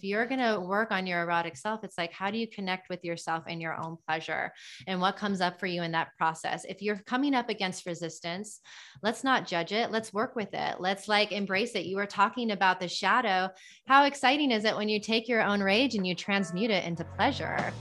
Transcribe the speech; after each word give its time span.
you're 0.00 0.26
going 0.26 0.40
to 0.40 0.60
work 0.60 0.90
on 0.90 1.06
your 1.06 1.22
erotic 1.22 1.56
self, 1.56 1.82
it's 1.82 1.98
like, 1.98 2.12
how 2.12 2.30
do 2.30 2.38
you 2.38 2.46
connect 2.48 2.88
with 2.88 3.04
yourself 3.04 3.44
and 3.46 3.60
your 3.60 3.74
own 3.74 3.96
pleasure 4.06 4.52
and 4.86 5.00
what 5.00 5.16
comes 5.16 5.40
up 5.40 5.58
for 5.58 5.66
you 5.66 5.82
in 5.82 5.92
that 5.92 6.16
process? 6.16 6.64
If 6.68 6.82
you're 6.82 6.98
coming 7.06 7.34
up 7.34 7.48
against 7.48 7.86
resistance, 7.86 8.60
let's 9.02 9.24
not 9.24 9.46
judge 9.46 9.72
it. 9.72 9.90
Let's 9.90 10.12
work 10.12 10.36
with 10.36 10.50
it. 10.52 10.76
Let's 10.80 11.08
like 11.08 11.32
embrace 11.32 11.74
it. 11.74 11.86
You 11.86 11.96
were 11.96 12.06
talking 12.06 12.52
about 12.52 12.80
the 12.80 12.88
shadow. 12.88 13.50
How 13.86 14.04
exciting 14.04 14.50
is 14.50 14.64
it 14.64 14.76
when 14.76 14.88
you 14.88 15.00
take 15.00 15.28
your 15.28 15.42
own 15.42 15.62
rage 15.62 15.94
and 15.94 16.06
you 16.06 16.14
transmute 16.14 16.70
it 16.70 16.84
into 16.84 17.04
pleasure? 17.04 17.72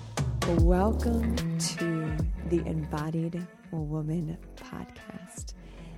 Welcome 0.59 1.35
to 1.57 2.17
the 2.49 2.65
Embodied 2.65 3.45
Woman 3.71 4.37
podcast. 4.55 5.53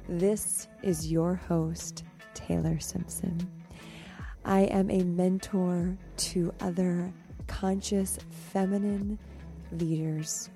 This 0.08 0.68
is 0.82 1.12
your 1.12 1.36
host, 1.36 2.04
Taylor 2.34 2.80
Simpson. 2.80 3.59
I 4.50 4.62
am 4.62 4.90
a 4.90 5.04
mentor 5.04 5.96
to 6.18 6.52
other 6.60 7.14
conscious 7.46 8.18
feminine 8.52 9.20
leaders, 9.72 10.50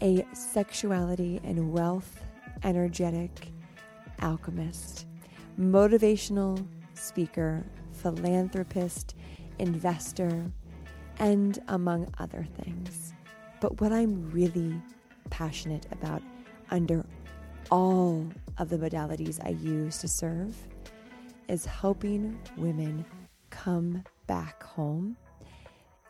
a 0.00 0.24
sexuality 0.32 1.40
and 1.42 1.72
wealth 1.72 2.24
energetic 2.62 3.48
alchemist, 4.22 5.06
motivational 5.58 6.64
speaker, 6.94 7.64
philanthropist, 7.90 9.16
investor, 9.58 10.48
and 11.18 11.58
among 11.66 12.06
other 12.18 12.46
things. 12.62 13.12
But 13.60 13.80
what 13.80 13.90
I'm 13.90 14.30
really 14.30 14.80
passionate 15.30 15.86
about 15.90 16.22
under 16.70 17.04
all 17.72 18.24
of 18.58 18.68
the 18.68 18.78
modalities 18.78 19.44
I 19.44 19.48
use 19.48 19.98
to 19.98 20.06
serve 20.06 20.54
is 21.48 21.64
helping 21.64 22.38
women 22.56 23.04
come 23.64 24.04
back 24.26 24.62
home 24.62 25.16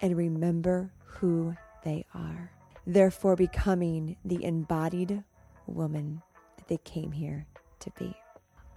and 0.00 0.16
remember 0.16 0.90
who 1.04 1.54
they 1.84 2.04
are, 2.14 2.50
therefore 2.86 3.36
becoming 3.36 4.16
the 4.24 4.42
embodied 4.44 5.22
woman 5.66 6.20
that 6.56 6.68
they 6.68 6.78
came 6.78 7.12
here 7.12 7.46
to 7.80 7.90
be. 7.98 8.14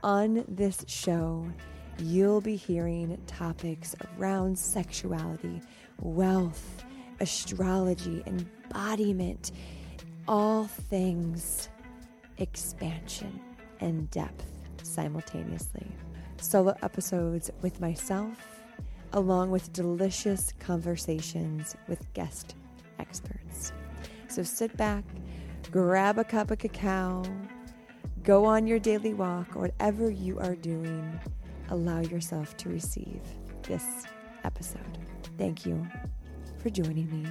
On 0.03 0.45
this 0.47 0.85
show, 0.87 1.51
you'll 1.97 2.41
be 2.41 2.55
hearing 2.55 3.19
topics 3.27 3.95
around 4.17 4.57
sexuality, 4.57 5.61
wealth, 5.99 6.83
astrology, 7.19 8.23
embodiment, 8.25 9.51
all 10.27 10.65
things 10.65 11.69
expansion 12.37 13.39
and 13.81 14.09
depth 14.11 14.45
simultaneously 14.83 15.91
solo 16.41 16.75
episodes 16.81 17.51
with 17.61 17.79
myself, 17.81 18.58
along 19.13 19.51
with 19.51 19.73
delicious 19.73 20.53
conversations 20.59 21.75
with 21.87 22.11
guest 22.13 22.55
experts. 22.99 23.73
So 24.27 24.43
sit 24.43 24.75
back, 24.77 25.03
grab 25.71 26.19
a 26.19 26.23
cup 26.23 26.51
of 26.51 26.59
cacao, 26.59 27.23
go 28.23 28.45
on 28.45 28.67
your 28.67 28.79
daily 28.79 29.13
walk, 29.13 29.55
or 29.55 29.61
whatever 29.61 30.09
you 30.09 30.39
are 30.39 30.55
doing, 30.55 31.19
allow 31.69 32.01
yourself 32.01 32.55
to 32.57 32.69
receive 32.69 33.21
this 33.63 34.05
episode. 34.43 34.99
Thank 35.37 35.65
you 35.65 35.87
for 36.57 36.69
joining 36.69 37.09
me 37.09 37.29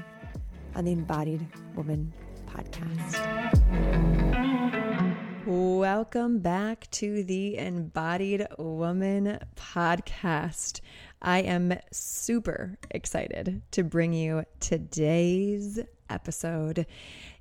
on 0.75 0.85
the 0.85 0.93
Embodied 0.93 1.47
Woman 1.77 2.13
podcast. 2.47 3.19
Welcome 5.47 6.41
back 6.41 6.91
to 6.91 7.25
the 7.25 7.57
Embodied 7.57 8.47
Woman 8.59 9.39
podcast. 9.57 10.81
I 11.21 11.41
am 11.41 11.75
super 11.91 12.79
excited 12.91 13.63
to 13.73 13.83
bring 13.83 14.13
you 14.13 14.45
today's 14.61 15.81
episode, 16.09 16.87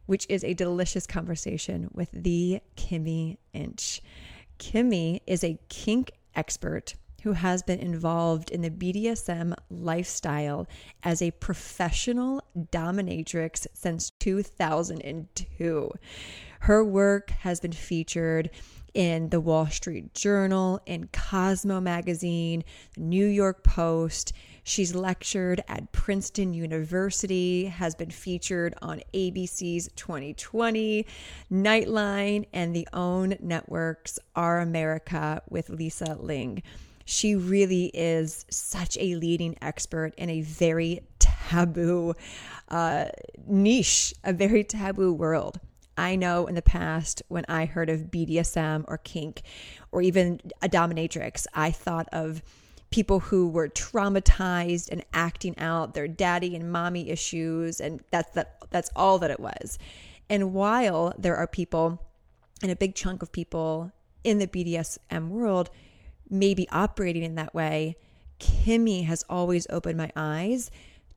which 0.08 0.26
is 0.30 0.44
a 0.44 0.54
delicious 0.54 1.06
conversation 1.06 1.90
with 1.94 2.10
the 2.12 2.62
Kimi 2.76 3.38
Inch. 3.54 4.02
Kimi 4.58 5.22
is 5.28 5.44
a 5.44 5.60
kink 5.70 6.12
expert 6.36 6.96
who 7.22 7.34
has 7.34 7.62
been 7.62 7.80
involved 7.80 8.50
in 8.50 8.62
the 8.62 8.70
BDSM 8.70 9.54
lifestyle 9.70 10.68
as 11.04 11.22
a 11.22 11.32
professional 11.32 12.42
dominatrix 12.72 13.68
since 13.74 14.12
2002. 14.12 15.92
Her 16.62 16.84
work 16.84 17.30
has 17.30 17.60
been 17.60 17.72
featured 17.72 18.50
in 18.98 19.30
the 19.30 19.40
Wall 19.40 19.68
Street 19.68 20.16
Journal, 20.16 20.82
in 20.88 21.08
Cosmo 21.14 21.80
Magazine, 21.80 22.64
New 22.98 23.28
York 23.28 23.64
Post. 23.64 24.34
She's 24.64 24.96
lectured 24.96 25.62
at 25.68 25.92
Princeton 25.92 26.52
University, 26.52 27.66
has 27.66 27.94
been 27.94 28.10
featured 28.10 28.74
on 28.82 29.04
ABC's 29.14 29.88
2020, 29.96 31.06
Nightline, 31.52 32.48
and 32.52 32.76
the 32.76 32.88
OWN 32.92 33.38
Network's 33.40 34.18
Our 34.36 34.62
America 34.62 35.44
with 35.48 35.70
Lisa 35.70 36.18
Ling. 36.20 36.64
She 37.06 37.36
really 37.36 37.92
is 37.94 38.48
such 38.50 38.98
a 39.00 39.16
leading 39.16 39.56
expert 39.62 40.16
in 40.18 40.32
a 40.32 40.42
very 40.42 41.02
taboo 41.20 42.16
uh, 42.70 43.06
niche, 43.46 44.16
a 44.24 44.34
very 44.34 44.64
taboo 44.64 45.14
world. 45.14 45.60
I 45.98 46.16
know 46.16 46.46
in 46.46 46.56
the 46.56 46.62
past 46.62 47.24
when 47.28 47.46
I 47.50 47.66
heard 47.66 47.90
of 47.90 48.12
BDSM 48.12 48.86
or 48.88 48.98
kink 49.00 49.42
or 49.92 50.02
even 50.02 50.40
a 50.62 50.70
dominatrix, 50.70 51.48
I 51.54 51.72
thought 51.72 52.08
of 52.12 52.44
people 52.90 53.20
who 53.20 53.50
were 53.50 53.68
traumatized 53.68 54.90
and 54.92 55.04
acting 55.14 55.58
out 55.58 55.94
their 55.94 56.08
daddy 56.08 56.56
and 56.56 56.72
mommy 56.72 57.10
issues 57.10 57.82
and 57.82 58.02
that's 58.12 58.32
that 58.34 58.58
that's 58.70 58.90
all 58.96 59.20
that 59.20 59.32
it 59.32 59.40
was. 59.40 59.78
And 60.30 60.54
while 60.54 61.14
there 61.18 61.36
are 61.36 61.48
people 61.48 62.02
and 62.62 62.72
a 62.72 62.76
big 62.76 62.96
chunk 62.96 63.22
of 63.22 63.32
people 63.32 63.92
in 64.24 64.40
the 64.40 64.48
BDSM 64.48 65.30
world 65.30 65.70
maybe 66.30 66.68
operating 66.70 67.24
in 67.24 67.36
that 67.36 67.54
way, 67.54 67.96
Kimi 68.40 69.04
has 69.04 69.24
always 69.30 69.68
opened 69.70 69.98
my 69.98 70.12
eyes 70.16 70.70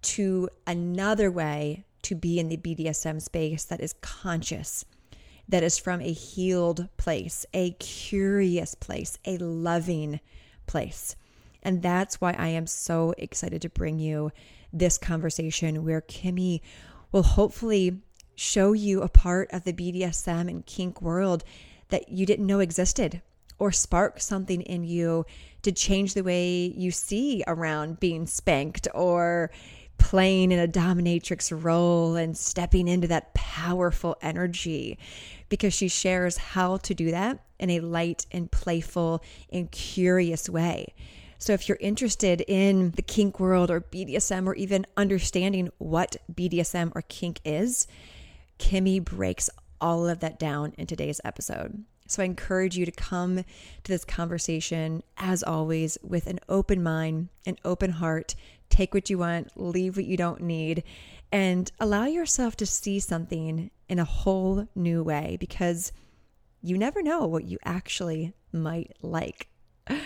to 0.02 0.48
another 0.66 1.30
way 1.30 1.84
to 2.02 2.14
be 2.14 2.38
in 2.38 2.48
the 2.48 2.56
BDSM 2.56 3.20
space 3.20 3.64
that 3.64 3.80
is 3.80 3.94
conscious, 4.00 4.84
that 5.48 5.62
is 5.62 5.78
from 5.78 6.00
a 6.00 6.12
healed 6.12 6.88
place, 6.96 7.46
a 7.52 7.72
curious 7.72 8.74
place, 8.74 9.18
a 9.24 9.36
loving 9.38 10.20
place. 10.66 11.16
And 11.62 11.82
that's 11.82 12.20
why 12.20 12.32
I 12.32 12.48
am 12.48 12.66
so 12.66 13.14
excited 13.18 13.62
to 13.62 13.68
bring 13.68 13.98
you 13.98 14.32
this 14.72 14.98
conversation 14.98 15.84
where 15.84 16.00
Kimi 16.00 16.62
will 17.12 17.22
hopefully 17.22 18.00
show 18.34 18.72
you 18.72 19.02
a 19.02 19.08
part 19.08 19.50
of 19.52 19.64
the 19.64 19.72
BDSM 19.72 20.48
and 20.48 20.64
kink 20.64 21.02
world 21.02 21.44
that 21.88 22.08
you 22.08 22.24
didn't 22.24 22.46
know 22.46 22.60
existed 22.60 23.20
or 23.58 23.70
spark 23.70 24.20
something 24.20 24.62
in 24.62 24.84
you 24.84 25.26
to 25.62 25.70
change 25.70 26.14
the 26.14 26.22
way 26.22 26.72
you 26.74 26.90
see 26.90 27.44
around 27.46 28.00
being 28.00 28.26
spanked 28.26 28.88
or 28.94 29.50
playing 30.00 30.50
in 30.50 30.58
a 30.58 30.66
dominatrix 30.66 31.52
role 31.62 32.16
and 32.16 32.36
stepping 32.36 32.88
into 32.88 33.06
that 33.06 33.32
powerful 33.34 34.16
energy 34.22 34.98
because 35.48 35.74
she 35.74 35.86
shares 35.86 36.38
how 36.38 36.78
to 36.78 36.94
do 36.94 37.10
that 37.10 37.38
in 37.60 37.70
a 37.70 37.80
light 37.80 38.26
and 38.32 38.50
playful 38.50 39.22
and 39.52 39.70
curious 39.70 40.48
way. 40.48 40.94
So, 41.38 41.52
if 41.52 41.68
you're 41.68 41.78
interested 41.80 42.42
in 42.48 42.90
the 42.92 43.02
kink 43.02 43.38
world 43.38 43.70
or 43.70 43.80
BDSM 43.80 44.46
or 44.46 44.54
even 44.54 44.86
understanding 44.96 45.70
what 45.78 46.16
BDSM 46.32 46.92
or 46.94 47.02
kink 47.02 47.40
is, 47.44 47.86
Kimi 48.58 49.00
breaks 49.00 49.48
all 49.80 50.08
of 50.08 50.20
that 50.20 50.38
down 50.38 50.74
in 50.76 50.86
today's 50.86 51.20
episode. 51.24 51.84
So, 52.06 52.22
I 52.22 52.26
encourage 52.26 52.76
you 52.76 52.84
to 52.84 52.92
come 52.92 53.36
to 53.36 53.44
this 53.84 54.04
conversation, 54.04 55.02
as 55.16 55.42
always, 55.42 55.96
with 56.02 56.26
an 56.26 56.40
open 56.48 56.82
mind, 56.82 57.28
an 57.46 57.56
open 57.64 57.92
heart, 57.92 58.34
take 58.70 58.94
what 58.94 59.10
you 59.10 59.18
want, 59.18 59.50
leave 59.56 59.96
what 59.96 60.06
you 60.06 60.16
don't 60.16 60.40
need, 60.40 60.82
and 61.30 61.70
allow 61.78 62.06
yourself 62.06 62.56
to 62.56 62.66
see 62.66 62.98
something 62.98 63.70
in 63.88 63.98
a 63.98 64.04
whole 64.04 64.66
new 64.74 65.02
way 65.02 65.36
because 65.38 65.92
you 66.62 66.78
never 66.78 67.02
know 67.02 67.26
what 67.26 67.44
you 67.44 67.58
actually 67.64 68.32
might 68.52 68.96
like. 69.02 69.48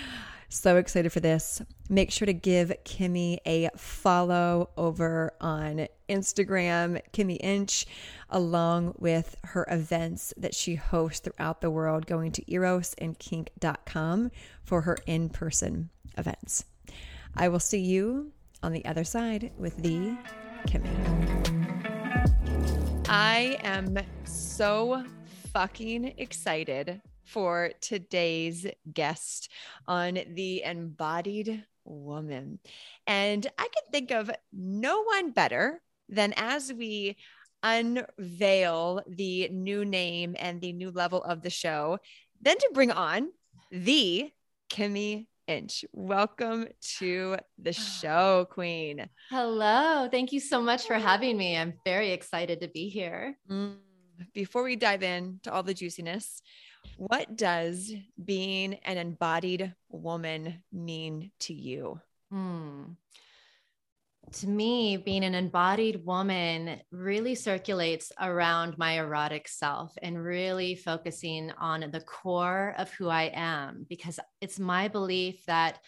So 0.50 0.76
excited 0.76 1.11
for 1.11 1.19
this. 1.19 1.61
Make 1.88 2.12
sure 2.12 2.26
to 2.26 2.32
give 2.32 2.72
Kimi 2.84 3.40
a 3.44 3.70
follow 3.76 4.70
over 4.76 5.32
on 5.40 5.88
Instagram, 6.08 7.00
Kimi 7.11 7.34
Inch, 7.37 7.87
along 8.31 8.94
with 8.96 9.34
her 9.43 9.66
events 9.69 10.32
that 10.37 10.55
she 10.55 10.76
hosts 10.76 11.20
throughout 11.20 11.61
the 11.61 11.70
world, 11.72 12.06
going 12.06 12.31
to 12.32 12.44
erosandkink.com 12.44 14.31
for 14.62 14.82
her 14.82 14.96
in 15.06 15.28
person 15.28 15.90
events. 16.16 16.66
I 17.37 17.49
will 17.49 17.58
see 17.58 17.81
you 17.81 18.31
on 18.64 18.72
the 18.72 18.84
other 18.87 19.05
side 19.05 19.52
with 19.58 19.76
the 19.76 20.16
Kimi. 20.66 20.88
I 23.06 23.58
am 23.62 23.99
so 24.25 25.05
fucking 25.52 26.14
excited 26.16 27.02
for 27.25 27.72
today's 27.82 28.66
guest 28.90 29.50
on 29.87 30.19
the 30.34 30.62
Embodied 30.64 31.62
woman. 31.84 32.58
And 33.06 33.46
I 33.58 33.69
can 33.69 33.82
think 33.93 34.11
of 34.11 34.31
no 34.52 35.02
one 35.02 35.32
better 35.32 35.82
than 36.08 36.32
as 36.37 36.72
we 36.72 37.16
unveil 37.62 39.02
the 39.06 39.49
new 39.50 39.84
name 39.84 40.37
and 40.38 40.61
the 40.61 40.72
new 40.72 40.90
level 40.90 41.22
of 41.22 41.43
the 41.43 41.50
show, 41.50 41.99
than 42.40 42.56
to 42.58 42.70
bring 42.72 42.90
on 42.90 43.28
the 43.70 44.31
Kimi 44.70 45.28
Inch. 45.46 45.85
Welcome 45.93 46.67
to 46.99 47.37
the 47.58 47.73
show, 48.00 48.46
Queen. 48.50 49.08
Hello. 49.31 50.08
Thank 50.11 50.32
you 50.32 50.41
so 50.41 50.61
much 50.61 50.87
for 50.87 50.94
having 50.94 51.37
me. 51.37 51.56
I'm 51.56 51.75
very 51.85 52.12
excited 52.12 52.61
to 52.61 52.69
be 52.69 52.88
here. 52.88 53.37
Mm. 53.50 53.76
Before 54.32 54.62
we 54.62 54.76
dive 54.76 55.02
in 55.02 55.41
to 55.43 55.52
all 55.52 55.62
the 55.62 55.75
juiciness, 55.75 56.41
what 56.96 57.37
does 57.37 57.93
being 58.23 58.75
an 58.85 58.96
embodied 58.96 59.75
woman 59.91 60.62
mean 60.73 61.32
to 61.41 61.55
you? 61.55 62.00
Mm 62.32 62.97
to 64.32 64.49
me, 64.49 64.97
being 64.97 65.25
an 65.25 65.35
embodied 65.35 66.05
woman 66.05 66.81
really 66.91 67.35
circulates 67.35 68.11
around 68.21 68.76
my 68.79 68.99
erotic 68.99 69.49
self 69.49 69.93
and 70.03 70.23
really 70.23 70.75
focusing 70.75 71.50
on 71.53 71.88
the 71.93 72.00
core 72.00 72.75
of 72.79 72.91
who 72.93 73.09
I 73.09 73.31
am, 73.35 73.87
because 73.88 74.19
it's 74.41 74.59
my 74.59 74.88
belief 74.88 75.44
that 75.47 75.79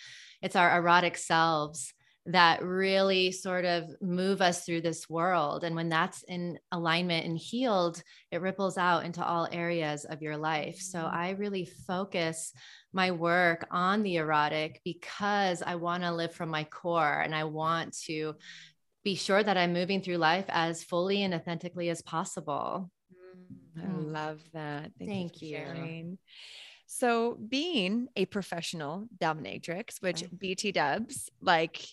it's 0.42 0.56
our 0.56 0.78
erotic 0.78 1.16
selves 1.16 1.92
that 2.26 2.62
really 2.62 3.30
sort 3.30 3.64
of 3.64 3.84
move 4.00 4.42
us 4.42 4.64
through 4.64 4.80
this 4.80 5.08
world. 5.08 5.62
And 5.62 5.76
when 5.76 5.88
that's 5.88 6.24
in 6.24 6.58
alignment 6.72 7.24
and 7.24 7.38
healed, 7.38 8.02
it 8.32 8.40
ripples 8.40 8.76
out 8.76 9.04
into 9.04 9.24
all 9.24 9.48
areas 9.52 10.04
of 10.04 10.22
your 10.22 10.36
life. 10.36 10.78
So 10.80 10.98
mm-hmm. 10.98 11.16
I 11.16 11.30
really 11.30 11.64
focus 11.86 12.52
my 12.92 13.12
work 13.12 13.66
on 13.70 14.02
the 14.02 14.16
erotic 14.16 14.80
because 14.84 15.62
I 15.62 15.76
want 15.76 16.02
to 16.02 16.12
live 16.12 16.34
from 16.34 16.48
my 16.48 16.64
core 16.64 17.20
and 17.20 17.34
I 17.34 17.44
want 17.44 17.96
to 18.06 18.34
be 19.04 19.14
sure 19.14 19.42
that 19.42 19.56
I'm 19.56 19.72
moving 19.72 20.02
through 20.02 20.16
life 20.16 20.46
as 20.48 20.82
fully 20.82 21.22
and 21.22 21.32
authentically 21.32 21.90
as 21.90 22.02
possible. 22.02 22.90
Mm, 23.78 23.84
I 23.84 23.86
mm. 23.86 24.12
love 24.12 24.40
that. 24.52 24.90
Thank, 24.98 25.10
Thank 25.10 25.42
you. 25.42 26.16
So, 26.86 27.34
being 27.34 28.08
a 28.16 28.26
professional 28.26 29.08
dominatrix, 29.18 30.00
which 30.00 30.24
BT 30.36 30.72
dubs, 30.72 31.30
like, 31.40 31.84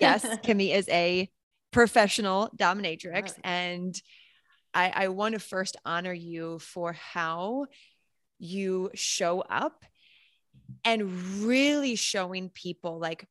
yes, 0.00 0.26
Kimi 0.42 0.72
is 0.72 0.88
a 0.88 1.28
professional 1.70 2.50
dominatrix. 2.56 3.34
And 3.44 4.00
I, 4.72 4.92
I 4.94 5.08
want 5.08 5.34
to 5.34 5.38
first 5.38 5.76
honor 5.84 6.12
you 6.12 6.58
for 6.60 6.92
how 6.92 7.66
you 8.38 8.90
show 8.94 9.40
up 9.40 9.84
and 10.84 11.42
really 11.42 11.96
showing 11.96 12.48
people 12.48 12.98
like 12.98 13.26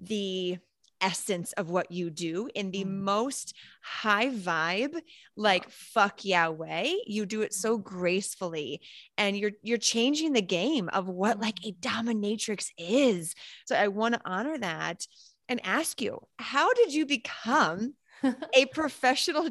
the 0.00 0.58
essence 1.00 1.52
of 1.52 1.70
what 1.70 1.90
you 1.90 2.10
do 2.10 2.48
in 2.54 2.70
the 2.70 2.84
mm. 2.84 2.88
most 2.88 3.54
high 3.82 4.28
vibe 4.28 4.98
like 5.36 5.68
fuck 5.70 6.24
yeah 6.24 6.48
way 6.48 6.96
you 7.06 7.26
do 7.26 7.42
it 7.42 7.52
so 7.52 7.76
gracefully 7.76 8.80
and 9.18 9.36
you're 9.36 9.52
you're 9.62 9.78
changing 9.78 10.32
the 10.32 10.42
game 10.42 10.88
of 10.90 11.08
what 11.08 11.38
like 11.40 11.58
a 11.64 11.72
dominatrix 11.72 12.70
is 12.78 13.34
so 13.66 13.76
i 13.76 13.88
want 13.88 14.14
to 14.14 14.20
honor 14.24 14.56
that 14.58 15.06
and 15.48 15.60
ask 15.64 16.00
you 16.00 16.18
how 16.38 16.72
did 16.72 16.92
you 16.92 17.04
become 17.04 17.94
a 18.54 18.66
professional 18.72 19.50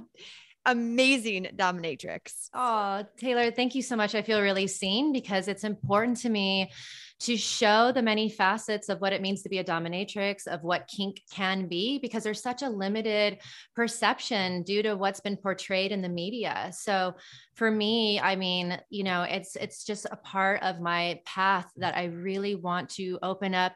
amazing 0.65 1.47
dominatrix. 1.56 2.50
Oh, 2.53 3.06
Taylor, 3.18 3.51
thank 3.51 3.75
you 3.75 3.81
so 3.81 3.95
much. 3.95 4.15
I 4.15 4.21
feel 4.21 4.42
really 4.42 4.68
seen 4.68 5.13
because 5.13 5.47
it's 5.47 5.63
important 5.63 6.18
to 6.21 6.30
me 6.30 6.71
to 7.18 7.38
show 7.38 7.92
the 7.92 8.02
many 8.02 8.30
facets 8.30 8.90
of 8.90 9.00
what 9.00 9.14
it 9.14 9.22
means 9.22 9.42
to 9.42 9.50
be 9.50 9.60
a 9.60 9.64
dominatrix, 9.64 10.48
of 10.48 10.64
what 10.64 10.88
kink 10.88 11.22
can 11.32 11.68
be, 11.68 11.98
because 12.00 12.24
there's 12.24 12.42
such 12.42 12.62
a 12.62 12.70
limited 12.70 13.40
perception 13.76 14.64
due 14.64 14.84
to 14.84 14.96
what's 14.96 15.22
been 15.22 15.38
portrayed 15.38 15.92
in 15.92 16.02
the 16.02 16.10
media. 16.10 16.70
So 16.74 17.16
for 17.56 17.72
me, 17.72 18.20
I 18.20 18.36
mean, 18.36 18.78
you 18.90 19.06
know, 19.06 19.24
it's 19.24 19.56
it's 19.56 19.86
just 19.86 20.06
a 20.12 20.18
part 20.18 20.62
of 20.62 20.82
my 20.82 21.22
path 21.26 21.68
that 21.78 21.96
I 21.96 22.06
really 22.06 22.56
want 22.56 22.90
to 22.92 23.18
open 23.24 23.56
up 23.56 23.74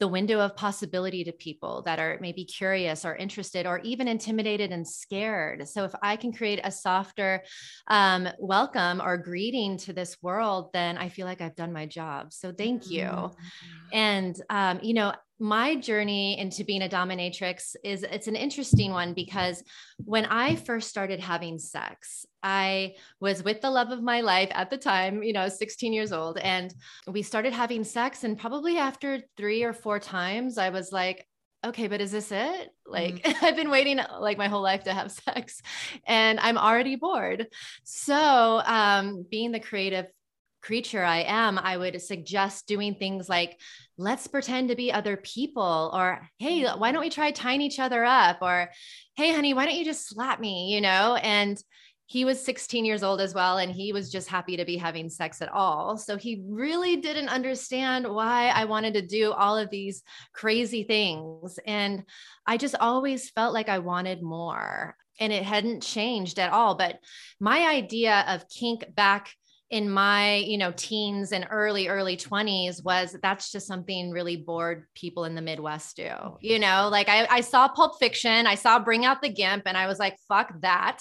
the 0.00 0.08
window 0.08 0.40
of 0.40 0.56
possibility 0.56 1.22
to 1.24 1.32
people 1.32 1.82
that 1.82 2.00
are 2.00 2.18
maybe 2.20 2.44
curious 2.44 3.04
or 3.04 3.14
interested 3.14 3.66
or 3.66 3.78
even 3.80 4.08
intimidated 4.08 4.72
and 4.72 4.86
scared. 4.86 5.68
So 5.68 5.84
if 5.84 5.92
I 6.02 6.16
can 6.16 6.32
create 6.32 6.60
a 6.64 6.72
softer 6.72 7.44
um, 7.86 8.28
welcome 8.38 9.00
or 9.00 9.16
greeting 9.16 9.76
to 9.78 9.92
this 9.92 10.16
world, 10.22 10.70
then 10.72 10.96
I 10.96 11.08
feel 11.08 11.26
like 11.26 11.40
I've 11.40 11.54
done 11.54 11.72
my 11.72 11.86
job. 11.86 12.32
So 12.32 12.50
thank 12.50 12.79
you. 12.86 13.02
Mm-hmm. 13.02 13.88
And 13.92 14.42
um, 14.50 14.80
you 14.82 14.94
know, 14.94 15.12
my 15.40 15.74
journey 15.74 16.38
into 16.38 16.64
being 16.64 16.82
a 16.82 16.88
dominatrix 16.88 17.74
is 17.82 18.02
it's 18.02 18.28
an 18.28 18.36
interesting 18.36 18.92
one 18.92 19.14
because 19.14 19.64
when 20.04 20.26
I 20.26 20.54
first 20.56 20.90
started 20.90 21.18
having 21.18 21.58
sex, 21.58 22.26
I 22.42 22.94
was 23.20 23.42
with 23.42 23.62
the 23.62 23.70
love 23.70 23.90
of 23.90 24.02
my 24.02 24.20
life 24.20 24.50
at 24.52 24.68
the 24.68 24.76
time, 24.76 25.22
you 25.22 25.32
know, 25.32 25.48
16 25.48 25.94
years 25.94 26.12
old, 26.12 26.36
and 26.38 26.72
we 27.06 27.22
started 27.22 27.54
having 27.54 27.84
sex. 27.84 28.22
And 28.22 28.38
probably 28.38 28.76
after 28.76 29.22
three 29.38 29.62
or 29.62 29.72
four 29.72 29.98
times, 29.98 30.58
I 30.58 30.68
was 30.68 30.92
like, 30.92 31.26
okay, 31.64 31.88
but 31.88 32.00
is 32.02 32.12
this 32.12 32.32
it? 32.32 32.70
Like, 32.86 33.22
mm-hmm. 33.22 33.44
I've 33.44 33.56
been 33.56 33.70
waiting 33.70 33.98
like 34.18 34.38
my 34.38 34.48
whole 34.48 34.62
life 34.62 34.84
to 34.84 34.92
have 34.92 35.10
sex 35.26 35.62
and 36.06 36.38
I'm 36.40 36.58
already 36.58 36.96
bored. 36.96 37.46
So, 37.84 38.62
um, 38.64 39.24
being 39.30 39.52
the 39.52 39.60
creative 39.60 40.06
creature 40.62 41.02
I 41.02 41.22
am, 41.22 41.58
I 41.58 41.76
would 41.76 42.00
suggest 42.02 42.66
doing 42.66 42.94
things 42.94 43.28
like, 43.28 43.58
let's 43.96 44.26
pretend 44.26 44.68
to 44.68 44.76
be 44.76 44.92
other 44.92 45.16
people, 45.16 45.90
or 45.94 46.28
hey, 46.38 46.64
why 46.64 46.92
don't 46.92 47.00
we 47.00 47.10
try 47.10 47.30
tying 47.30 47.60
each 47.60 47.78
other 47.78 48.04
up? 48.04 48.38
Or 48.42 48.70
hey, 49.16 49.32
honey, 49.32 49.54
why 49.54 49.66
don't 49.66 49.76
you 49.76 49.84
just 49.84 50.08
slap 50.08 50.40
me? 50.40 50.74
You 50.74 50.80
know, 50.80 51.16
and 51.16 51.62
he 52.10 52.24
was 52.24 52.44
16 52.44 52.84
years 52.84 53.04
old 53.04 53.20
as 53.20 53.34
well 53.34 53.58
and 53.58 53.70
he 53.70 53.92
was 53.92 54.10
just 54.10 54.28
happy 54.28 54.56
to 54.56 54.64
be 54.64 54.76
having 54.76 55.08
sex 55.08 55.40
at 55.40 55.52
all 55.52 55.96
so 55.96 56.16
he 56.16 56.42
really 56.48 56.96
didn't 56.96 57.28
understand 57.28 58.04
why 58.04 58.48
i 58.48 58.64
wanted 58.64 58.94
to 58.94 59.06
do 59.06 59.30
all 59.30 59.56
of 59.56 59.70
these 59.70 60.02
crazy 60.32 60.82
things 60.82 61.56
and 61.68 62.02
i 62.46 62.56
just 62.56 62.74
always 62.80 63.30
felt 63.30 63.54
like 63.54 63.68
i 63.68 63.78
wanted 63.78 64.22
more 64.22 64.96
and 65.20 65.32
it 65.32 65.44
hadn't 65.44 65.84
changed 65.84 66.40
at 66.40 66.52
all 66.52 66.74
but 66.74 66.98
my 67.38 67.68
idea 67.68 68.24
of 68.26 68.48
kink 68.48 68.84
back 68.96 69.32
in 69.70 69.88
my 69.88 70.36
you 70.36 70.58
know 70.58 70.72
teens 70.76 71.30
and 71.30 71.46
early 71.50 71.86
early 71.86 72.16
20s 72.16 72.82
was 72.84 73.16
that's 73.22 73.52
just 73.52 73.68
something 73.68 74.10
really 74.10 74.36
bored 74.36 74.84
people 74.94 75.24
in 75.24 75.36
the 75.36 75.40
midwest 75.40 75.96
do 75.96 76.02
mm-hmm. 76.02 76.34
you 76.40 76.58
know? 76.58 76.88
Like 76.90 77.08
I, 77.08 77.26
I 77.30 77.40
saw 77.40 77.68
pulp 77.68 77.98
fiction 77.98 78.46
i 78.46 78.56
saw 78.56 78.78
bring 78.78 79.04
out 79.04 79.22
the 79.22 79.28
gimp 79.28 79.62
and 79.66 79.76
i 79.76 79.86
was 79.86 79.98
like 79.98 80.16
fuck 80.28 80.52
that. 80.60 81.00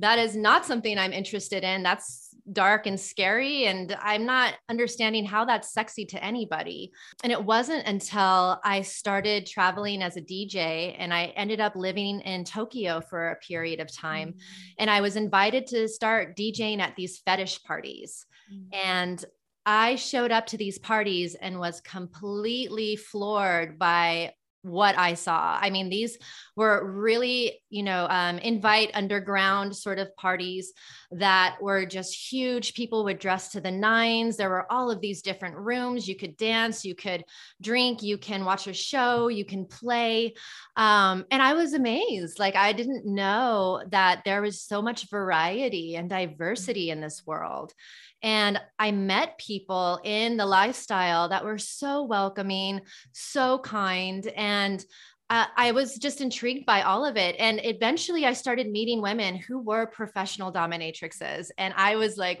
That 0.00 0.18
is 0.18 0.36
not 0.36 0.64
something 0.64 0.96
i'm 0.98 1.12
interested 1.12 1.64
in. 1.64 1.82
That's 1.82 2.27
dark 2.52 2.86
and 2.86 2.98
scary 2.98 3.66
and 3.66 3.96
i'm 4.00 4.24
not 4.24 4.54
understanding 4.68 5.24
how 5.24 5.44
that's 5.44 5.72
sexy 5.72 6.04
to 6.04 6.22
anybody 6.22 6.90
and 7.22 7.32
it 7.32 7.42
wasn't 7.42 7.86
until 7.86 8.60
i 8.64 8.80
started 8.82 9.46
traveling 9.46 10.02
as 10.02 10.16
a 10.16 10.20
dj 10.20 10.94
and 10.98 11.12
i 11.12 11.26
ended 11.36 11.60
up 11.60 11.74
living 11.76 12.20
in 12.20 12.44
tokyo 12.44 13.00
for 13.00 13.30
a 13.30 13.36
period 13.36 13.80
of 13.80 13.92
time 13.92 14.28
mm-hmm. 14.28 14.74
and 14.78 14.90
i 14.90 15.00
was 15.00 15.16
invited 15.16 15.66
to 15.66 15.88
start 15.88 16.36
djing 16.36 16.80
at 16.80 16.94
these 16.96 17.18
fetish 17.18 17.62
parties 17.64 18.26
mm-hmm. 18.52 18.88
and 18.88 19.24
I 19.70 19.96
showed 19.96 20.32
up 20.32 20.46
to 20.46 20.56
these 20.56 20.78
parties 20.78 21.34
and 21.34 21.58
was 21.58 21.82
completely 21.82 22.96
floored 22.96 23.78
by 23.78 24.32
what 24.68 24.96
I 24.98 25.14
saw. 25.14 25.58
I 25.60 25.70
mean, 25.70 25.88
these 25.88 26.18
were 26.56 26.84
really, 26.84 27.60
you 27.70 27.82
know, 27.82 28.06
um, 28.10 28.38
invite 28.38 28.90
underground 28.94 29.74
sort 29.74 29.98
of 29.98 30.14
parties 30.16 30.72
that 31.12 31.56
were 31.60 31.86
just 31.86 32.32
huge. 32.32 32.74
People 32.74 33.04
would 33.04 33.18
dress 33.18 33.52
to 33.52 33.60
the 33.60 33.70
nines. 33.70 34.36
There 34.36 34.50
were 34.50 34.70
all 34.70 34.90
of 34.90 35.00
these 35.00 35.22
different 35.22 35.56
rooms. 35.56 36.08
You 36.08 36.16
could 36.16 36.36
dance, 36.36 36.84
you 36.84 36.94
could 36.94 37.24
drink, 37.60 38.02
you 38.02 38.18
can 38.18 38.44
watch 38.44 38.66
a 38.66 38.72
show, 38.72 39.28
you 39.28 39.44
can 39.44 39.64
play. 39.66 40.34
Um, 40.76 41.24
and 41.30 41.40
I 41.40 41.54
was 41.54 41.74
amazed. 41.74 42.38
Like, 42.38 42.56
I 42.56 42.72
didn't 42.72 43.06
know 43.06 43.82
that 43.90 44.22
there 44.24 44.42
was 44.42 44.60
so 44.60 44.82
much 44.82 45.08
variety 45.08 45.96
and 45.96 46.10
diversity 46.10 46.90
in 46.90 47.00
this 47.00 47.22
world. 47.26 47.72
And 48.22 48.60
I 48.78 48.90
met 48.90 49.38
people 49.38 50.00
in 50.04 50.36
the 50.36 50.46
lifestyle 50.46 51.28
that 51.28 51.44
were 51.44 51.58
so 51.58 52.02
welcoming, 52.04 52.80
so 53.12 53.58
kind. 53.58 54.26
And 54.26 54.84
I 55.30 55.72
was 55.72 55.98
just 55.98 56.22
intrigued 56.22 56.64
by 56.64 56.82
all 56.82 57.04
of 57.04 57.18
it. 57.18 57.36
And 57.38 57.60
eventually 57.62 58.24
I 58.24 58.32
started 58.32 58.70
meeting 58.70 59.02
women 59.02 59.36
who 59.36 59.58
were 59.60 59.86
professional 59.86 60.50
dominatrixes. 60.50 61.50
And 61.58 61.74
I 61.76 61.96
was 61.96 62.16
like, 62.16 62.40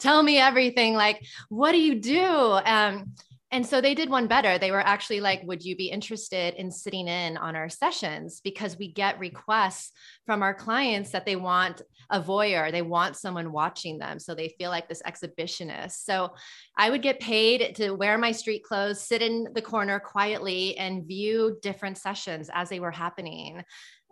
tell 0.00 0.20
me 0.20 0.38
everything. 0.38 0.94
Like, 0.94 1.24
what 1.48 1.70
do 1.72 1.78
you 1.78 2.00
do? 2.00 2.20
Um, 2.20 3.14
and 3.50 3.64
so 3.64 3.80
they 3.80 3.94
did 3.94 4.10
one 4.10 4.26
better. 4.26 4.58
They 4.58 4.72
were 4.72 4.80
actually 4.80 5.20
like, 5.20 5.42
Would 5.44 5.64
you 5.64 5.74
be 5.74 5.86
interested 5.86 6.54
in 6.54 6.70
sitting 6.70 7.08
in 7.08 7.38
on 7.38 7.56
our 7.56 7.70
sessions? 7.70 8.40
Because 8.42 8.76
we 8.76 8.92
get 8.92 9.18
requests 9.18 9.92
from 10.26 10.42
our 10.42 10.52
clients 10.52 11.12
that 11.12 11.24
they 11.24 11.36
want 11.36 11.80
a 12.10 12.20
voyeur, 12.20 12.72
they 12.72 12.82
want 12.82 13.16
someone 13.16 13.52
watching 13.52 13.98
them. 13.98 14.18
So 14.18 14.34
they 14.34 14.54
feel 14.58 14.70
like 14.70 14.88
this 14.88 15.02
exhibitionist. 15.02 16.04
So 16.04 16.34
I 16.76 16.90
would 16.90 17.02
get 17.02 17.20
paid 17.20 17.74
to 17.76 17.92
wear 17.92 18.18
my 18.18 18.32
street 18.32 18.64
clothes, 18.64 19.00
sit 19.00 19.22
in 19.22 19.48
the 19.54 19.62
corner 19.62 20.00
quietly, 20.00 20.76
and 20.78 21.06
view 21.06 21.58
different 21.62 21.98
sessions 21.98 22.50
as 22.52 22.68
they 22.68 22.80
were 22.80 22.90
happening. 22.90 23.62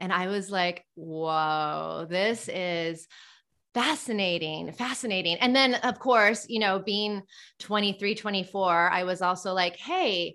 And 0.00 0.12
I 0.12 0.28
was 0.28 0.50
like, 0.50 0.84
Whoa, 0.94 2.06
this 2.08 2.48
is 2.48 3.06
fascinating 3.74 4.72
fascinating 4.72 5.36
and 5.36 5.54
then 5.54 5.74
of 5.74 5.98
course 5.98 6.46
you 6.48 6.58
know 6.58 6.78
being 6.78 7.20
23 7.58 8.14
24 8.14 8.88
i 8.90 9.04
was 9.04 9.20
also 9.20 9.52
like 9.52 9.76
hey 9.76 10.34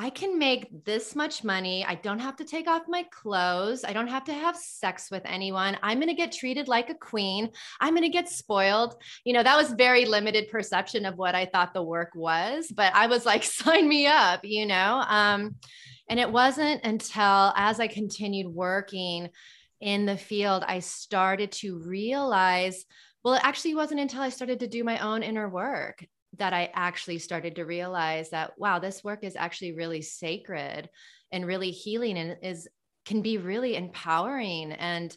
I 0.00 0.10
can 0.10 0.38
make 0.38 0.84
this 0.84 1.16
much 1.16 1.42
money. 1.42 1.84
I 1.84 1.96
don't 1.96 2.20
have 2.20 2.36
to 2.36 2.44
take 2.44 2.68
off 2.68 2.82
my 2.86 3.04
clothes. 3.10 3.84
I 3.84 3.92
don't 3.92 4.06
have 4.06 4.22
to 4.26 4.32
have 4.32 4.56
sex 4.56 5.10
with 5.10 5.22
anyone. 5.24 5.76
I'm 5.82 5.98
going 5.98 6.08
to 6.08 6.14
get 6.14 6.30
treated 6.30 6.68
like 6.68 6.88
a 6.88 6.94
queen. 6.94 7.50
I'm 7.80 7.94
going 7.94 8.04
to 8.04 8.08
get 8.08 8.28
spoiled. 8.28 8.94
You 9.24 9.32
know, 9.32 9.42
that 9.42 9.56
was 9.56 9.72
very 9.72 10.04
limited 10.04 10.50
perception 10.50 11.04
of 11.04 11.16
what 11.16 11.34
I 11.34 11.46
thought 11.46 11.74
the 11.74 11.82
work 11.82 12.10
was, 12.14 12.70
but 12.70 12.94
I 12.94 13.08
was 13.08 13.26
like, 13.26 13.42
sign 13.42 13.88
me 13.88 14.06
up, 14.06 14.44
you 14.44 14.66
know? 14.66 15.04
Um, 15.08 15.56
and 16.08 16.20
it 16.20 16.30
wasn't 16.30 16.84
until 16.84 17.52
as 17.56 17.80
I 17.80 17.88
continued 17.88 18.54
working 18.54 19.30
in 19.80 20.06
the 20.06 20.16
field, 20.16 20.62
I 20.64 20.78
started 20.78 21.50
to 21.52 21.76
realize 21.76 22.84
well, 23.24 23.34
it 23.34 23.44
actually 23.44 23.74
wasn't 23.74 24.00
until 24.00 24.22
I 24.22 24.28
started 24.28 24.60
to 24.60 24.68
do 24.68 24.84
my 24.84 25.00
own 25.00 25.24
inner 25.24 25.48
work 25.48 26.06
that 26.36 26.52
I 26.52 26.70
actually 26.74 27.18
started 27.18 27.56
to 27.56 27.64
realize 27.64 28.30
that, 28.30 28.52
wow, 28.58 28.78
this 28.78 29.02
work 29.02 29.24
is 29.24 29.36
actually 29.36 29.72
really 29.72 30.02
sacred 30.02 30.88
and 31.32 31.46
really 31.46 31.70
healing 31.70 32.18
and 32.18 32.36
is 32.42 32.68
can 33.04 33.22
be 33.22 33.38
really 33.38 33.74
empowering. 33.74 34.72
And 34.72 35.16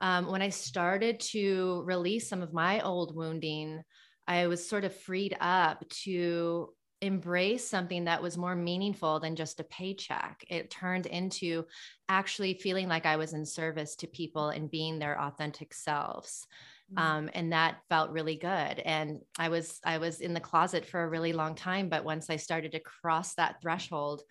um, 0.00 0.30
when 0.30 0.42
I 0.42 0.48
started 0.48 1.20
to 1.20 1.82
release 1.86 2.28
some 2.28 2.42
of 2.42 2.52
my 2.52 2.80
old 2.80 3.14
wounding, 3.14 3.82
I 4.26 4.48
was 4.48 4.68
sort 4.68 4.84
of 4.84 4.94
freed 4.94 5.36
up 5.40 5.88
to 6.04 6.70
embrace 7.00 7.66
something 7.66 8.04
that 8.04 8.22
was 8.22 8.36
more 8.36 8.56
meaningful 8.56 9.20
than 9.20 9.36
just 9.36 9.60
a 9.60 9.64
paycheck. 9.64 10.44
It 10.48 10.70
turned 10.70 11.06
into 11.06 11.64
actually 12.08 12.54
feeling 12.54 12.88
like 12.88 13.06
I 13.06 13.16
was 13.16 13.34
in 13.34 13.46
service 13.46 13.94
to 13.96 14.08
people 14.08 14.48
and 14.48 14.70
being 14.70 14.98
their 14.98 15.20
authentic 15.20 15.72
selves. 15.72 16.46
Mm-hmm. 16.92 16.98
Um, 16.98 17.30
and 17.34 17.52
that 17.52 17.78
felt 17.88 18.10
really 18.10 18.36
good. 18.36 18.48
And 18.48 19.20
I 19.38 19.48
was 19.48 19.78
I 19.84 19.98
was 19.98 20.20
in 20.20 20.34
the 20.34 20.40
closet 20.40 20.86
for 20.86 21.02
a 21.02 21.08
really 21.08 21.32
long 21.32 21.54
time, 21.54 21.88
but 21.88 22.04
once 22.04 22.30
I 22.30 22.36
started 22.36 22.72
to 22.72 22.80
cross 22.80 23.34
that 23.34 23.60
threshold, 23.60 24.22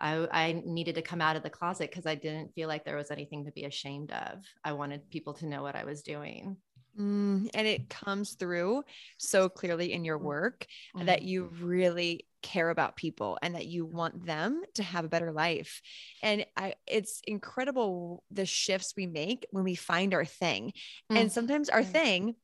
I, 0.00 0.28
I 0.32 0.62
needed 0.66 0.96
to 0.96 1.02
come 1.02 1.20
out 1.20 1.36
of 1.36 1.42
the 1.42 1.50
closet 1.50 1.90
because 1.90 2.06
I 2.06 2.16
didn't 2.16 2.54
feel 2.54 2.68
like 2.68 2.84
there 2.84 2.96
was 2.96 3.10
anything 3.10 3.44
to 3.44 3.52
be 3.52 3.64
ashamed 3.64 4.10
of. 4.10 4.44
I 4.64 4.72
wanted 4.72 5.08
people 5.10 5.34
to 5.34 5.46
know 5.46 5.62
what 5.62 5.76
I 5.76 5.84
was 5.84 6.02
doing. 6.02 6.56
Mm, 6.98 7.48
and 7.54 7.66
it 7.66 7.88
comes 7.88 8.34
through 8.34 8.82
so 9.18 9.48
clearly 9.48 9.92
in 9.92 10.04
your 10.04 10.18
mm. 10.18 10.22
work 10.22 10.66
mm-hmm. 10.94 11.06
that 11.06 11.22
you 11.22 11.50
really 11.60 12.26
care 12.42 12.70
about 12.70 12.96
people 12.96 13.38
and 13.40 13.54
that 13.54 13.66
you 13.66 13.86
want 13.86 14.26
them 14.26 14.62
to 14.74 14.82
have 14.82 15.04
a 15.04 15.08
better 15.08 15.32
life. 15.32 15.80
And 16.22 16.44
I, 16.56 16.74
it's 16.86 17.22
incredible 17.26 18.24
the 18.30 18.44
shifts 18.44 18.94
we 18.96 19.06
make 19.06 19.46
when 19.50 19.64
we 19.64 19.74
find 19.74 20.12
our 20.12 20.24
thing. 20.24 20.72
Mm-hmm. 21.10 21.16
And 21.16 21.32
sometimes 21.32 21.68
our 21.68 21.84
thing 21.84 22.34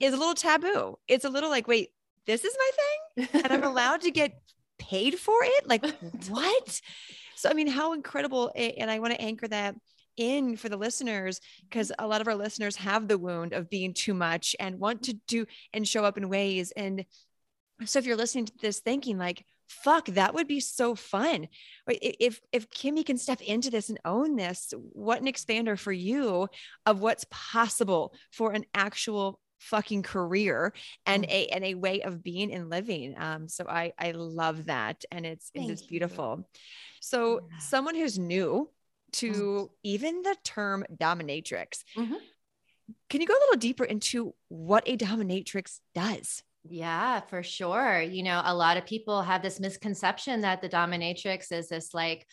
is 0.00 0.14
a 0.14 0.16
little 0.16 0.34
taboo. 0.34 0.98
It's 1.06 1.24
a 1.24 1.30
little 1.30 1.50
like, 1.50 1.68
wait, 1.68 1.90
this 2.26 2.44
is 2.44 2.56
my 2.58 2.70
thing 2.76 3.28
and 3.42 3.52
I'm 3.52 3.64
allowed 3.70 4.02
to 4.02 4.10
get 4.10 4.40
paid 4.78 5.18
for 5.18 5.36
it. 5.42 5.68
Like, 5.68 5.84
what? 6.28 6.80
So, 7.34 7.50
I 7.50 7.54
mean, 7.54 7.68
how 7.68 7.92
incredible. 7.92 8.52
And 8.54 8.90
I 8.90 8.98
want 9.00 9.14
to 9.14 9.20
anchor 9.20 9.48
that 9.48 9.74
in 10.18 10.56
for 10.56 10.68
the 10.68 10.76
listeners 10.76 11.40
because 11.68 11.92
a 11.98 12.06
lot 12.06 12.20
of 12.20 12.28
our 12.28 12.34
listeners 12.34 12.76
have 12.76 13.08
the 13.08 13.18
wound 13.18 13.52
of 13.52 13.70
being 13.70 13.94
too 13.94 14.14
much 14.14 14.54
and 14.60 14.78
want 14.78 15.02
to 15.02 15.14
do 15.26 15.46
and 15.72 15.86
show 15.86 16.04
up 16.04 16.18
in 16.18 16.28
ways 16.28 16.72
and 16.72 17.04
so 17.84 17.98
if 17.98 18.06
you're 18.06 18.16
listening 18.16 18.46
to 18.46 18.52
this 18.60 18.80
thinking 18.80 19.18
like 19.18 19.44
fuck 19.68 20.06
that 20.06 20.34
would 20.34 20.48
be 20.48 20.60
so 20.60 20.94
fun 20.94 21.46
if 21.86 22.40
if 22.52 22.70
kimi 22.70 23.04
can 23.04 23.18
step 23.18 23.40
into 23.42 23.70
this 23.70 23.90
and 23.90 24.00
own 24.04 24.34
this 24.34 24.72
what 24.92 25.20
an 25.20 25.26
expander 25.26 25.78
for 25.78 25.92
you 25.92 26.48
of 26.86 27.00
what's 27.00 27.26
possible 27.30 28.14
for 28.32 28.52
an 28.52 28.64
actual 28.74 29.38
fucking 29.58 30.02
career 30.02 30.72
and 31.04 31.24
mm. 31.24 31.30
a 31.30 31.46
and 31.48 31.64
a 31.64 31.74
way 31.74 32.00
of 32.02 32.22
being 32.22 32.52
and 32.52 32.70
living 32.70 33.14
um 33.18 33.48
so 33.48 33.64
i 33.68 33.92
i 33.98 34.12
love 34.12 34.66
that 34.66 35.04
and 35.10 35.26
it's 35.26 35.50
Thank 35.54 35.70
it's 35.70 35.82
beautiful 35.82 36.36
you. 36.38 36.60
so 37.00 37.40
yeah. 37.40 37.58
someone 37.58 37.94
who's 37.94 38.18
new 38.18 38.70
to 39.12 39.30
mm-hmm. 39.30 39.64
even 39.82 40.22
the 40.22 40.36
term 40.44 40.84
dominatrix. 40.94 41.82
Mm-hmm. 41.96 42.14
Can 43.10 43.20
you 43.20 43.26
go 43.26 43.34
a 43.34 43.42
little 43.44 43.58
deeper 43.58 43.84
into 43.84 44.34
what 44.48 44.82
a 44.86 44.96
dominatrix 44.96 45.80
does? 45.94 46.42
Yeah, 46.68 47.20
for 47.20 47.42
sure. 47.42 48.00
You 48.00 48.22
know, 48.22 48.42
a 48.44 48.54
lot 48.54 48.76
of 48.76 48.86
people 48.86 49.22
have 49.22 49.42
this 49.42 49.60
misconception 49.60 50.42
that 50.42 50.60
the 50.60 50.68
dominatrix 50.68 51.52
is 51.52 51.68
this 51.68 51.94
like 51.94 52.26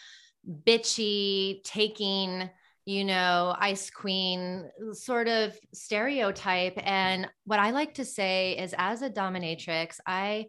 bitchy, 0.66 1.64
taking, 1.64 2.50
you 2.86 3.04
know, 3.04 3.56
ice 3.58 3.90
queen 3.90 4.70
sort 4.94 5.28
of 5.28 5.58
stereotype. 5.74 6.74
And 6.78 7.28
what 7.46 7.60
I 7.60 7.72
like 7.72 7.96
to 7.96 8.06
say 8.06 8.58
is, 8.58 8.76
as 8.78 9.02
a 9.02 9.10
dominatrix, 9.10 10.00
I 10.06 10.48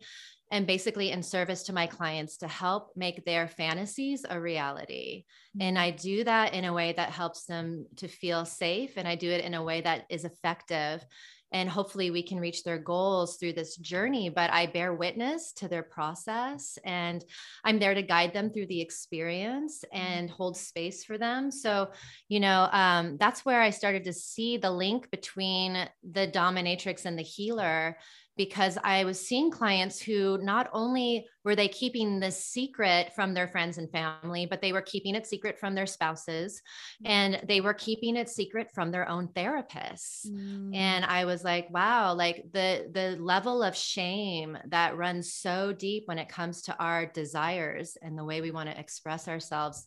and 0.51 0.67
basically 0.67 1.11
in 1.11 1.23
service 1.23 1.65
to 1.65 1.73
my 1.73 1.87
clients 1.87 2.37
to 2.39 2.49
help 2.49 2.93
make 2.95 3.25
their 3.25 3.49
fantasies 3.49 4.25
a 4.29 4.41
reality. 4.41 5.25
And 5.61 5.79
I 5.79 5.91
do 5.91 6.23
that 6.25 6.55
in 6.55 6.65
a 6.65 6.73
way 6.73 6.93
that 6.93 7.11
helps 7.11 7.45
them 7.45 7.87
to 7.97 8.07
feel 8.07 8.45
safe. 8.45 8.93
And 8.97 9.09
I 9.09 9.17
do 9.17 9.31
it 9.31 9.45
in 9.45 9.55
a 9.55 9.65
way 9.65 9.81
that 9.81 10.05
is 10.09 10.25
effective. 10.25 11.05
And 11.53 11.69
hopefully 11.69 12.11
we 12.11 12.23
can 12.23 12.39
reach 12.39 12.65
their 12.65 12.79
goals 12.79 13.37
through 13.37 13.55
this 13.55 13.77
journey. 13.77 14.29
But 14.29 14.51
I 14.51 14.67
bear 14.67 14.95
witness 14.95 15.53
to 15.55 15.69
their 15.69 15.83
process 15.83 16.79
and 16.85 17.25
I'm 17.65 17.79
there 17.79 17.95
to 17.95 18.03
guide 18.03 18.33
them 18.33 18.51
through 18.51 18.67
the 18.67 18.81
experience 18.81 19.85
and 19.93 20.29
hold 20.29 20.57
space 20.57 21.05
for 21.05 21.19
them. 21.19 21.51
So, 21.51 21.91
you 22.29 22.41
know, 22.41 22.69
um, 22.73 23.17
that's 23.19 23.45
where 23.45 23.63
I 23.63 23.71
started 23.71 24.05
to 24.05 24.13
see 24.13 24.59
the 24.59 24.71
link 24.71 25.11
between 25.11 25.89
the 26.09 26.29
dominatrix 26.29 27.05
and 27.05 27.19
the 27.19 27.23
healer 27.23 27.97
because 28.37 28.77
I 28.85 29.05
was 29.05 29.27
seeing 29.27 29.51
clients 29.51 30.01
who 30.01 30.39
not 30.39 30.69
only 30.73 31.27
were 31.43 31.57
they 31.57 31.69
keeping 31.69 32.21
this 32.21 32.45
secret 32.45 33.13
from 33.15 33.33
their 33.33 33.49
friends 33.49 33.79
and 33.79 33.91
family, 33.91 34.47
but 34.47 34.61
they 34.61 34.73
were 34.73 34.83
keeping 34.83 35.15
it 35.15 35.27
secret 35.27 35.59
from 35.59 35.75
their 35.75 35.87
spouses 35.87 36.61
mm. 37.03 37.09
and 37.09 37.41
they 37.49 37.61
were 37.61 37.73
keeping 37.73 38.17
it 38.17 38.29
secret 38.29 38.69
from 38.75 38.91
their 38.91 39.09
own 39.09 39.29
therapists. 39.29 40.27
Mm. 40.29 40.75
And 40.75 41.05
I 41.05 41.25
was 41.25 41.45
like, 41.45 41.71
wow, 41.71 42.15
like 42.15 42.47
the 42.53 42.91
the 42.93 43.17
level 43.19 43.63
of 43.63 43.75
shame 43.75 44.59
that 44.69 44.97
runs 44.97 45.33
so 45.33 45.73
deep 45.73 46.03
when 46.07 46.19
it 46.19 46.29
comes 46.29 46.63
to 46.63 46.77
our 46.79 47.07
desires 47.07 47.97
and 48.03 48.19
the 48.19 48.25
way 48.25 48.41
we 48.41 48.51
want 48.51 48.71
to 48.71 48.79
express 48.79 49.29
ourselves 49.29 49.87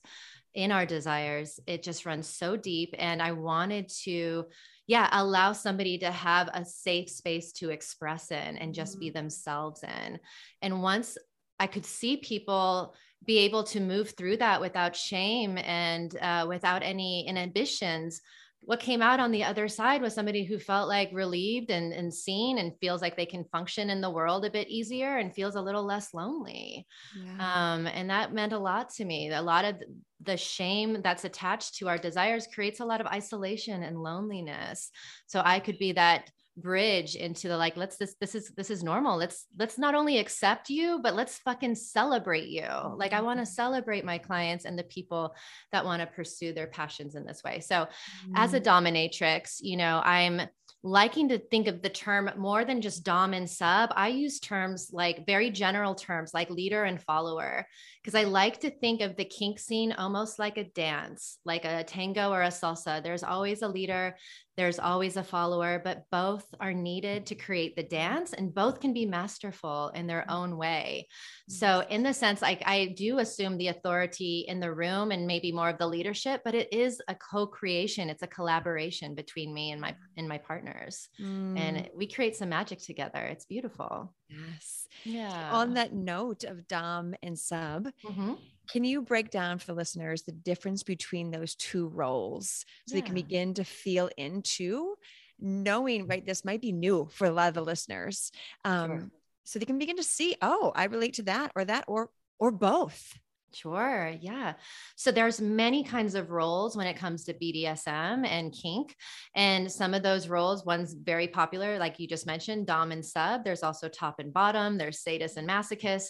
in 0.55 0.71
our 0.71 0.85
desires, 0.85 1.59
it 1.67 1.83
just 1.83 2.07
runs 2.07 2.27
so 2.27 2.55
deep 2.57 2.95
and 2.97 3.21
I 3.21 3.33
wanted 3.33 3.89
to 4.03 4.45
yeah 4.89 5.07
allow 5.11 5.53
somebody 5.53 5.99
to 5.99 6.09
have 6.09 6.49
a 6.53 6.65
safe 6.65 7.09
space 7.09 7.51
to 7.51 7.69
express 7.69 8.31
in 8.31 8.57
and 8.57 8.73
just 8.73 8.99
be 8.99 9.07
mm-hmm. 9.07 9.19
themselves 9.19 9.83
in 9.83 10.19
and 10.63 10.81
once 10.81 11.17
i 11.59 11.67
could 11.67 11.85
see 11.85 12.17
people 12.17 12.93
be 13.25 13.37
able 13.37 13.63
to 13.63 13.79
move 13.79 14.11
through 14.17 14.35
that 14.37 14.59
without 14.59 14.95
shame 14.95 15.57
and 15.59 16.17
uh, 16.21 16.45
without 16.47 16.81
any 16.81 17.27
inhibitions 17.27 18.21
what 18.61 18.79
came 18.79 19.01
out 19.01 19.19
on 19.19 19.31
the 19.31 19.43
other 19.43 19.67
side 19.67 20.01
was 20.01 20.13
somebody 20.13 20.43
who 20.43 20.59
felt 20.59 20.89
like 20.89 21.09
relieved 21.13 21.71
and, 21.71 21.93
and 21.93 22.13
seen 22.13 22.57
and 22.57 22.77
feels 22.79 23.01
like 23.01 23.15
they 23.15 23.25
can 23.25 23.45
function 23.45 23.89
in 23.89 24.01
the 24.01 24.09
world 24.09 24.45
a 24.45 24.51
bit 24.51 24.67
easier 24.67 25.17
and 25.17 25.33
feels 25.33 25.55
a 25.55 25.61
little 25.61 25.85
less 25.85 26.13
lonely. 26.13 26.85
Yeah. 27.15 27.73
Um, 27.73 27.87
and 27.87 28.09
that 28.09 28.33
meant 28.33 28.53
a 28.53 28.59
lot 28.59 28.89
to 28.95 29.05
me. 29.05 29.31
A 29.31 29.41
lot 29.41 29.65
of 29.65 29.75
the 30.21 30.37
shame 30.37 31.01
that's 31.01 31.23
attached 31.23 31.75
to 31.75 31.87
our 31.87 31.97
desires 31.97 32.47
creates 32.53 32.81
a 32.81 32.85
lot 32.85 33.01
of 33.01 33.07
isolation 33.07 33.81
and 33.83 34.03
loneliness. 34.03 34.91
So 35.27 35.41
I 35.43 35.59
could 35.59 35.79
be 35.79 35.93
that 35.93 36.29
bridge 36.61 37.15
into 37.15 37.47
the 37.47 37.57
like 37.57 37.77
let's 37.77 37.97
this 37.97 38.15
this 38.19 38.35
is 38.35 38.49
this 38.57 38.69
is 38.69 38.83
normal 38.83 39.17
let's 39.17 39.45
let's 39.57 39.77
not 39.77 39.95
only 39.95 40.17
accept 40.17 40.69
you 40.69 40.99
but 41.01 41.15
let's 41.15 41.37
fucking 41.39 41.75
celebrate 41.75 42.47
you 42.47 42.67
like 42.95 43.13
i 43.13 43.21
want 43.21 43.37
to 43.37 43.43
mm-hmm. 43.43 43.53
celebrate 43.53 44.05
my 44.05 44.17
clients 44.17 44.65
and 44.65 44.77
the 44.77 44.83
people 44.83 45.33
that 45.71 45.85
want 45.85 46.01
to 46.01 46.07
pursue 46.07 46.53
their 46.53 46.67
passions 46.67 47.15
in 47.15 47.25
this 47.25 47.43
way 47.43 47.59
so 47.59 47.75
mm-hmm. 47.75 48.33
as 48.35 48.53
a 48.53 48.59
mm-hmm. 48.59 48.69
dominatrix 48.69 49.57
you 49.61 49.77
know 49.77 50.01
i'm 50.03 50.41
liking 50.81 51.27
to 51.27 51.37
think 51.37 51.67
of 51.67 51.81
the 51.81 51.89
term 51.89 52.29
more 52.37 52.63
than 52.63 52.81
just 52.81 53.03
dom 53.03 53.33
and 53.33 53.49
sub 53.49 53.91
i 53.95 54.07
use 54.07 54.39
terms 54.39 54.91
like 54.93 55.25
very 55.25 55.49
general 55.49 55.93
terms 55.93 56.33
like 56.33 56.49
leader 56.49 56.85
and 56.85 57.01
follower 57.01 57.65
because 58.01 58.15
i 58.15 58.23
like 58.23 58.61
to 58.61 58.69
think 58.69 59.01
of 59.01 59.17
the 59.17 59.25
kink 59.25 59.59
scene 59.59 59.91
almost 59.91 60.39
like 60.39 60.57
a 60.57 60.63
dance 60.63 61.37
like 61.43 61.65
a 61.65 61.83
tango 61.83 62.31
or 62.31 62.43
a 62.43 62.47
salsa 62.47 63.03
there's 63.03 63.23
always 63.23 63.61
a 63.61 63.67
leader 63.67 64.15
there's 64.59 64.77
always 64.77 65.15
a 65.15 65.23
follower, 65.23 65.81
but 65.81 66.03
both 66.11 66.45
are 66.59 66.73
needed 66.73 67.25
to 67.27 67.33
create 67.33 67.77
the 67.77 67.83
dance 67.83 68.33
and 68.33 68.53
both 68.53 68.81
can 68.81 68.91
be 68.91 69.05
masterful 69.05 69.89
in 69.95 70.05
their 70.05 70.29
own 70.29 70.57
way. 70.57 71.07
So, 71.47 71.85
in 71.89 72.03
the 72.03 72.13
sense, 72.13 72.41
like 72.41 72.61
I 72.65 72.93
do 72.97 73.19
assume 73.19 73.57
the 73.57 73.69
authority 73.69 74.43
in 74.49 74.59
the 74.59 74.73
room 74.73 75.11
and 75.11 75.25
maybe 75.25 75.53
more 75.53 75.69
of 75.69 75.77
the 75.77 75.87
leadership, 75.87 76.41
but 76.43 76.55
it 76.55 76.73
is 76.73 77.01
a 77.07 77.15
co-creation. 77.15 78.09
It's 78.09 78.21
a 78.21 78.27
collaboration 78.27 79.15
between 79.15 79.53
me 79.53 79.71
and 79.71 79.79
my 79.79 79.95
and 80.17 80.27
my 80.27 80.39
partners. 80.39 81.07
Mm. 81.21 81.57
And 81.57 81.89
we 81.95 82.05
create 82.05 82.35
some 82.35 82.49
magic 82.49 82.79
together. 82.79 83.23
It's 83.23 83.45
beautiful. 83.45 84.13
Yes. 84.27 84.87
Yeah. 85.05 85.51
On 85.53 85.75
that 85.75 85.93
note 85.93 86.43
of 86.43 86.67
Dom 86.67 87.15
and 87.23 87.39
Sub, 87.39 87.87
mm-hmm. 88.05 88.33
Can 88.71 88.83
you 88.83 89.01
break 89.01 89.31
down 89.31 89.57
for 89.57 89.65
the 89.65 89.73
listeners 89.73 90.23
the 90.23 90.31
difference 90.31 90.83
between 90.83 91.31
those 91.31 91.55
two 91.55 91.87
roles 91.87 92.65
so 92.87 92.95
yeah. 92.95 93.01
they 93.01 93.05
can 93.05 93.15
begin 93.15 93.53
to 93.53 93.63
feel 93.63 94.09
into 94.17 94.95
knowing, 95.41 96.07
right? 96.07 96.25
This 96.25 96.45
might 96.45 96.61
be 96.61 96.71
new 96.71 97.07
for 97.11 97.25
a 97.25 97.31
lot 97.31 97.47
of 97.47 97.53
the 97.53 97.63
listeners. 97.63 98.31
Um, 98.65 98.89
sure. 98.89 99.11
So 99.45 99.59
they 99.59 99.65
can 99.65 99.79
begin 99.79 99.97
to 99.97 100.03
see, 100.03 100.35
oh, 100.41 100.71
I 100.75 100.85
relate 100.85 101.15
to 101.15 101.23
that 101.23 101.51
or 101.55 101.65
that 101.65 101.85
or 101.87 102.09
or 102.39 102.51
both. 102.51 103.17
Sure. 103.53 104.13
Yeah. 104.19 104.53
So 104.95 105.11
there's 105.11 105.41
many 105.41 105.83
kinds 105.83 106.15
of 106.15 106.29
roles 106.29 106.75
when 106.75 106.87
it 106.87 106.97
comes 106.97 107.23
to 107.25 107.33
BDSM 107.33 108.27
and 108.27 108.53
kink. 108.53 108.95
And 109.35 109.71
some 109.71 109.93
of 109.93 110.03
those 110.03 110.27
roles, 110.27 110.65
one's 110.65 110.93
very 110.93 111.27
popular, 111.27 111.79
like 111.79 111.99
you 111.99 112.07
just 112.07 112.27
mentioned, 112.27 112.67
Dom 112.67 112.91
and 112.91 113.05
sub. 113.05 113.43
There's 113.43 113.63
also 113.63 113.87
top 113.87 114.19
and 114.19 114.33
bottom, 114.33 114.77
there's 114.77 114.99
sadist 114.99 115.37
and 115.37 115.47
masochist. 115.47 116.07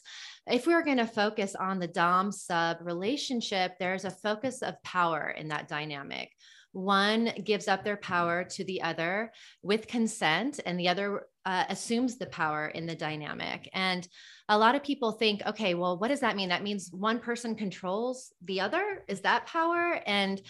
If 0.48 0.65
we 0.65 0.74
we're 0.74 0.84
going 0.84 0.98
to 0.98 1.08
focus 1.08 1.55
on 1.55 1.79
the 1.79 1.88
Dom 1.88 2.31
sub 2.31 2.77
relationship, 2.81 3.74
there's 3.79 4.05
a 4.05 4.12
focus 4.12 4.62
of 4.62 4.81
power 4.84 5.29
in 5.29 5.50
that 5.50 5.67
dynamic. 5.67 6.31
One 6.72 7.31
gives 7.43 7.67
up 7.67 7.84
their 7.84 7.98
power 7.98 8.43
to 8.43 8.63
the 8.63 8.81
other 8.81 9.31
with 9.63 9.88
consent, 9.88 10.60
and 10.65 10.79
the 10.79 10.89
other 10.89 11.25
uh, 11.46 11.65
assumes 11.67 12.17
the 12.17 12.27
power 12.27 12.67
in 12.67 12.86
the 12.86 12.96
dynamic. 12.96 13.69
And 13.74 14.08
a 14.50 14.58
lot 14.58 14.75
of 14.75 14.84
people 14.84 15.12
think, 15.12 15.41
okay, 15.46 15.75
well, 15.75 15.98
what 15.98 16.08
does 16.08 16.22
that 16.22 16.36
mean? 16.36 16.50
That 16.50 16.63
means 16.63 16.89
one 16.91 17.20
person 17.20 17.56
controls 17.56 18.34
the 18.44 18.62
other? 18.62 19.06
Is 19.08 19.22
that 19.22 19.46
power? 19.46 20.01
And 20.06 20.41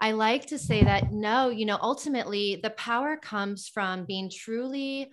I 0.00 0.12
like 0.12 0.46
to 0.46 0.58
say 0.58 0.82
that 0.82 1.12
no, 1.12 1.50
you 1.50 1.66
know, 1.66 1.78
ultimately 1.80 2.58
the 2.62 2.70
power 2.70 3.16
comes 3.16 3.68
from 3.68 4.04
being 4.06 4.30
truly 4.34 5.10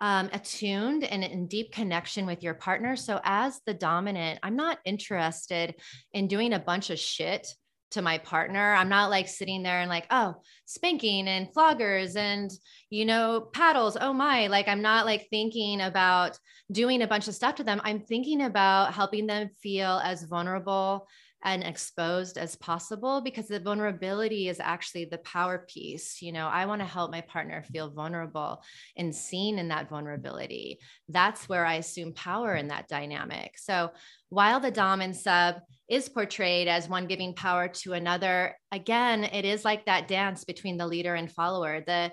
um, 0.00 0.28
attuned 0.32 1.04
and 1.04 1.24
in 1.24 1.46
deep 1.46 1.72
connection 1.72 2.26
with 2.26 2.42
your 2.42 2.52
partner. 2.52 2.96
So, 2.96 3.20
as 3.24 3.60
the 3.64 3.72
dominant, 3.72 4.40
I'm 4.42 4.56
not 4.56 4.78
interested 4.84 5.74
in 6.12 6.28
doing 6.28 6.52
a 6.52 6.58
bunch 6.58 6.90
of 6.90 6.98
shit 6.98 7.48
to 7.92 8.02
my 8.02 8.18
partner. 8.18 8.74
I'm 8.74 8.88
not 8.88 9.10
like 9.10 9.28
sitting 9.28 9.62
there 9.62 9.80
and 9.80 9.88
like, 9.88 10.06
oh, 10.10 10.34
spanking 10.64 11.28
and 11.28 11.48
floggers 11.54 12.16
and, 12.16 12.50
you 12.90 13.04
know, 13.04 13.48
paddles. 13.52 13.96
Oh 14.00 14.12
my, 14.12 14.48
like 14.48 14.68
I'm 14.68 14.82
not 14.82 15.06
like 15.06 15.28
thinking 15.30 15.80
about 15.80 16.38
doing 16.70 17.02
a 17.02 17.06
bunch 17.06 17.28
of 17.28 17.34
stuff 17.34 17.56
to 17.56 17.64
them. 17.64 17.80
I'm 17.84 18.00
thinking 18.00 18.42
about 18.42 18.92
helping 18.94 19.26
them 19.26 19.50
feel 19.62 20.00
as 20.02 20.24
vulnerable 20.24 21.06
and 21.46 21.62
exposed 21.62 22.36
as 22.36 22.56
possible 22.56 23.20
because 23.20 23.46
the 23.46 23.60
vulnerability 23.60 24.48
is 24.48 24.58
actually 24.58 25.04
the 25.04 25.18
power 25.18 25.64
piece. 25.68 26.20
You 26.20 26.32
know, 26.32 26.48
I 26.48 26.66
want 26.66 26.80
to 26.80 26.86
help 26.86 27.12
my 27.12 27.20
partner 27.20 27.62
feel 27.62 27.88
vulnerable 27.88 28.64
and 28.96 29.14
seen 29.14 29.60
in 29.60 29.68
that 29.68 29.88
vulnerability. 29.88 30.80
That's 31.08 31.48
where 31.48 31.64
I 31.64 31.74
assume 31.74 32.14
power 32.14 32.56
in 32.56 32.66
that 32.68 32.88
dynamic. 32.88 33.58
So 33.58 33.92
while 34.28 34.58
the 34.58 34.72
Dom 34.72 35.00
and 35.00 35.16
sub 35.16 35.60
is 35.88 36.08
portrayed 36.08 36.66
as 36.66 36.88
one 36.88 37.06
giving 37.06 37.32
power 37.32 37.68
to 37.68 37.92
another, 37.92 38.56
again, 38.72 39.22
it 39.22 39.44
is 39.44 39.64
like 39.64 39.86
that 39.86 40.08
dance 40.08 40.42
between 40.42 40.76
the 40.76 40.86
leader 40.88 41.14
and 41.14 41.30
follower. 41.30 41.80
The 41.86 42.10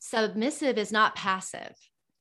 submissive 0.00 0.76
is 0.76 0.90
not 0.90 1.14
passive 1.14 1.76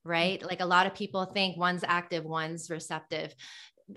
mm. 0.06 0.12
right? 0.12 0.46
Like 0.46 0.62
a 0.62 0.65
lot 0.65 0.86
of 0.86 0.96
people 0.96 1.25
think 1.25 1.58
one's 1.58 1.84
active, 1.86 2.25
one's 2.25 2.70
receptive 2.70 3.34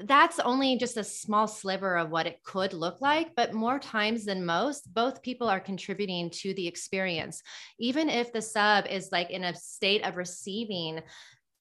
that's 0.04 0.38
only 0.40 0.76
just 0.76 0.96
a 0.96 1.04
small 1.04 1.46
sliver 1.46 1.96
of 1.96 2.10
what 2.10 2.26
it 2.26 2.42
could 2.42 2.72
look 2.72 3.00
like 3.00 3.34
but 3.34 3.54
more 3.54 3.78
times 3.78 4.24
than 4.24 4.44
most 4.44 4.92
both 4.92 5.22
people 5.22 5.48
are 5.48 5.60
contributing 5.60 6.30
to 6.30 6.54
the 6.54 6.66
experience. 6.66 7.42
Even 7.78 8.08
if 8.08 8.32
the 8.32 8.42
sub 8.42 8.86
is 8.86 9.12
like 9.12 9.30
in 9.30 9.44
a 9.44 9.54
state 9.54 10.04
of 10.04 10.16
receiving 10.16 11.00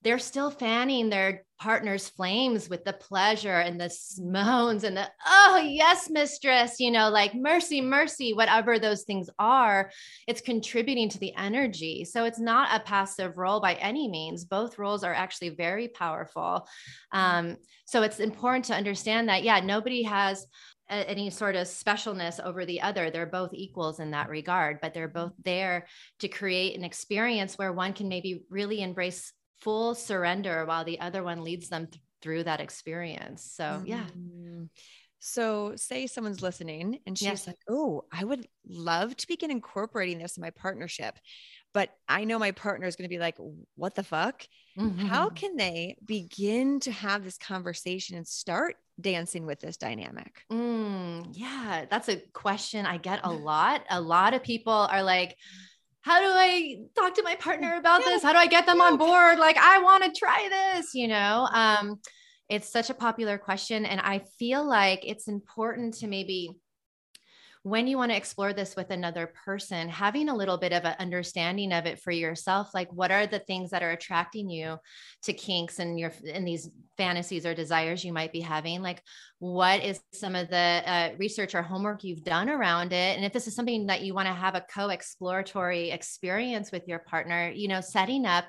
they're 0.04 0.18
still 0.18 0.50
fanning 0.50 1.08
their 1.08 1.44
partner's 1.58 2.08
flames 2.08 2.68
with 2.68 2.84
the 2.84 2.92
pleasure 2.92 3.60
and 3.60 3.80
the 3.80 3.94
moans 4.18 4.84
and 4.84 4.96
the 4.96 5.08
oh 5.26 5.56
yes 5.64 6.10
mistress 6.10 6.78
you 6.80 6.90
know 6.90 7.08
like 7.08 7.32
mercy 7.34 7.80
mercy 7.80 8.34
whatever 8.34 8.78
those 8.78 9.04
things 9.04 9.30
are 9.38 9.90
it's 10.26 10.40
contributing 10.40 11.08
to 11.08 11.18
the 11.18 11.34
energy. 11.36 12.04
So 12.04 12.24
it's 12.24 12.38
not 12.38 12.68
a 12.74 12.84
passive 12.84 13.36
role 13.38 13.60
by 13.60 13.74
any 13.74 14.08
means. 14.08 14.44
Both 14.44 14.78
roles 14.78 15.04
are 15.04 15.14
actually 15.14 15.50
very 15.50 15.88
powerful. 15.88 16.66
Um, 17.12 17.56
so 17.86 18.02
it's 18.02 18.20
important 18.20 18.66
to 18.66 18.74
understand 18.74 19.28
that 19.28 19.42
yeah 19.42 19.60
nobody 19.60 20.02
has 20.02 20.46
any 20.90 21.30
sort 21.30 21.56
of 21.56 21.66
specialness 21.66 22.44
over 22.44 22.66
the 22.66 22.82
other. 22.82 23.10
They're 23.10 23.26
both 23.26 23.54
equals 23.54 24.00
in 24.00 24.10
that 24.10 24.28
regard, 24.28 24.80
but 24.82 24.92
they're 24.92 25.08
both 25.08 25.32
there 25.42 25.86
to 26.20 26.28
create 26.28 26.76
an 26.76 26.84
experience 26.84 27.56
where 27.56 27.72
one 27.72 27.94
can 27.94 28.08
maybe 28.08 28.42
really 28.50 28.82
embrace 28.82 29.32
full 29.64 29.94
surrender 29.94 30.64
while 30.66 30.84
the 30.84 31.00
other 31.00 31.22
one 31.22 31.42
leads 31.42 31.68
them 31.68 31.86
th- 31.86 32.00
through 32.22 32.44
that 32.44 32.60
experience. 32.60 33.50
So, 33.56 33.64
mm-hmm. 33.64 33.86
yeah. 33.86 34.04
So, 35.18 35.72
say 35.76 36.06
someone's 36.06 36.42
listening 36.42 36.98
and 37.06 37.16
she's 37.16 37.26
yes. 37.26 37.46
like, 37.46 37.56
Oh, 37.68 38.04
I 38.12 38.24
would 38.24 38.46
love 38.68 39.16
to 39.16 39.26
begin 39.26 39.50
incorporating 39.50 40.18
this 40.18 40.36
in 40.36 40.42
my 40.42 40.50
partnership, 40.50 41.18
but 41.72 41.88
I 42.06 42.24
know 42.24 42.38
my 42.38 42.52
partner 42.52 42.86
is 42.86 42.94
going 42.94 43.08
to 43.08 43.14
be 43.14 43.18
like, 43.18 43.36
What 43.74 43.94
the 43.94 44.02
fuck? 44.02 44.46
Mm-hmm. 44.78 45.06
How 45.06 45.30
can 45.30 45.56
they 45.56 45.96
begin 46.04 46.80
to 46.80 46.92
have 46.92 47.24
this 47.24 47.38
conversation 47.38 48.18
and 48.18 48.28
start 48.28 48.76
dancing 49.00 49.46
with 49.46 49.60
this 49.60 49.78
dynamic? 49.78 50.42
Mm, 50.52 51.28
yeah, 51.32 51.86
that's 51.88 52.10
a 52.10 52.20
question 52.34 52.84
I 52.84 52.98
get 52.98 53.20
a 53.24 53.32
lot. 53.32 53.82
A 53.88 54.00
lot 54.00 54.34
of 54.34 54.42
people 54.42 54.72
are 54.72 55.02
like, 55.02 55.36
how 56.04 56.20
do 56.20 56.26
I 56.26 56.76
talk 56.94 57.14
to 57.14 57.22
my 57.22 57.34
partner 57.34 57.76
about 57.78 58.04
this? 58.04 58.22
How 58.22 58.32
do 58.32 58.38
I 58.38 58.46
get 58.46 58.66
them 58.66 58.80
on 58.80 58.98
board? 58.98 59.38
Like, 59.38 59.56
I 59.56 59.80
want 59.80 60.04
to 60.04 60.12
try 60.12 60.48
this, 60.50 60.94
you 60.94 61.08
know? 61.08 61.48
Um, 61.52 62.00
it's 62.50 62.70
such 62.70 62.90
a 62.90 62.94
popular 62.94 63.38
question. 63.38 63.86
And 63.86 64.00
I 64.00 64.20
feel 64.38 64.66
like 64.68 65.00
it's 65.02 65.28
important 65.28 65.94
to 65.94 66.06
maybe 66.06 66.50
when 67.64 67.86
you 67.86 67.96
want 67.96 68.12
to 68.12 68.16
explore 68.16 68.52
this 68.52 68.76
with 68.76 68.90
another 68.90 69.32
person, 69.46 69.88
having 69.88 70.28
a 70.28 70.36
little 70.36 70.58
bit 70.58 70.74
of 70.74 70.84
an 70.84 70.96
understanding 70.98 71.72
of 71.72 71.86
it 71.86 71.98
for 71.98 72.10
yourself, 72.10 72.68
like 72.74 72.92
what 72.92 73.10
are 73.10 73.26
the 73.26 73.38
things 73.38 73.70
that 73.70 73.82
are 73.82 73.92
attracting 73.92 74.50
you 74.50 74.76
to 75.22 75.32
kinks 75.32 75.78
and 75.78 75.98
your 75.98 76.12
and 76.30 76.46
these 76.46 76.68
fantasies 76.98 77.46
or 77.46 77.54
desires 77.54 78.04
you 78.04 78.12
might 78.12 78.32
be 78.32 78.40
having? 78.42 78.82
Like, 78.82 79.02
what 79.38 79.82
is 79.82 79.98
some 80.12 80.34
of 80.34 80.50
the 80.50 80.82
uh, 80.84 81.10
research 81.16 81.54
or 81.54 81.62
homework 81.62 82.04
you've 82.04 82.22
done 82.22 82.50
around 82.50 82.92
it? 82.92 83.16
And 83.16 83.24
if 83.24 83.32
this 83.32 83.48
is 83.48 83.56
something 83.56 83.86
that 83.86 84.02
you 84.02 84.12
want 84.12 84.28
to 84.28 84.34
have 84.34 84.54
a 84.54 84.66
co-exploratory 84.74 85.90
experience 85.90 86.70
with 86.70 86.86
your 86.86 86.98
partner, 86.98 87.50
you 87.50 87.68
know, 87.68 87.80
setting 87.80 88.26
up 88.26 88.44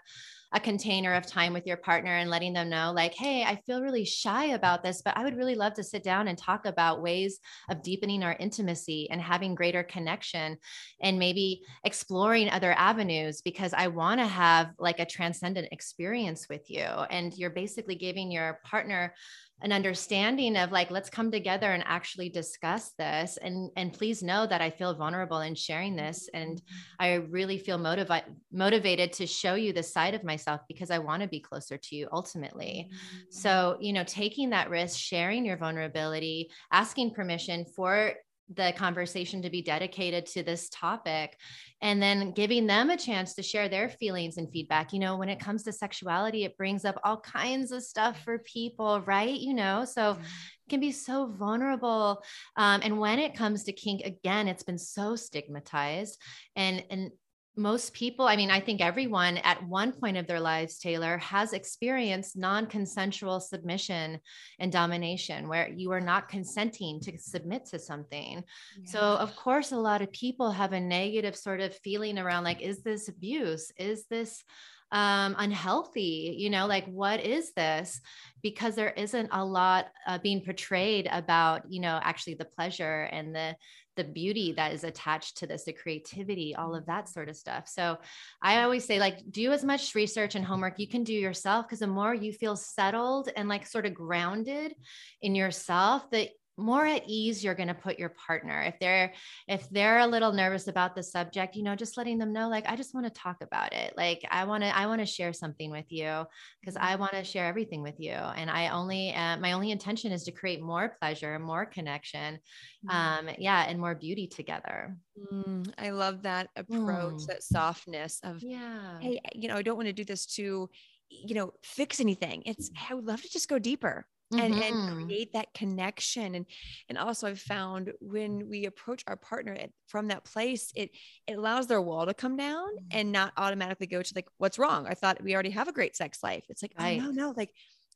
a 0.56 0.60
container 0.60 1.14
of 1.14 1.28
time 1.28 1.52
with 1.52 1.68
your 1.68 1.76
partner 1.76 2.16
and 2.16 2.30
letting 2.30 2.54
them 2.54 2.70
know, 2.70 2.94
like, 2.96 3.14
hey, 3.14 3.44
I 3.44 3.58
feel 3.66 3.82
really 3.82 4.06
shy 4.06 4.46
about 4.46 4.84
this, 4.84 5.02
but 5.02 5.18
I 5.18 5.24
would 5.26 5.36
really 5.36 5.54
love 5.54 5.74
to 5.74 5.84
sit 5.84 6.02
down 6.02 6.30
and 6.30 6.38
talk 6.38 6.66
about 6.66 7.02
ways 7.02 7.40
of 7.70 7.84
deepening 7.84 8.24
our 8.24 8.38
intimacy 8.40 9.10
and 9.12 9.22
having 9.22 9.54
greater 9.54 9.84
connection 9.84 10.58
and 11.02 11.20
maybe 11.20 11.64
exploring 11.84 12.50
other 12.50 12.72
avenues 12.72 13.42
because 13.42 13.74
I 13.74 13.88
want 13.88 14.22
to 14.22 14.26
have 14.26 14.72
like 14.80 15.00
a 15.00 15.06
transcendent 15.06 15.68
experience 15.74 16.48
with 16.50 16.72
you. 16.72 16.86
And 16.86 17.38
you're 17.38 17.50
basically 17.50 17.96
giving 17.96 18.32
your 18.32 18.62
partner 18.64 19.14
an 19.62 19.72
understanding 19.72 20.58
of 20.58 20.72
like 20.72 20.92
let's 20.92 21.10
come 21.10 21.32
together 21.32 21.72
and 21.72 21.84
actually 21.86 22.30
discuss 22.30 22.92
this. 22.98 23.38
And 23.42 23.72
and 23.78 23.94
please 23.94 24.22
know 24.22 24.46
that 24.46 24.62
i 24.62 24.70
feel 24.70 24.94
vulnerable 24.94 25.40
in 25.42 25.56
sharing 25.56 25.96
this. 25.96 26.30
And 26.34 26.58
mm-hmm. 26.58 26.76
i 27.00 27.14
really 27.14 27.58
feel 27.58 27.78
motivated 27.78 28.36
motivated 28.52 29.14
to 29.14 29.28
show 29.28 29.56
you 29.56 29.74
the 29.74 29.84
side 29.84 30.14
of 30.14 30.24
myself 30.24 30.62
because 30.68 30.92
i 30.92 31.00
want 31.00 31.22
to 31.22 31.28
be 31.28 31.40
closer 31.40 31.78
to 31.78 31.96
you 31.96 32.08
ultimately. 32.12 32.90
Mm-hmm. 32.90 33.18
So 33.30 33.78
you 33.80 33.94
know 33.94 34.04
taking 34.04 34.50
that 34.52 34.70
risk 34.70 35.00
sharing 35.00 35.46
your 35.46 35.58
vulnerability 35.58 36.52
asking 36.72 37.12
permission 37.12 37.66
for 37.76 38.14
the 38.54 38.74
conversation 38.78 39.42
to 39.42 39.50
be 39.50 39.62
dedicated 39.62 40.26
to 40.28 40.44
this 40.44 40.70
topic 40.70 41.38
and 41.82 42.02
then 42.02 42.32
giving 42.32 42.68
them 42.68 42.90
a 42.90 42.98
chance 42.98 43.34
to 43.34 43.44
share 43.44 43.68
their 43.68 43.90
feelings 43.90 44.38
and 44.38 44.52
feedback. 44.52 44.94
You 44.94 45.00
know 45.00 45.18
when 45.18 45.30
it 45.30 45.40
comes 45.40 45.64
to 45.64 45.74
sexuality 45.74 46.44
it 46.44 46.58
brings 46.58 46.86
up 46.86 47.00
all 47.04 47.20
kinds 47.20 47.72
of 47.72 47.84
stuff 47.84 48.24
for 48.24 48.40
people 48.40 49.02
right? 49.02 49.40
You 49.40 49.54
know 49.54 49.86
so 49.86 50.14
mm-hmm. 50.14 50.22
it 50.22 50.70
can 50.70 50.80
be 50.80 50.92
so 50.92 51.28
vulnerable. 51.28 52.24
Um, 52.56 52.82
and 52.84 53.00
when 53.00 53.20
it 53.20 53.36
comes 53.36 53.64
to 53.64 53.72
kink 53.72 54.02
again 54.06 54.48
it's 54.48 54.64
been 54.64 54.78
so 54.78 55.16
stigmatized. 55.16 56.22
And 56.56 56.84
and 56.90 57.12
most 57.58 57.94
people, 57.94 58.28
I 58.28 58.36
mean, 58.36 58.52
I 58.52 58.60
think 58.60 58.82
everyone 58.82 59.38
at 59.38 59.66
one 59.68 59.94
point 59.94 60.18
of 60.18 60.28
their 60.28 60.40
lives, 60.40 60.78
Taylor, 60.78 61.18
has 61.20 61.54
experienced 61.54 62.38
non 62.38 62.66
consensual 62.66 63.40
submission 63.40 64.20
and 64.60 64.72
domination 64.72 65.48
where 65.48 65.70
you 65.70 65.92
are 65.92 66.02
not 66.02 66.28
consenting 66.28 67.00
to 67.02 67.18
submit 67.18 67.66
to 67.68 67.80
something. 67.80 68.44
Yeah. 68.78 68.92
So, 68.92 69.00
of 69.00 69.36
course, 69.36 69.72
a 69.72 69.78
lot 69.78 70.02
of 70.02 70.12
people 70.12 70.52
have 70.52 70.74
a 70.74 70.80
negative 70.80 71.36
sort 71.36 71.62
of 71.62 71.78
feeling 71.78 72.18
around 72.18 72.44
like, 72.44 72.62
is 72.62 72.84
this 72.84 73.08
abuse? 73.08 73.72
Is 73.78 74.06
this 74.08 74.44
um, 74.92 75.36
unhealthy? 75.38 76.36
You 76.38 76.50
know, 76.50 76.68
like, 76.68 76.86
what 76.88 77.22
is 77.22 77.54
this? 77.54 78.02
Because 78.44 78.76
there 78.76 78.92
isn't 78.92 79.30
a 79.32 79.44
lot 79.44 79.88
uh, 80.08 80.18
being 80.18 80.42
portrayed 80.42 81.08
about, 81.10 81.72
you 81.72 81.80
know, 81.80 82.00
actually 82.04 82.36
the 82.36 82.46
pleasure 82.46 83.04
and 83.12 83.34
the 83.34 83.56
the 83.96 84.04
beauty 84.04 84.54
that 84.54 84.74
is 84.74 84.84
attached 84.84 85.38
to 85.38 85.48
this, 85.48 85.64
the 85.64 85.74
creativity, 85.74 86.56
all 86.56 86.76
of 86.76 86.84
mm. 86.84 86.88
that 86.88 87.10
sort 87.10 87.30
of 87.30 87.36
stuff. 87.36 87.68
So 87.68 87.98
I 88.42 88.64
always 88.64 88.86
say, 88.86 89.00
like, 89.00 89.20
do 89.30 89.52
as 89.52 89.64
much 89.64 89.96
research 89.96 90.36
and 90.36 90.46
homework 90.46 90.80
you 90.80 90.88
can 90.88 91.04
do 91.04 91.14
yourself 91.14 91.66
because 91.66 91.80
the 91.80 91.88
more 91.88 92.14
you 92.14 92.34
feel 92.34 92.56
settled 92.56 93.30
and 93.36 93.50
like 93.50 93.66
sort 93.66 93.86
of 93.86 93.94
grounded 93.94 94.74
in 95.22 95.36
yourself, 95.36 96.10
that 96.12 96.30
more 96.58 96.86
at 96.86 97.04
ease 97.08 97.44
you're 97.44 97.56
going 97.56 97.68
to 97.68 97.74
put 97.74 98.00
your 98.00 98.14
partner. 98.28 98.62
If 98.64 98.80
they're 98.80 99.14
if 99.48 99.70
they're 99.70 100.00
a 100.00 100.08
little 100.08 100.32
nervous 100.32 100.68
about 100.68 100.96
the 100.96 101.04
subject 101.04 101.56
you 101.56 101.64
know 101.64 101.76
just 101.76 101.98
letting 101.98 102.18
them 102.18 102.32
know 102.34 102.50
like 102.50 102.66
i 102.68 102.76
just 102.76 102.94
want 102.94 103.06
to 103.06 103.22
talk 103.22 103.38
about 103.42 103.74
it. 103.74 103.94
Like 103.98 104.26
i 104.32 104.46
want 104.46 104.64
to 104.64 104.76
i 104.76 104.86
want 104.86 105.02
to 105.02 105.06
share 105.06 105.34
something 105.34 105.72
with 105.72 105.86
you 105.90 106.26
because 106.62 106.78
i 106.80 106.96
want 106.96 107.14
to 107.14 107.24
share 107.24 107.46
everything 107.46 107.82
with 107.82 108.00
you 108.00 108.12
and 108.12 108.50
i 108.50 108.70
only 108.70 109.14
uh, 109.14 109.38
my 109.38 109.54
only 109.54 109.72
intention 109.72 110.12
is 110.12 110.24
to 110.24 110.32
create 110.32 110.62
more 110.62 110.96
pleasure 111.00 111.38
more 111.40 111.66
connection 111.66 112.40
mm. 112.86 112.94
um 112.94 113.30
yeah 113.38 113.66
and 113.68 113.80
more 113.80 113.96
beauty 113.96 114.28
together. 114.28 114.96
Mm, 115.32 115.72
i 115.78 115.90
love 115.90 116.24
that 116.24 116.50
approach 116.56 117.22
mm. 117.22 117.28
that 117.28 117.44
softness 117.44 118.20
of 118.24 118.42
yeah. 118.42 119.00
Hey 119.00 119.20
you 119.34 119.48
know 119.48 119.56
i 119.56 119.62
don't 119.62 119.78
want 119.78 119.88
to 119.88 119.94
do 119.94 120.04
this 120.04 120.26
to 120.36 120.70
you 121.10 121.36
know 121.36 121.54
fix 121.64 122.00
anything. 122.00 122.44
It's 122.46 122.72
i 122.90 122.94
would 122.94 123.06
love 123.06 123.22
to 123.22 123.30
just 123.30 123.50
go 123.50 123.60
deeper 123.60 124.06
and 124.32 124.56
mm-hmm. 124.56 124.62
and 124.62 125.06
create 125.06 125.34
that 125.34 125.54
connection 125.54 126.36
and 126.36 126.46
and 126.90 126.98
also 126.98 127.28
i've 127.28 127.40
found 127.40 127.92
when 128.00 128.50
we 128.50 128.66
approach 128.66 129.04
our 129.08 129.16
partner 129.16 129.56
from 129.88 130.08
that 130.08 130.24
place 130.26 130.72
it 130.76 130.90
it 131.28 131.38
allows 131.38 131.68
their 131.68 131.82
wall 131.82 132.06
to 132.06 132.14
come 132.14 132.36
down 132.36 132.68
mm-hmm. 132.68 132.88
and 132.92 133.12
not 133.12 133.32
automatically 133.38 133.88
go 133.88 134.02
to 134.02 134.14
like 134.16 134.28
what's 134.38 134.58
wrong 134.58 134.88
i 134.88 134.94
thought 134.94 135.22
we 135.22 135.34
already 135.34 135.52
have 135.52 135.68
a 135.68 135.74
great 135.74 135.96
sex 135.96 136.24
life 136.24 136.44
it's 136.50 136.64
like 136.64 136.74
right. 136.80 137.00
oh 137.02 137.06
no 137.06 137.12
no 137.12 137.34
like 137.38 137.52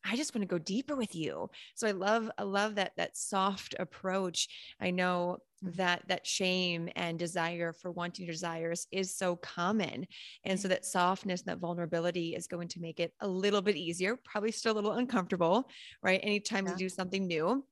I 0.05 0.15
just 0.15 0.33
want 0.33 0.43
to 0.43 0.47
go 0.47 0.57
deeper 0.57 0.95
with 0.95 1.15
you. 1.15 1.49
So 1.75 1.87
I 1.87 1.91
love, 1.91 2.31
I 2.37 2.43
love 2.43 2.75
that 2.75 2.93
that 2.97 3.17
soft 3.17 3.75
approach. 3.79 4.47
I 4.79 4.91
know 4.91 5.39
mm. 5.63 5.75
that 5.75 6.03
that 6.07 6.25
shame 6.25 6.89
and 6.95 7.19
desire 7.19 7.73
for 7.73 7.91
wanting 7.91 8.25
desires 8.25 8.87
is 8.91 9.15
so 9.15 9.35
common. 9.35 10.07
And 10.45 10.59
so 10.59 10.67
that 10.69 10.85
softness 10.85 11.41
and 11.41 11.49
that 11.49 11.59
vulnerability 11.59 12.35
is 12.35 12.47
going 12.47 12.69
to 12.69 12.79
make 12.79 12.99
it 12.99 13.13
a 13.19 13.27
little 13.27 13.61
bit 13.61 13.75
easier, 13.75 14.15
probably 14.15 14.51
still 14.51 14.73
a 14.73 14.75
little 14.75 14.93
uncomfortable, 14.93 15.69
right? 16.01 16.19
Anytime 16.23 16.65
yeah. 16.65 16.73
we 16.73 16.77
do 16.77 16.89
something 16.89 17.27
new, 17.27 17.65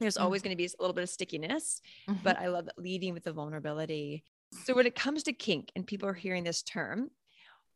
there's 0.00 0.14
mm-hmm. 0.14 0.24
always 0.24 0.42
going 0.42 0.52
to 0.52 0.56
be 0.56 0.66
a 0.66 0.82
little 0.82 0.94
bit 0.94 1.04
of 1.04 1.10
stickiness, 1.10 1.80
mm-hmm. 2.08 2.20
but 2.22 2.38
I 2.38 2.48
love 2.48 2.68
leading 2.76 3.14
with 3.14 3.24
the 3.24 3.32
vulnerability. 3.32 4.24
So 4.64 4.74
when 4.74 4.86
it 4.86 4.94
comes 4.94 5.22
to 5.24 5.32
kink 5.32 5.70
and 5.76 5.86
people 5.86 6.08
are 6.08 6.14
hearing 6.14 6.44
this 6.44 6.62
term, 6.62 7.10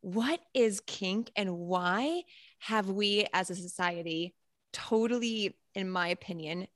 what 0.05 0.39
is 0.53 0.81
kink 0.85 1.31
and 1.35 1.57
why 1.57 2.21
have 2.59 2.87
we 2.87 3.25
as 3.33 3.49
a 3.49 3.55
society 3.55 4.35
totally, 4.71 5.57
in 5.73 5.89
my 5.89 6.09
opinion, 6.09 6.67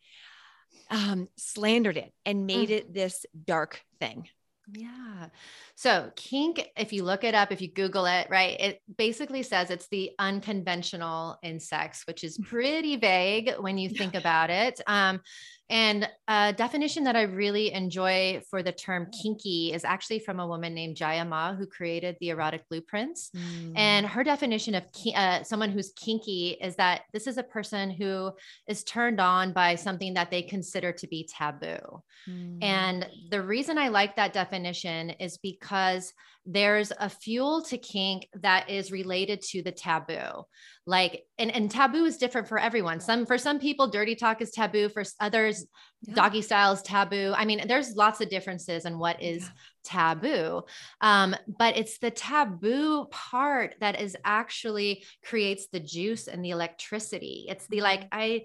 um, 0.90 1.28
slandered 1.38 1.98
it 1.98 2.12
and 2.26 2.48
made 2.48 2.70
mm. 2.70 2.78
it 2.78 2.92
this 2.92 3.28
dark 3.46 3.82
thing? 4.00 4.28
Yeah. 4.74 5.28
So, 5.76 6.12
kink, 6.16 6.72
if 6.76 6.92
you 6.92 7.04
look 7.04 7.24
it 7.24 7.36
up, 7.36 7.52
if 7.52 7.62
you 7.62 7.72
Google 7.72 8.08
it, 8.08 8.28
right, 8.32 8.60
it 8.60 8.82
basically 8.98 9.44
says 9.44 9.70
it's 9.70 9.88
the 9.90 10.12
unconventional 10.18 11.38
in 11.44 11.60
sex, 11.60 12.04
which 12.08 12.24
is 12.24 12.40
pretty 12.40 12.96
vague 12.96 13.54
when 13.60 13.78
you 13.78 13.90
think 13.90 14.16
about 14.16 14.50
it. 14.50 14.82
Um, 14.88 15.22
and 15.70 16.10
a 16.28 16.52
definition 16.52 17.04
that 17.04 17.16
I 17.16 17.24
really 17.24 17.72
enjoy 17.72 18.42
for 18.50 18.64
the 18.64 18.72
term 18.72 19.08
kinky 19.22 19.72
is 19.72 19.86
actually 19.86 20.20
from 20.20 20.40
a 20.40 20.48
woman 20.48 20.74
named 20.74 20.98
Jaiya 20.98 21.28
Ma, 21.28 21.54
who 21.54 21.68
created 21.68 22.18
the 22.20 22.30
erotic 22.30 22.68
blueprints. 22.70 23.30
Mm. 23.36 23.74
And 23.76 24.06
her 24.08 24.24
definition 24.24 24.74
of 24.76 24.84
uh, 25.16 25.44
someone 25.44 25.70
who's 25.70 25.92
kinky 25.96 26.58
is 26.60 26.76
that 26.78 27.02
this 27.14 27.28
is 27.28 27.38
a 27.38 27.44
person 27.44 27.92
who 27.92 28.32
is 28.68 28.84
turned 28.84 29.22
on 29.22 29.54
by 29.54 29.76
something 29.76 30.16
that 30.16 30.32
they 30.32 30.42
consider 30.42 30.92
to 30.94 31.08
be 31.08 31.30
taboo. 31.32 32.02
Mm. 32.28 32.64
And 32.64 33.08
the 33.30 33.42
reason 33.42 33.78
I 33.78 33.90
like 33.90 34.16
that 34.16 34.34
definition 34.34 35.12
is 35.12 35.38
because 35.38 36.14
there's 36.46 36.92
a 37.00 37.10
fuel 37.10 37.62
to 37.62 37.78
kink 37.78 38.28
that 38.42 38.70
is 38.70 38.92
related 38.92 39.42
to 39.42 39.62
the 39.62 39.72
taboo 39.72 40.44
like 40.86 41.24
and, 41.38 41.52
and 41.52 41.70
taboo 41.70 42.06
is 42.06 42.18
different 42.18 42.48
for 42.48 42.58
everyone 42.58 43.00
some 43.00 43.26
for 43.26 43.38
some 43.38 43.60
people 43.60 43.88
dirty 43.88 44.16
talk 44.16 44.42
is 44.42 44.52
taboo 44.52 44.90
for 44.90 45.04
others 45.20 45.66
yeah. 46.02 46.16
doggy 46.16 46.42
style 46.42 46.72
is 46.72 46.82
taboo 46.82 47.34
i 47.36 47.46
mean 47.46 47.68
there's 47.68 47.96
lots 47.96 48.22
of 48.22 48.30
differences 48.30 48.86
in 48.86 48.98
what 48.98 49.22
is 49.22 49.44
yeah. 49.44 49.50
taboo 49.84 50.62
um, 51.02 51.36
but 51.60 51.78
it's 51.78 52.00
the 52.00 52.12
taboo 52.12 53.06
part 53.12 53.76
that 53.80 54.02
is 54.02 54.16
actually 54.24 55.04
creates 55.24 55.68
the 55.68 55.80
juice 55.80 56.28
and 56.28 56.44
the 56.44 56.52
electricity 56.52 57.46
it's 57.50 57.68
the 57.68 57.82
like 57.82 58.02
mm-hmm. 58.02 58.20
i 58.20 58.42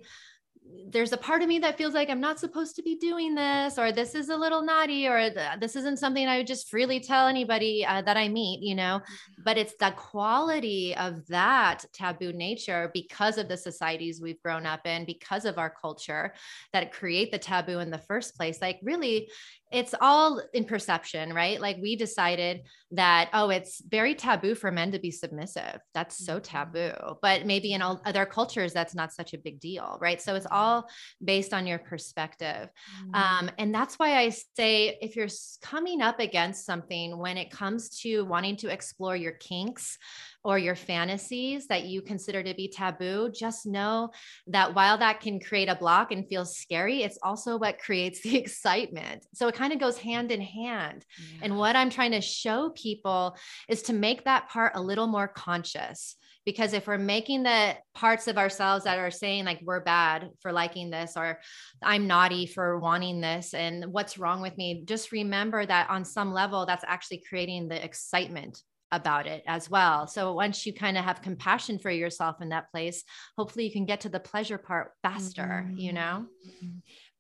there's 0.89 1.13
a 1.13 1.17
part 1.17 1.43
of 1.43 1.49
me 1.49 1.59
that 1.59 1.77
feels 1.77 1.93
like 1.93 2.09
I'm 2.09 2.21
not 2.21 2.39
supposed 2.39 2.77
to 2.77 2.83
be 2.83 2.97
doing 2.97 3.35
this, 3.35 3.79
or 3.79 3.93
this 3.93 4.15
is 4.15 4.29
a 4.29 4.37
little 4.37 4.63
naughty, 4.63 5.07
or 5.07 5.31
this 5.59 5.77
isn't 5.77 5.99
something 5.99 6.27
I 6.27 6.39
would 6.39 6.47
just 6.47 6.71
freely 6.71 7.01
tell 7.01 7.27
anybody 7.27 7.85
uh, 7.85 8.03
that 8.03 8.17
I 8.17 8.29
meet, 8.29 8.63
you 8.63 8.75
know. 8.75 9.01
Mm-hmm. 9.01 9.43
But 9.45 9.59
it's 9.59 9.75
the 9.79 9.91
quality 9.97 10.95
of 10.97 11.27
that 11.27 11.85
taboo 11.93 12.33
nature 12.33 12.91
because 12.95 13.39
of 13.39 13.49
the 13.49 13.57
societies 13.57 14.21
we've 14.21 14.41
grown 14.43 14.67
up 14.67 14.87
in, 14.87 15.05
because 15.05 15.45
of 15.45 15.59
our 15.59 15.71
culture 15.71 16.33
that 16.73 16.93
create 16.93 17.33
the 17.33 17.39
taboo 17.39 17.81
in 17.81 17.91
the 17.91 17.99
first 17.99 18.37
place. 18.37 18.61
Like, 18.63 18.79
really, 18.83 19.29
it's 19.75 19.95
all 20.01 20.41
in 20.53 20.65
perception, 20.65 21.33
right? 21.33 21.61
Like 21.61 21.79
we 21.81 21.97
decided 21.97 22.63
that, 22.93 23.29
oh, 23.33 23.51
it's 23.51 23.83
very 23.87 24.15
taboo 24.15 24.55
for 24.55 24.71
men 24.71 24.93
to 24.93 24.99
be 24.99 25.11
submissive. 25.11 25.81
That's 25.93 26.25
so 26.25 26.35
mm-hmm. 26.35 26.43
taboo. 26.43 27.17
But 27.21 27.45
maybe 27.45 27.73
in 27.73 27.83
all 27.83 28.01
other 28.05 28.25
cultures, 28.25 28.73
that's 28.73 28.95
not 28.95 29.13
such 29.13 29.35
a 29.35 29.39
big 29.39 29.61
deal, 29.61 29.99
right? 30.01 30.23
So 30.23 30.35
it's 30.37 30.47
all 30.51 30.89
based 31.23 31.53
on 31.53 31.67
your 31.67 31.79
perspective. 31.79 32.69
Mm-hmm. 33.03 33.15
Um, 33.15 33.51
and 33.59 33.75
that's 33.75 33.99
why 33.99 34.17
I 34.19 34.29
say 34.29 34.97
if 35.01 35.17
you're 35.17 35.29
coming 35.61 36.01
up 36.01 36.21
against 36.21 36.65
something 36.65 37.19
when 37.19 37.37
it 37.37 37.51
comes 37.51 37.89
to 38.01 38.23
wanting 38.23 38.57
to 38.59 38.69
explore 38.69 39.17
your 39.17 39.33
kinks, 39.33 39.99
or 40.45 40.59
your 40.59 40.75
fantasies 40.75 41.67
that 41.69 41.85
you 41.85 42.03
consider 42.03 42.43
to 42.43 42.55
be 42.55 42.69
taboo, 42.69 43.31
just 43.35 43.65
know 43.65 44.11
that 44.47 44.75
while 44.75 44.99
that 44.99 45.21
can 45.21 45.41
create 45.41 45.69
a 45.69 45.75
block 45.75 46.13
and 46.13 46.29
feel 46.29 46.45
scary, 46.45 47.03
it's 47.03 47.19
also 47.23 47.57
what 47.57 47.79
creates 47.79 48.21
the 48.23 48.37
excitement. 48.37 49.27
So 49.33 49.49
it 49.49 49.55
kind 49.55 49.73
of 49.73 49.81
goes 49.81 49.99
hand 49.99 50.31
in 50.31 50.43
hand. 50.43 51.05
Yeah. 51.19 51.45
And 51.45 51.59
what 51.59 51.77
I'm 51.77 51.91
trying 51.91 52.13
to 52.13 52.21
show 52.21 52.71
people 52.71 53.37
is 53.69 53.83
to 53.83 53.95
make 53.95 54.25
that 54.25 54.51
part 54.51 54.73
a 54.75 54.83
little 54.83 55.07
more 55.07 55.29
conscious. 55.29 56.17
Because 56.45 56.75
if 56.75 56.87
we're 56.87 56.99
making 56.99 57.43
the 57.43 57.75
parts 57.95 58.29
of 58.29 58.37
ourselves 58.37 58.85
that 58.85 58.99
are 58.99 59.11
saying, 59.11 59.47
like, 59.47 59.61
we're 59.63 59.81
bad 59.81 60.29
for 60.43 60.53
liking 60.53 60.91
this, 60.91 61.15
or 61.17 61.41
I'm 61.83 62.07
naughty 62.07 62.45
for 62.45 62.79
wanting 62.79 63.23
this, 63.23 63.55
and 63.55 63.87
what's 63.87 64.19
wrong 64.19 64.43
with 64.43 64.55
me, 64.59 64.83
just 64.85 65.11
remember 65.11 65.65
that 65.65 65.89
on 65.89 66.05
some 66.05 66.35
level, 66.35 66.67
that's 66.67 66.85
actually 66.87 67.25
creating 67.27 67.69
the 67.69 67.83
excitement 67.83 68.63
about 68.97 69.27
it 69.27 69.43
as 69.47 69.69
well. 69.69 70.07
So 70.07 70.33
once 70.33 70.65
you 70.67 70.73
kind 70.73 70.97
of 70.97 71.05
have 71.05 71.23
compassion 71.23 71.79
for 71.79 71.91
yourself 71.91 72.41
in 72.41 72.51
that 72.51 72.71
place, 72.71 73.05
hopefully 73.37 73.65
you 73.67 73.73
can 73.73 73.87
get 73.87 74.01
to 74.03 74.09
the 74.09 74.21
pleasure 74.21 74.59
part 74.59 74.93
faster, 75.03 75.65
mm-hmm. 75.67 75.79
you 75.79 75.93
know? 75.93 76.27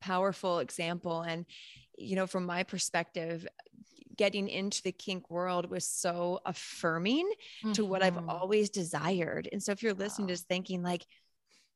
Powerful 0.00 0.58
example. 0.58 1.22
And, 1.22 1.46
you 1.96 2.16
know, 2.16 2.26
from 2.26 2.46
my 2.46 2.62
perspective, 2.62 3.46
getting 4.16 4.48
into 4.48 4.82
the 4.82 4.92
kink 4.92 5.30
world 5.30 5.70
was 5.70 5.88
so 5.88 6.40
affirming 6.46 7.26
mm-hmm. 7.26 7.72
to 7.72 7.84
what 7.84 8.02
I've 8.02 8.14
mm-hmm. 8.14 8.28
always 8.28 8.70
desired. 8.70 9.48
And 9.50 9.62
so 9.62 9.72
if 9.72 9.82
you're 9.82 9.94
listening 9.94 10.28
to 10.28 10.36
thinking 10.36 10.82
like, 10.82 11.04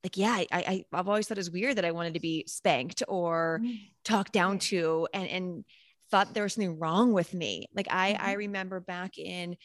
like, 0.05 0.17
yeah, 0.17 0.33
I, 0.33 0.47
I, 0.53 0.85
I've 0.93 1.09
always 1.09 1.27
thought 1.27 1.39
it 1.39 1.41
was 1.41 1.51
weird 1.51 1.77
that 1.77 1.85
I 1.85 1.91
wanted 1.91 2.15
to 2.15 2.21
be 2.21 2.45
spanked 2.47 3.03
or 3.09 3.61
mm-hmm. 3.63 3.75
talked 4.05 4.33
down 4.33 4.59
to 4.61 5.09
and, 5.13 5.29
and, 5.29 5.65
thought 6.11 6.35
there 6.35 6.43
was 6.43 6.55
something 6.55 6.79
wrong 6.79 7.13
with 7.13 7.35
me. 7.35 7.67
Like 7.75 7.89
I, 7.91 8.13
mm-hmm. 8.13 8.27
I 8.27 8.33
remember 8.33 8.81
back 8.81 9.19
in 9.19 9.57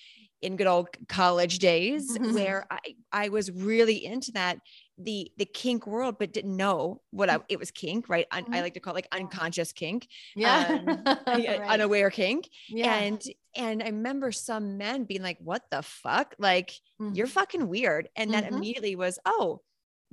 in 0.43 0.57
good 0.57 0.67
old 0.67 0.89
college 1.07 1.59
days 1.59 2.17
mm-hmm. 2.17 2.33
where 2.33 2.67
I, 2.69 2.79
I 3.11 3.29
was 3.29 3.49
really 3.49 4.05
into 4.05 4.33
that 4.33 4.59
the 4.97 5.31
the 5.37 5.45
kink 5.45 5.87
world 5.87 6.17
but 6.19 6.33
didn't 6.33 6.55
know 6.55 7.01
what 7.11 7.29
I, 7.29 7.39
it 7.49 7.57
was 7.57 7.71
kink 7.71 8.09
right 8.09 8.27
I, 8.29 8.41
mm-hmm. 8.41 8.53
I 8.53 8.61
like 8.61 8.73
to 8.75 8.79
call 8.79 8.93
it 8.93 8.97
like 8.97 9.07
unconscious 9.11 9.71
kink 9.71 10.07
yeah 10.35 10.79
um, 10.85 11.03
right. 11.27 11.61
unaware 11.61 12.11
kink 12.11 12.49
yeah. 12.69 12.93
and 12.93 13.23
and 13.55 13.81
I 13.81 13.87
remember 13.87 14.31
some 14.31 14.77
men 14.77 15.05
being 15.05 15.23
like 15.23 15.37
what 15.39 15.63
the 15.71 15.81
fuck 15.81 16.35
like 16.37 16.73
mm-hmm. 17.01 17.13
you're 17.15 17.27
fucking 17.27 17.67
weird 17.67 18.09
and 18.15 18.33
that 18.33 18.43
mm-hmm. 18.43 18.55
immediately 18.55 18.95
was 18.95 19.17
oh 19.25 19.61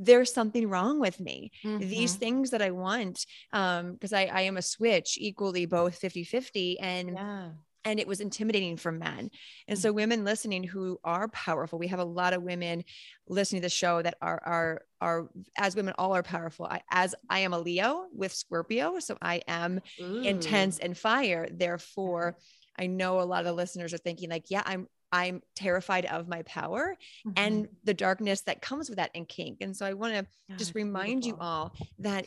there's 0.01 0.33
something 0.33 0.69
wrong 0.69 0.99
with 0.99 1.21
me. 1.21 1.53
Mm-hmm. 1.63 1.89
These 1.89 2.15
things 2.15 2.51
that 2.51 2.63
I 2.63 2.71
want, 2.71 3.27
um, 3.53 3.93
because 3.93 4.15
I, 4.15 4.25
I 4.25 4.41
am 4.43 4.57
a 4.57 4.63
switch 4.63 5.19
equally 5.21 5.67
both 5.67 5.97
50 5.97 6.25
50. 6.25 6.81
And 6.81 7.11
yeah. 7.11 7.49
and 7.85 8.01
it 8.01 8.09
was 8.09 8.21
intimidating 8.21 8.79
for 8.79 8.91
men. 8.91 9.31
And 9.69 9.79
so 9.79 9.93
women 9.93 10.25
listening 10.25 10.65
who 10.65 10.99
are 11.05 11.29
powerful, 11.29 11.79
we 11.79 11.89
have 11.89 11.99
a 11.99 12.05
lot 12.05 12.33
of 12.33 12.43
women 12.43 12.83
listening 13.29 13.61
to 13.61 13.67
the 13.67 13.71
show 13.71 14.01
that 14.01 14.17
are 14.23 14.41
are 14.43 14.83
are 15.03 15.29
as 15.59 15.77
women 15.77 15.95
all 15.99 16.17
are 16.17 16.23
powerful. 16.23 16.65
I, 16.65 16.81
as 16.91 17.15
I 17.29 17.41
am 17.41 17.53
a 17.53 17.59
Leo 17.59 18.07
with 18.15 18.33
Scorpio, 18.33 18.99
so 19.01 19.19
I 19.21 19.43
am 19.47 19.81
Ooh. 20.01 20.23
intense 20.23 20.79
and 20.79 20.97
fire. 20.97 21.47
Therefore, 21.51 22.39
I 22.79 22.87
know 22.87 23.21
a 23.21 23.23
lot 23.23 23.41
of 23.41 23.47
the 23.47 23.53
listeners 23.53 23.93
are 23.93 23.99
thinking 23.99 24.31
like, 24.31 24.47
yeah, 24.49 24.63
I'm 24.65 24.89
I'm 25.12 25.42
terrified 25.57 26.07
of 26.07 26.29
my 26.29 26.42
power 26.42 26.96
mm-hmm. 27.27 27.33
and 27.37 27.68
the 27.85 27.94
darkness 27.94 28.42
that 28.42 28.62
comes 28.62 28.88
with 28.88 28.99
that 28.99 29.11
in 29.14 29.27
kink. 29.27 29.59
And 29.61 29.77
so 29.77 29.87
I 29.87 29.94
want 29.94 30.14
to 30.14 30.27
yeah, 30.49 30.57
just 30.57 30.75
remind 30.75 31.23
beautiful. 31.23 31.38
you 31.38 31.49
all 31.49 31.73
that 31.99 32.27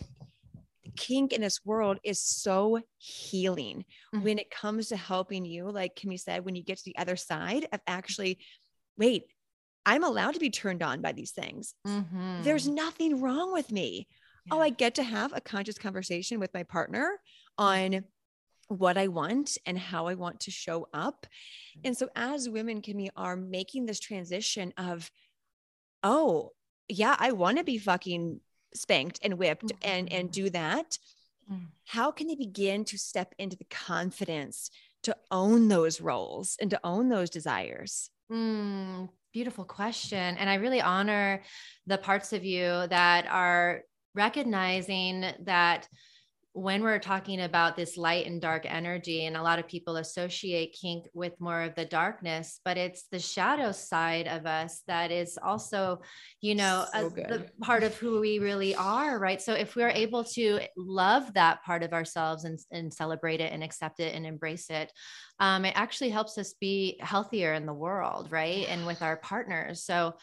kink 0.96 1.34
in 1.34 1.42
this 1.42 1.60
world 1.66 2.00
is 2.04 2.20
so 2.20 2.80
healing 2.98 3.86
mm-hmm. 4.14 4.24
when 4.24 4.40
it 4.40 4.52
comes 4.52 4.90
to 4.90 4.98
helping 4.98 5.46
you. 5.46 5.70
Like 5.70 5.96
Kimi 5.96 6.18
said, 6.18 6.46
when 6.46 6.56
you 6.56 6.64
get 6.64 6.78
to 6.78 6.86
the 6.86 6.98
other 6.98 7.16
side 7.16 7.68
of 7.72 7.80
actually, 7.88 8.40
wait, 8.98 9.24
I'm 9.86 10.04
allowed 10.04 10.34
to 10.36 10.40
be 10.40 10.50
turned 10.50 10.84
on 10.84 11.02
by 11.02 11.12
these 11.12 11.32
things. 11.32 11.74
Mm-hmm. 11.86 12.44
There's 12.44 12.68
nothing 12.68 13.22
wrong 13.22 13.52
with 13.54 13.72
me. 13.72 14.08
Oh, 14.52 14.58
yeah. 14.58 14.62
Oh, 14.62 14.64
I 14.64 14.70
get 14.70 14.96
to 14.96 15.04
have 15.04 15.32
a 15.34 15.42
conscious 15.42 15.78
conversation 15.78 16.40
with 16.40 16.54
my 16.54 16.64
partner 16.64 17.20
on 17.58 18.04
what 18.80 18.98
I 18.98 19.08
want 19.08 19.58
and 19.66 19.78
how 19.78 20.08
I 20.08 20.14
want 20.16 20.42
to 20.42 20.52
show 20.52 20.88
up. 20.94 21.28
And 21.84 21.98
so 21.98 22.10
as 22.16 22.50
women, 22.50 22.82
Kimi, 22.82 23.10
are 23.16 23.36
making 23.36 23.86
this 23.86 24.00
transition 24.00 24.74
of, 24.78 25.10
oh, 26.04 26.52
yeah, 26.88 27.16
I 27.18 27.32
want 27.32 27.58
to 27.58 27.64
be 27.64 27.78
fucking 27.78 28.40
spanked 28.76 29.20
and 29.24 29.38
whipped 29.38 29.66
mm-hmm. 29.66 29.90
and 29.90 30.12
and 30.12 30.32
do 30.32 30.50
that 30.50 30.98
mm. 31.52 31.66
how 31.86 32.12
can 32.12 32.28
they 32.28 32.36
begin 32.36 32.84
to 32.86 32.98
step 32.98 33.34
into 33.38 33.56
the 33.56 33.66
confidence 33.66 34.70
to 35.04 35.16
own 35.32 35.68
those 35.68 36.02
roles 36.02 36.58
and 36.62 36.70
to 36.70 36.80
own 36.84 37.10
those 37.10 37.30
desires 37.30 38.10
mm, 38.32 39.08
beautiful 39.34 39.66
question 39.66 40.38
and 40.38 40.50
i 40.50 40.56
really 40.56 40.82
honor 40.82 41.42
the 41.88 41.98
parts 41.98 42.34
of 42.34 42.44
you 42.44 42.88
that 42.88 43.26
are 43.30 43.82
recognizing 44.16 45.26
that 45.42 45.88
when 46.54 46.84
we're 46.84 47.00
talking 47.00 47.42
about 47.42 47.76
this 47.76 47.98
light 47.98 48.28
and 48.28 48.40
dark 48.40 48.66
energy, 48.68 49.26
and 49.26 49.36
a 49.36 49.42
lot 49.42 49.58
of 49.58 49.68
people 49.68 49.98
associate 49.98 50.78
kink 50.80 51.08
with 51.14 51.34
more 51.40 51.64
of 51.64 51.74
the 51.74 51.86
darkness, 51.86 52.60
but 52.64 52.78
it's 52.78 53.08
the 53.12 53.20
shadow 53.20 53.72
side 53.72 54.28
of 54.28 54.46
us 54.46 54.84
that 54.88 55.12
is 55.12 55.40
also, 55.44 56.00
you 56.42 56.54
know, 56.54 56.86
so 56.94 57.08
a, 57.08 57.10
the 57.10 57.50
part 57.62 57.82
of 57.82 57.96
who 57.98 58.20
we 58.20 58.38
really 58.38 58.76
are, 58.76 59.18
right? 59.18 59.42
So 59.42 59.54
if 59.54 59.76
we're 59.76 59.90
able 59.90 60.24
to 60.26 60.60
love 60.78 61.34
that 61.34 61.64
part 61.64 61.82
of 61.82 61.92
ourselves 61.92 62.44
and, 62.44 62.60
and 62.72 62.94
celebrate 62.94 63.42
it 63.42 63.52
and 63.52 63.64
accept 63.64 64.00
it 64.00 64.14
and 64.14 64.24
embrace 64.24 64.70
it, 64.70 64.92
um, 65.40 65.66
it 65.66 65.74
actually 65.76 66.10
helps 66.10 66.38
us 66.38 66.54
be 66.54 66.98
healthier 67.00 67.54
in 67.54 67.66
the 67.66 67.74
world, 67.74 68.32
right? 68.32 68.66
And 68.70 68.86
with 68.86 69.02
our 69.02 69.18
partners. 69.18 69.84
So, 69.84 70.16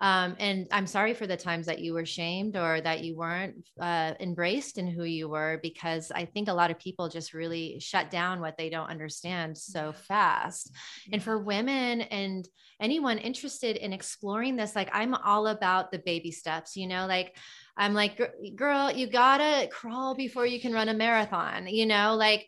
um, 0.00 0.36
and 0.38 0.68
I'm 0.70 0.86
sorry 0.86 1.14
for 1.14 1.26
the 1.26 1.36
times 1.36 1.66
that 1.66 1.80
you 1.80 1.92
were 1.94 2.06
shamed 2.06 2.56
or 2.56 2.80
that 2.80 3.02
you 3.02 3.16
weren't 3.16 3.66
uh, 3.80 4.14
embraced 4.20 4.78
in 4.78 4.86
who 4.86 5.04
you 5.04 5.28
were, 5.28 5.58
because 5.62 6.12
I 6.12 6.26
think 6.26 6.48
a 6.48 6.54
lot 6.54 6.70
of 6.70 6.78
people 6.78 7.08
just 7.08 7.34
really 7.34 7.80
shut 7.80 8.10
down 8.10 8.40
what 8.40 8.56
they 8.56 8.70
don't 8.70 8.90
understand 8.90 9.58
so 9.58 9.92
fast. 9.92 10.70
And 11.12 11.22
for 11.22 11.38
women 11.38 12.02
and 12.02 12.48
anyone 12.80 13.18
interested 13.18 13.76
in 13.76 13.92
exploring 13.92 14.54
this, 14.54 14.76
like 14.76 14.90
I'm 14.92 15.14
all 15.14 15.48
about 15.48 15.90
the 15.90 15.98
baby 15.98 16.30
steps, 16.30 16.76
you 16.76 16.86
know, 16.86 17.06
like 17.06 17.36
I'm 17.76 17.94
like, 17.94 18.20
girl, 18.54 18.92
you 18.92 19.08
gotta 19.08 19.68
crawl 19.68 20.14
before 20.14 20.46
you 20.46 20.60
can 20.60 20.72
run 20.72 20.88
a 20.88 20.94
marathon, 20.94 21.66
you 21.66 21.86
know, 21.86 22.14
like 22.14 22.46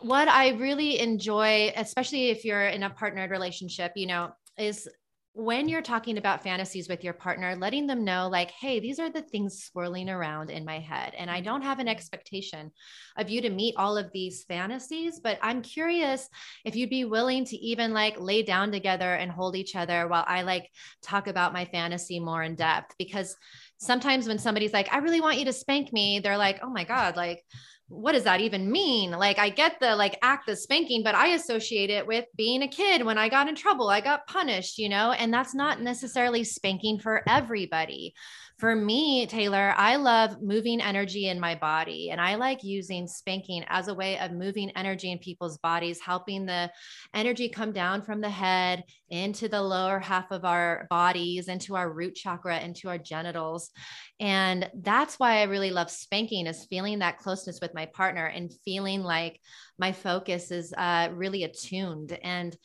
what 0.00 0.28
I 0.28 0.50
really 0.50 0.98
enjoy, 0.98 1.72
especially 1.76 2.30
if 2.30 2.44
you're 2.44 2.68
in 2.68 2.82
a 2.82 2.90
partnered 2.90 3.30
relationship, 3.30 3.92
you 3.96 4.06
know, 4.06 4.32
is 4.56 4.88
when 5.34 5.68
you're 5.68 5.82
talking 5.82 6.18
about 6.18 6.42
fantasies 6.42 6.88
with 6.88 7.04
your 7.04 7.12
partner, 7.12 7.54
letting 7.54 7.86
them 7.86 8.02
know, 8.02 8.28
like, 8.28 8.50
hey, 8.50 8.80
these 8.80 8.98
are 8.98 9.08
the 9.08 9.22
things 9.22 9.62
swirling 9.62 10.10
around 10.10 10.50
in 10.50 10.64
my 10.64 10.80
head. 10.80 11.14
And 11.16 11.30
I 11.30 11.40
don't 11.40 11.62
have 11.62 11.78
an 11.78 11.86
expectation 11.86 12.72
of 13.16 13.30
you 13.30 13.40
to 13.42 13.50
meet 13.50 13.76
all 13.76 13.96
of 13.96 14.10
these 14.10 14.42
fantasies, 14.48 15.20
but 15.20 15.38
I'm 15.40 15.62
curious 15.62 16.28
if 16.64 16.74
you'd 16.74 16.90
be 16.90 17.04
willing 17.04 17.44
to 17.44 17.56
even 17.56 17.92
like 17.92 18.18
lay 18.18 18.42
down 18.42 18.72
together 18.72 19.14
and 19.14 19.30
hold 19.30 19.54
each 19.54 19.76
other 19.76 20.08
while 20.08 20.24
I 20.26 20.42
like 20.42 20.68
talk 21.02 21.28
about 21.28 21.52
my 21.52 21.66
fantasy 21.66 22.18
more 22.18 22.42
in 22.42 22.56
depth. 22.56 22.96
Because 22.98 23.36
sometimes 23.78 24.26
when 24.26 24.40
somebody's 24.40 24.72
like, 24.72 24.92
I 24.92 24.98
really 24.98 25.20
want 25.20 25.38
you 25.38 25.44
to 25.44 25.52
spank 25.52 25.92
me, 25.92 26.18
they're 26.18 26.36
like, 26.36 26.58
oh 26.64 26.70
my 26.70 26.82
God, 26.82 27.16
like, 27.16 27.44
what 27.88 28.12
does 28.12 28.24
that 28.24 28.42
even 28.42 28.70
mean? 28.70 29.10
Like, 29.10 29.38
I 29.38 29.48
get 29.48 29.80
the 29.80 29.96
like 29.96 30.18
act 30.22 30.48
of 30.48 30.58
spanking, 30.58 31.02
but 31.02 31.14
I 31.14 31.28
associate 31.28 31.90
it 31.90 32.06
with 32.06 32.26
being 32.36 32.62
a 32.62 32.68
kid 32.68 33.04
when 33.04 33.16
I 33.16 33.28
got 33.28 33.48
in 33.48 33.54
trouble, 33.54 33.88
I 33.88 34.00
got 34.00 34.26
punished, 34.26 34.78
you 34.78 34.88
know, 34.88 35.12
and 35.12 35.32
that's 35.32 35.54
not 35.54 35.80
necessarily 35.80 36.44
spanking 36.44 36.98
for 36.98 37.22
everybody 37.26 38.14
for 38.58 38.74
me, 38.74 39.24
Taylor, 39.26 39.72
I 39.76 39.94
love 39.96 40.42
moving 40.42 40.80
energy 40.80 41.28
in 41.28 41.38
my 41.38 41.54
body 41.54 42.10
and 42.10 42.20
I 42.20 42.34
like 42.34 42.64
using 42.64 43.06
spanking 43.06 43.64
as 43.68 43.86
a 43.86 43.94
way 43.94 44.18
of 44.18 44.32
moving 44.32 44.70
energy 44.70 45.12
in 45.12 45.18
people's 45.18 45.58
bodies, 45.58 46.00
helping 46.00 46.44
the 46.44 46.68
energy 47.14 47.48
come 47.48 47.70
down 47.70 48.02
from 48.02 48.20
the 48.20 48.28
head 48.28 48.82
into 49.10 49.48
the 49.48 49.62
lower 49.62 50.00
half 50.00 50.32
of 50.32 50.44
our 50.44 50.88
bodies, 50.90 51.46
into 51.46 51.76
our 51.76 51.92
root 51.92 52.16
chakra, 52.16 52.58
into 52.60 52.88
our 52.88 52.98
genitals. 52.98 53.70
And 54.18 54.68
that's 54.74 55.20
why 55.20 55.38
I 55.38 55.44
really 55.44 55.70
love 55.70 55.88
spanking 55.88 56.48
is 56.48 56.66
feeling 56.68 56.98
that 56.98 57.18
closeness 57.18 57.60
with 57.62 57.74
my 57.74 57.86
partner 57.86 58.26
and 58.26 58.52
feeling 58.64 59.04
like 59.04 59.40
my 59.78 59.92
focus 59.92 60.50
is 60.50 60.74
uh, 60.76 61.10
really 61.12 61.44
attuned. 61.44 62.18
And 62.24 62.56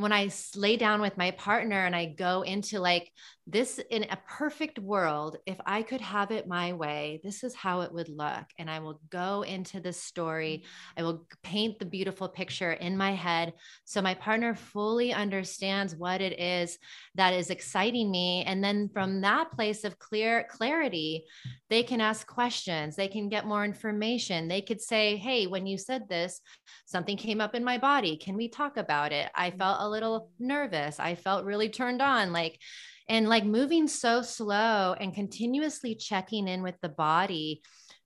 when 0.00 0.12
I 0.12 0.30
lay 0.56 0.76
down 0.76 1.00
with 1.00 1.16
my 1.16 1.30
partner 1.32 1.84
and 1.84 1.94
I 1.94 2.06
go 2.06 2.42
into 2.42 2.80
like 2.80 3.10
this 3.46 3.80
in 3.90 4.04
a 4.04 4.18
perfect 4.28 4.78
world, 4.78 5.36
if 5.46 5.56
I 5.66 5.82
could 5.82 6.00
have 6.00 6.30
it 6.30 6.46
my 6.46 6.72
way, 6.72 7.20
this 7.24 7.42
is 7.42 7.54
how 7.54 7.80
it 7.80 7.92
would 7.92 8.08
look. 8.08 8.44
And 8.58 8.70
I 8.70 8.78
will 8.78 9.00
go 9.10 9.42
into 9.42 9.80
the 9.80 9.92
story. 9.92 10.64
I 10.96 11.02
will 11.02 11.26
paint 11.42 11.78
the 11.78 11.84
beautiful 11.84 12.28
picture 12.28 12.72
in 12.72 12.96
my 12.96 13.12
head. 13.12 13.54
So 13.84 14.00
my 14.00 14.14
partner 14.14 14.54
fully 14.54 15.12
understands 15.12 15.96
what 15.96 16.20
it 16.20 16.38
is 16.38 16.78
that 17.16 17.34
is 17.34 17.50
exciting 17.50 18.10
me. 18.10 18.44
And 18.46 18.62
then 18.62 18.88
from 18.92 19.20
that 19.22 19.50
place 19.52 19.84
of 19.84 19.98
clear 19.98 20.46
clarity, 20.48 21.24
they 21.68 21.82
can 21.82 22.00
ask 22.00 22.26
questions. 22.26 22.94
They 22.94 23.08
can 23.08 23.28
get 23.28 23.46
more 23.46 23.64
information. 23.64 24.48
They 24.48 24.60
could 24.60 24.80
say, 24.80 25.16
Hey, 25.16 25.46
when 25.46 25.66
you 25.66 25.76
said 25.76 26.08
this, 26.08 26.40
something 26.86 27.16
came 27.16 27.40
up 27.40 27.54
in 27.54 27.64
my 27.64 27.78
body. 27.78 28.16
Can 28.16 28.36
we 28.36 28.48
talk 28.48 28.76
about 28.76 29.12
it? 29.12 29.28
I 29.34 29.50
mm. 29.50 29.58
felt 29.58 29.78
a 29.80 29.88
little 29.90 30.30
nervous. 30.38 30.98
I 30.98 31.14
felt 31.14 31.44
really 31.44 31.68
turned 31.68 32.00
on. 32.00 32.32
Like, 32.32 32.58
and 33.10 33.28
like 33.28 33.44
moving 33.44 33.88
so 33.88 34.22
slow 34.22 34.94
and 34.98 35.12
continuously 35.12 35.96
checking 35.96 36.46
in 36.48 36.62
with 36.62 36.80
the 36.80 36.88
body 36.88 37.60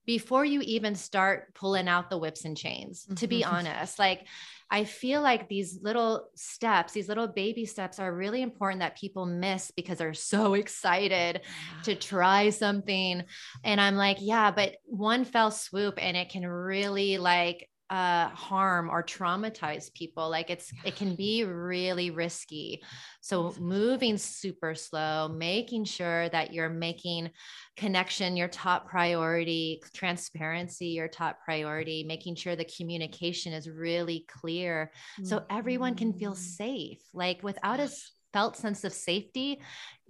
before 0.05 0.45
you 0.45 0.61
even 0.61 0.95
start 0.95 1.53
pulling 1.53 1.87
out 1.87 2.09
the 2.09 2.17
whips 2.17 2.43
and 2.43 2.57
chains 2.57 3.07
to 3.15 3.27
be 3.27 3.41
mm-hmm. 3.41 3.55
honest 3.55 3.99
like 3.99 4.27
i 4.69 4.83
feel 4.83 5.21
like 5.21 5.47
these 5.47 5.79
little 5.81 6.27
steps 6.35 6.93
these 6.93 7.07
little 7.07 7.27
baby 7.27 7.65
steps 7.65 7.99
are 7.99 8.13
really 8.13 8.41
important 8.41 8.81
that 8.81 8.97
people 8.97 9.25
miss 9.25 9.71
because 9.75 9.97
they're 9.97 10.13
so 10.13 10.53
excited 10.55 11.41
to 11.83 11.95
try 11.95 12.49
something 12.49 13.23
and 13.63 13.79
i'm 13.79 13.95
like 13.95 14.17
yeah 14.19 14.51
but 14.51 14.75
one 14.85 15.23
fell 15.23 15.51
swoop 15.51 15.95
and 15.97 16.17
it 16.17 16.29
can 16.29 16.45
really 16.45 17.17
like 17.17 17.69
uh 17.89 18.29
harm 18.29 18.89
or 18.89 19.03
traumatize 19.03 19.93
people 19.93 20.27
like 20.29 20.49
it's 20.49 20.71
it 20.83 20.95
can 20.95 21.15
be 21.15 21.43
really 21.43 22.09
risky. 22.09 22.81
So 23.21 23.53
moving 23.59 24.17
super 24.17 24.73
slow 24.75 25.27
making 25.27 25.85
sure 25.85 26.29
that 26.29 26.53
you're 26.53 26.69
making 26.69 27.31
connection 27.77 28.37
your 28.37 28.47
top 28.47 28.87
priority 28.87 29.81
transparency 29.93 30.87
your 30.87 31.07
top 31.07 31.37
priority 31.43 32.03
making 32.03 32.35
sure 32.35 32.55
the 32.55 32.65
communication 32.77 33.53
is 33.53 33.69
really 33.69 34.25
clear 34.27 34.91
so 35.23 35.43
everyone 35.49 35.95
can 35.95 36.13
feel 36.13 36.31
mm-hmm. 36.31 36.39
safe. 36.39 36.99
Like 37.13 37.43
without 37.43 37.79
a 37.79 37.89
felt 38.35 38.57
sense 38.57 38.83
of 38.83 38.91
safety, 38.91 39.61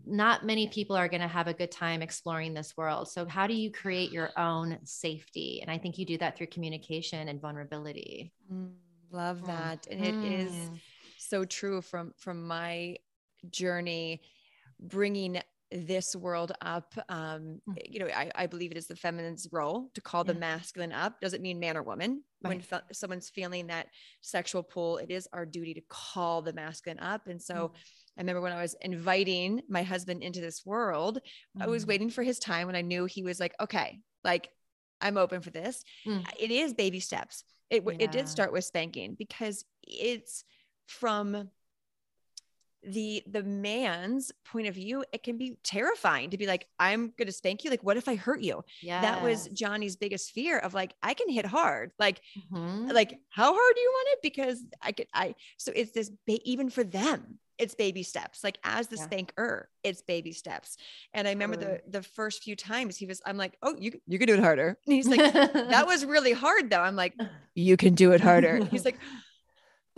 not 0.04 0.44
many 0.44 0.68
people 0.68 0.96
are 0.96 1.08
going 1.08 1.22
to 1.22 1.28
have 1.28 1.48
a 1.48 1.54
good 1.54 1.70
time 1.70 2.02
exploring 2.02 2.56
this 2.56 2.76
world. 2.76 3.08
So, 3.08 3.28
how 3.28 3.46
do 3.46 3.54
you 3.54 3.72
create 3.72 4.12
your 4.12 4.32
own 4.36 4.80
safety? 4.84 5.60
And 5.62 5.70
I 5.70 5.78
think 5.78 6.00
you 6.00 6.08
do 6.08 6.18
that 6.18 6.36
through 6.36 6.48
communication 6.48 7.28
and 7.28 7.40
vulnerability. 7.40 8.34
Mm, 8.52 8.72
love 9.12 9.44
mm. 9.44 9.46
that. 9.46 9.86
And 9.92 10.04
it 10.04 10.16
is 10.16 10.52
mm. 10.52 10.80
so 11.20 11.46
true 11.46 11.84
from 11.84 12.14
from 12.18 12.48
my 12.48 12.98
journey 13.52 14.22
bringing 14.80 15.40
this 15.72 16.16
world 16.16 16.52
up 16.62 16.94
um 17.10 17.60
mm. 17.68 17.76
you 17.90 18.00
know 18.00 18.08
I, 18.08 18.32
I 18.36 18.46
believe 18.48 18.72
it 18.72 18.78
is 18.78 18.88
the 18.88 18.96
feminine's 18.96 19.48
role 19.52 19.90
to 19.96 20.02
call 20.02 20.24
yeah. 20.26 20.34
the 20.34 20.40
masculine 20.40 20.92
up 20.92 21.20
doesn't 21.20 21.42
mean 21.42 21.60
man 21.60 21.76
or 21.76 21.84
woman 21.84 22.24
right. 22.44 22.50
when 22.50 22.60
fe- 22.62 22.88
someone's 22.94 23.30
feeling 23.30 23.68
that 23.68 23.88
sexual 24.22 24.64
pull 24.64 24.98
it 24.98 25.10
is 25.10 25.28
our 25.34 25.46
duty 25.46 25.74
to 25.74 25.82
call 25.90 26.42
the 26.42 26.54
masculine 26.54 27.00
up 27.00 27.28
and 27.28 27.42
so 27.42 27.56
mm. 27.56 27.72
I 28.18 28.22
remember 28.22 28.42
when 28.42 28.54
I 28.54 28.62
was 28.62 28.76
inviting 28.82 29.62
my 29.68 29.84
husband 29.84 30.24
into 30.24 30.42
this 30.42 30.66
world, 30.66 31.18
mm-hmm. 31.18 31.64
I 31.64 31.68
was 31.68 31.84
mm-hmm. 31.84 31.90
waiting 31.90 32.10
for 32.10 32.24
his 32.24 32.40
time 32.40 32.68
when 32.68 32.76
I 32.76 32.82
knew 32.82 33.06
he 33.06 33.24
was 33.24 33.40
like, 33.40 33.54
okay, 33.60 34.00
like 34.24 34.50
I'm 35.02 35.18
open 35.18 35.42
for 35.42 35.52
this. 35.52 35.84
Mm. 36.08 36.26
It 36.40 36.52
is 36.52 36.74
baby 36.74 37.00
steps. 37.00 37.44
It 37.70 37.84
it 38.00 38.12
did 38.12 38.30
start 38.30 38.54
with 38.54 38.64
spanking 38.64 39.16
because 39.16 39.66
it's 39.84 40.46
from 40.86 41.50
the 42.86 43.24
the 43.28 43.44
man's 43.44 44.32
point 44.44 44.68
of 44.68 44.76
view 44.76 45.04
it 45.12 45.24
can 45.24 45.38
be 45.38 45.58
terrifying 45.64 46.30
to 46.30 46.38
be 46.38 46.46
like 46.46 46.68
i'm 46.80 47.12
going 47.18 47.26
to 47.26 47.32
spank 47.32 47.64
you 47.64 47.70
like 47.70 47.84
what 47.84 47.98
if 47.98 48.08
i 48.08 48.16
hurt 48.16 48.42
you 48.42 48.64
Yeah. 48.82 49.02
that 49.02 49.24
was 49.24 49.48
johnny's 49.48 49.96
biggest 49.96 50.32
fear 50.32 50.60
of 50.60 50.74
like 50.74 50.94
i 51.02 51.14
can 51.14 51.30
hit 51.30 51.46
hard 51.46 51.92
like 51.98 52.22
Mhm. 52.52 52.94
like 52.94 53.20
how 53.30 53.54
hard 53.54 53.76
do 53.76 53.82
you 53.82 53.90
want 53.92 54.08
it 54.12 54.20
because 54.22 54.64
i 54.82 54.92
could 54.92 55.08
i 55.14 55.34
so 55.58 55.72
it's 55.76 55.92
this 55.92 56.12
ba- 56.28 56.48
even 56.48 56.70
for 56.70 56.84
them 56.84 57.40
it's 57.58 57.76
baby 57.76 58.04
steps 58.04 58.44
like 58.44 58.58
as 58.64 58.88
the 58.88 58.98
Yeah. 58.98 59.04
spanker 59.04 59.70
it's 59.84 60.02
baby 60.02 60.34
steps. 60.34 60.78
And 61.14 61.28
i 61.28 61.32
remember 61.32 61.56
Totally. 61.56 61.80
the 61.86 62.00
the 62.00 62.04
first 62.04 62.44
few 62.44 62.56
times 62.56 62.98
he 62.98 63.06
was 63.06 63.22
i'm 63.26 63.38
like 63.38 63.58
oh 63.62 63.76
you 63.80 63.92
you 64.08 64.18
can 64.20 64.28
do 64.28 64.34
it 64.34 64.40
harder. 64.40 64.78
And 64.86 64.94
he's 64.96 65.08
like 65.08 65.20
that 65.22 65.86
was 65.92 66.06
really 66.06 66.34
hard 66.34 66.70
though. 66.70 66.82
I'm 66.82 66.96
like 66.96 67.14
you 67.56 67.78
can 67.78 67.96
do 67.96 68.12
it 68.12 68.22
harder. 68.22 68.60
He's 68.72 68.84
like 68.84 69.00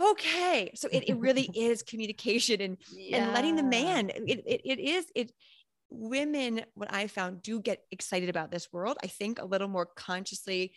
okay. 0.00 0.70
So 0.74 0.88
it, 0.92 1.08
it 1.08 1.16
really 1.18 1.42
is 1.56 1.82
communication 1.82 2.60
and 2.60 2.76
and 3.12 3.32
letting 3.32 3.56
the 3.56 3.62
man 3.64 4.10
it, 4.10 4.42
it, 4.46 4.60
it 4.64 4.78
is 4.78 5.06
it 5.14 5.32
women 5.90 6.62
what 6.74 6.92
i 6.92 7.06
found 7.06 7.42
do 7.42 7.60
get 7.60 7.82
excited 7.90 8.28
about 8.28 8.50
this 8.50 8.70
world 8.72 8.98
i 9.02 9.06
think 9.06 9.40
a 9.40 9.44
little 9.46 9.68
more 9.68 9.86
consciously 9.86 10.72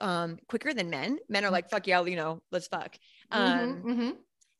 um 0.00 0.38
quicker 0.48 0.72
than 0.74 0.90
men. 0.90 1.18
Men 1.28 1.44
are 1.44 1.50
like 1.50 1.70
fuck 1.70 1.86
yeah 1.86 2.02
you 2.04 2.16
know 2.16 2.42
let's 2.50 2.66
fuck. 2.66 2.96
Um 3.30 3.82
Mhm, 3.84 3.84
mhm. 3.84 4.12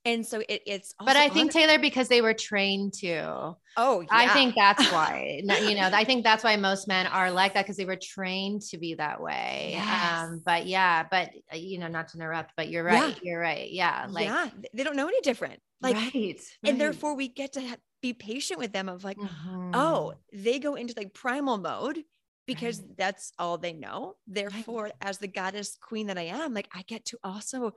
And 0.04 0.26
so 0.26 0.40
it, 0.48 0.62
it's 0.66 0.94
But 0.98 1.16
I 1.16 1.28
think 1.28 1.52
Taylor, 1.52 1.78
because 1.78 2.08
they 2.08 2.20
were 2.20 2.34
trained 2.34 2.92
to, 3.00 3.56
oh 3.76 4.00
yeah. 4.00 4.06
I 4.10 4.28
think 4.28 4.54
that's 4.54 4.90
why, 4.92 5.40
you 5.42 5.74
know, 5.74 5.90
I 5.92 6.04
think 6.04 6.24
that's 6.24 6.44
why 6.44 6.56
most 6.56 6.86
men 6.88 7.06
are 7.06 7.30
like 7.30 7.54
that 7.54 7.64
because 7.64 7.76
they 7.76 7.84
were 7.84 7.96
trained 7.96 8.62
to 8.70 8.78
be 8.78 8.94
that 8.94 9.20
way. 9.20 9.70
Yes. 9.72 10.22
Um, 10.24 10.42
but 10.44 10.66
yeah, 10.66 11.04
but 11.10 11.30
uh, 11.52 11.56
you 11.56 11.78
know, 11.78 11.88
not 11.88 12.08
to 12.08 12.18
interrupt, 12.18 12.52
but 12.56 12.68
you're 12.68 12.84
right. 12.84 13.18
You're 13.22 13.40
right. 13.40 13.70
Yeah. 13.70 14.06
Like, 14.10 14.26
yeah 14.26 14.50
they 14.74 14.84
don't 14.84 14.96
know 14.96 15.08
any 15.08 15.20
different 15.20 15.60
like 15.80 15.96
right. 15.96 16.40
and 16.62 16.80
therefore 16.80 17.14
we 17.14 17.28
get 17.28 17.52
to 17.54 17.60
ha- 17.66 17.76
be 18.00 18.12
patient 18.12 18.58
with 18.58 18.72
them 18.72 18.88
of 18.88 19.04
like 19.04 19.16
Mhm. 19.18 19.70
oh 19.74 20.14
they 20.32 20.58
go 20.58 20.74
into 20.74 20.94
like 20.96 21.12
primal 21.14 21.58
mode 21.58 22.02
because 22.46 22.80
Right. 22.80 22.96
that's 22.96 23.32
all 23.38 23.58
they 23.58 23.72
know 23.72 24.16
therefore 24.26 24.90
as 25.00 25.18
the 25.18 25.28
goddess 25.28 25.76
queen 25.80 26.06
that 26.08 26.18
i 26.18 26.22
am 26.22 26.54
like 26.54 26.68
i 26.74 26.82
get 26.82 27.04
to 27.06 27.18
also 27.24 27.72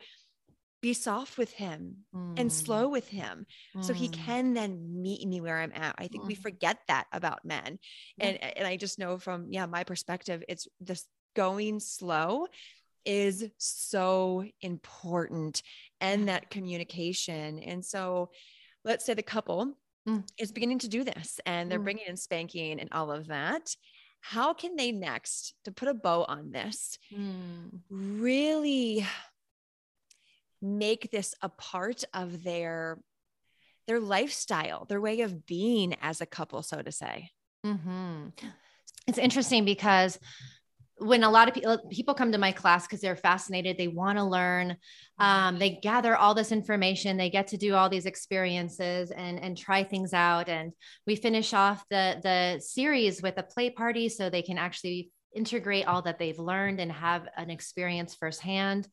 be 0.81 0.93
soft 0.93 1.37
with 1.37 1.51
him 1.53 2.05
and 2.35 2.49
Mm, 2.49 2.51
slow 2.51 2.87
with 2.87 3.07
him 3.07 3.45
so 3.81 3.93
he 3.93 4.09
mm. 4.09 4.13
can 4.13 4.53
then 4.53 5.01
meet 5.01 5.27
me 5.27 5.41
where 5.41 5.57
i'm 5.57 5.71
at 5.73 5.95
i 5.97 6.07
think 6.07 6.23
we 6.25 6.35
Mhm. 6.35 6.41
forget 6.41 6.77
that 6.87 7.05
about 7.11 7.43
men 7.43 7.79
and 8.19 8.37
and 8.43 8.67
i 8.67 8.77
just 8.77 8.99
know 8.99 9.17
from 9.17 9.47
yeah 9.49 9.65
my 9.65 9.83
perspective 9.83 10.43
it's 10.47 10.67
this 10.79 11.05
going 11.35 11.79
slow 11.79 12.47
is 13.05 13.49
so 13.57 14.43
important 14.61 15.63
and 16.01 16.27
that 16.27 16.49
communication 16.49 17.59
and 17.59 17.83
so 17.83 18.29
let's 18.83 19.05
say 19.05 19.13
the 19.13 19.23
couple 19.23 19.73
Mm. 20.07 20.23
is 20.37 20.51
beginning 20.53 20.79
to 20.79 20.87
do 20.87 21.03
this 21.03 21.39
and 21.45 21.69
they're 21.69 21.79
Mm. 21.79 21.83
bringing 21.83 22.05
in 22.07 22.17
spanking 22.17 22.79
and 22.79 22.89
all 22.91 23.11
of 23.11 23.27
that 23.27 23.75
how 24.21 24.53
can 24.53 24.75
they 24.75 24.91
next 24.91 25.53
to 25.65 25.71
put 25.71 25.87
a 25.87 25.93
bow 25.93 26.23
on 26.23 26.51
this 26.51 26.97
Mm. 27.11 27.81
really 27.89 29.05
make 30.61 31.11
this 31.11 31.33
a 31.41 31.49
part 31.49 32.03
of 32.13 32.43
their 32.43 32.99
their 33.87 33.99
lifestyle 33.99 34.85
their 34.85 35.01
way 35.01 35.21
of 35.21 35.45
being 35.45 35.95
as 36.01 36.21
a 36.21 36.25
couple 36.25 36.61
so 36.61 36.81
to 36.81 36.91
say 36.91 37.29
hmm 37.63 38.27
It's 39.07 39.17
interesting 39.17 39.65
because 39.65 40.19
when 40.99 41.23
a 41.23 41.29
lot 41.29 41.47
of 41.47 41.53
people 41.53 41.77
people 41.91 42.13
come 42.13 42.31
to 42.31 42.37
my 42.37 42.51
class 42.51 42.87
because 42.87 43.01
they're 43.01 43.15
fascinated, 43.15 43.77
they 43.77 43.87
want 43.87 44.17
to 44.17 44.23
learn. 44.23 44.77
Um, 45.19 45.59
they 45.59 45.79
gather 45.81 46.15
all 46.15 46.33
this 46.33 46.51
information, 46.51 47.17
they 47.17 47.29
get 47.29 47.47
to 47.47 47.57
do 47.57 47.75
all 47.75 47.89
these 47.89 48.05
experiences 48.05 49.11
and 49.11 49.39
and 49.39 49.57
try 49.57 49.83
things 49.83 50.13
out. 50.13 50.49
And 50.49 50.73
we 51.05 51.15
finish 51.15 51.53
off 51.53 51.83
the 51.89 52.19
the 52.23 52.59
series 52.59 53.21
with 53.21 53.37
a 53.37 53.43
play 53.43 53.69
party 53.69 54.09
so 54.09 54.29
they 54.29 54.41
can 54.41 54.57
actually 54.57 55.11
integrate 55.37 55.87
all 55.87 56.01
that 56.01 56.19
they've 56.19 56.39
learned 56.39 56.79
and 56.79 56.91
have 56.91 57.27
an 57.37 57.49
experience 57.49 58.15
firsthand. 58.15 58.87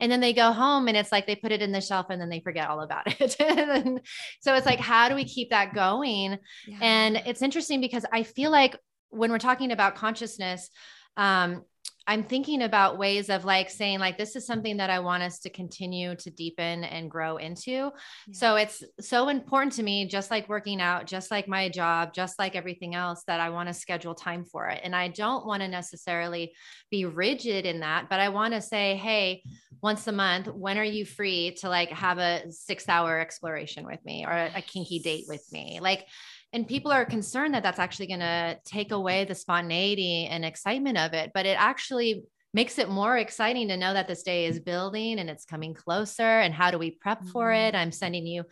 And 0.00 0.10
then 0.10 0.20
they 0.20 0.32
go 0.32 0.52
home 0.52 0.88
and 0.88 0.96
it's 0.96 1.12
like 1.12 1.26
they 1.26 1.36
put 1.36 1.52
it 1.52 1.62
in 1.62 1.72
the 1.72 1.80
shelf 1.80 2.06
and 2.10 2.20
then 2.20 2.30
they 2.30 2.40
forget 2.40 2.68
all 2.68 2.80
about 2.80 3.06
it. 3.20 3.36
and 3.38 4.00
so 4.40 4.54
it's 4.54 4.66
like, 4.66 4.80
how 4.80 5.08
do 5.08 5.14
we 5.14 5.24
keep 5.24 5.50
that 5.50 5.74
going? 5.74 6.38
And 6.80 7.16
it's 7.26 7.42
interesting 7.42 7.80
because 7.80 8.04
I 8.12 8.22
feel 8.22 8.50
like 8.50 8.76
when 9.10 9.30
we're 9.30 9.38
talking 9.38 9.72
about 9.72 9.94
consciousness, 9.94 10.70
um, 11.16 11.64
I'm 12.06 12.24
thinking 12.24 12.62
about 12.62 12.98
ways 12.98 13.30
of 13.30 13.44
like 13.44 13.70
saying, 13.70 14.00
like, 14.00 14.18
this 14.18 14.34
is 14.34 14.46
something 14.46 14.78
that 14.78 14.90
I 14.90 14.98
want 14.98 15.22
us 15.22 15.38
to 15.40 15.50
continue 15.50 16.16
to 16.16 16.30
deepen 16.30 16.82
and 16.82 17.10
grow 17.10 17.36
into. 17.36 17.92
So 18.32 18.56
it's 18.56 18.82
so 19.00 19.28
important 19.28 19.74
to 19.74 19.82
me, 19.82 20.08
just 20.08 20.30
like 20.30 20.48
working 20.48 20.80
out, 20.80 21.06
just 21.06 21.30
like 21.30 21.46
my 21.46 21.68
job, 21.68 22.12
just 22.12 22.38
like 22.38 22.56
everything 22.56 22.94
else, 22.94 23.22
that 23.28 23.38
I 23.38 23.50
want 23.50 23.68
to 23.68 23.74
schedule 23.74 24.14
time 24.14 24.44
for 24.44 24.68
it. 24.68 24.80
And 24.82 24.96
I 24.96 25.08
don't 25.08 25.46
want 25.46 25.62
to 25.62 25.68
necessarily 25.68 26.52
be 26.90 27.04
rigid 27.04 27.64
in 27.64 27.80
that, 27.80 28.08
but 28.08 28.18
I 28.18 28.30
want 28.30 28.54
to 28.54 28.60
say, 28.60 28.96
hey, 28.96 29.44
once 29.82 30.06
a 30.06 30.12
month, 30.12 30.48
when 30.48 30.78
are 30.78 30.84
you 30.84 31.04
free 31.04 31.54
to 31.60 31.68
like 31.68 31.90
have 31.90 32.18
a 32.18 32.50
six 32.50 32.88
hour 32.88 33.18
exploration 33.20 33.86
with 33.86 34.04
me 34.04 34.26
or 34.26 34.32
a, 34.32 34.50
a 34.56 34.62
kinky 34.62 34.98
date 34.98 35.26
with 35.28 35.46
me? 35.52 35.78
Like, 35.80 36.06
and 36.52 36.66
people 36.66 36.92
are 36.92 37.04
concerned 37.04 37.54
that 37.54 37.62
that's 37.62 37.78
actually 37.78 38.08
going 38.08 38.20
to 38.20 38.58
take 38.64 38.92
away 38.92 39.24
the 39.24 39.34
spontaneity 39.34 40.26
and 40.26 40.44
excitement 40.44 40.98
of 40.98 41.12
it 41.12 41.30
but 41.34 41.46
it 41.46 41.56
actually 41.58 42.24
makes 42.52 42.78
it 42.78 42.88
more 42.88 43.16
exciting 43.16 43.68
to 43.68 43.76
know 43.76 43.94
that 43.94 44.08
this 44.08 44.24
day 44.24 44.46
is 44.46 44.58
building 44.58 45.20
and 45.20 45.30
it's 45.30 45.44
coming 45.44 45.72
closer 45.72 46.40
and 46.40 46.52
how 46.52 46.72
do 46.72 46.78
we 46.78 46.90
prep 46.90 47.24
for 47.26 47.46
mm-hmm. 47.46 47.76
it? 47.76 47.78
I'm 47.78 47.92
sending 47.92 48.26
you 48.26 48.44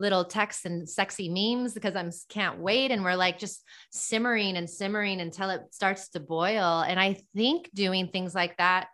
little 0.00 0.24
texts 0.24 0.64
and 0.64 0.88
sexy 0.88 1.28
memes 1.28 1.74
because 1.74 1.94
i'm 1.94 2.10
can't 2.28 2.58
wait 2.58 2.90
and 2.90 3.04
we're 3.04 3.14
like 3.14 3.38
just 3.38 3.62
simmering 3.90 4.56
and 4.56 4.68
simmering 4.68 5.20
until 5.20 5.50
it 5.50 5.62
starts 5.70 6.08
to 6.10 6.20
boil 6.20 6.80
and 6.80 6.98
i 6.98 7.16
think 7.34 7.70
doing 7.74 8.08
things 8.08 8.34
like 8.34 8.56
that 8.56 8.88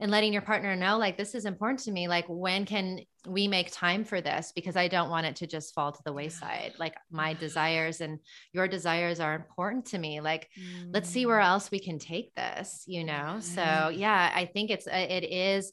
and 0.00 0.10
letting 0.10 0.32
your 0.32 0.42
partner 0.42 0.74
know 0.74 0.98
like 0.98 1.16
this 1.16 1.34
is 1.34 1.44
important 1.44 1.80
to 1.80 1.92
me 1.92 2.08
like 2.08 2.24
when 2.28 2.64
can 2.64 3.00
we 3.28 3.46
make 3.46 3.70
time 3.70 4.02
for 4.04 4.20
this? 4.20 4.52
Because 4.54 4.76
i 4.76 4.88
don't 4.88 5.10
want 5.10 5.26
it 5.26 5.36
to 5.36 5.46
just 5.46 5.74
fall 5.74 5.92
to 5.92 6.02
the 6.04 6.12
wayside. 6.12 6.72
Like 6.78 6.94
my 7.10 7.34
desires 7.34 8.00
and 8.00 8.18
your 8.52 8.66
desires 8.66 9.20
are 9.20 9.34
important 9.34 9.86
to 9.86 9.98
me. 9.98 10.20
Like 10.20 10.48
let's 10.92 11.08
see 11.08 11.26
where 11.26 11.40
else 11.40 11.70
we 11.70 11.80
can 11.80 11.98
take 11.98 12.34
this 12.34 12.84
you 12.86 13.04
know? 13.04 13.38
So 13.40 13.90
yeah 13.94 14.32
i 14.34 14.46
think 14.46 14.70
it's 14.70 14.86
uh, 14.86 15.06
it 15.08 15.24
is 15.24 15.72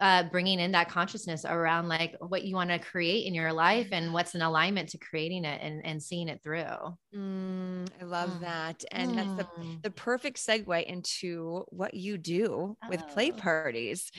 uh, 0.00 0.24
bringing 0.30 0.60
in 0.60 0.72
that 0.72 0.88
consciousness 0.88 1.44
around 1.44 1.88
like 1.88 2.14
what 2.20 2.44
you 2.44 2.54
want 2.54 2.70
to 2.70 2.78
create 2.78 3.26
in 3.26 3.34
your 3.34 3.52
life 3.52 3.88
and 3.92 4.12
what's 4.12 4.34
in 4.34 4.42
alignment 4.42 4.88
to 4.90 4.98
creating 4.98 5.44
it 5.44 5.60
and, 5.62 5.84
and 5.84 6.02
seeing 6.02 6.28
it 6.28 6.42
through 6.42 6.96
Mm, 7.12 7.88
i 8.00 8.04
love 8.04 8.30
Mm. 8.30 8.40
that 8.40 8.84
and 8.92 9.18
that's 9.18 9.34
the 9.34 9.48
Mm. 9.58 9.82
the 9.82 9.90
perfect 9.90 10.36
segue 10.38 10.84
into 10.84 11.64
what 11.70 11.92
you 11.94 12.16
do 12.18 12.76
with 12.86 13.04
play 13.08 13.32
Oh. 13.32 13.32
parties 13.32 14.12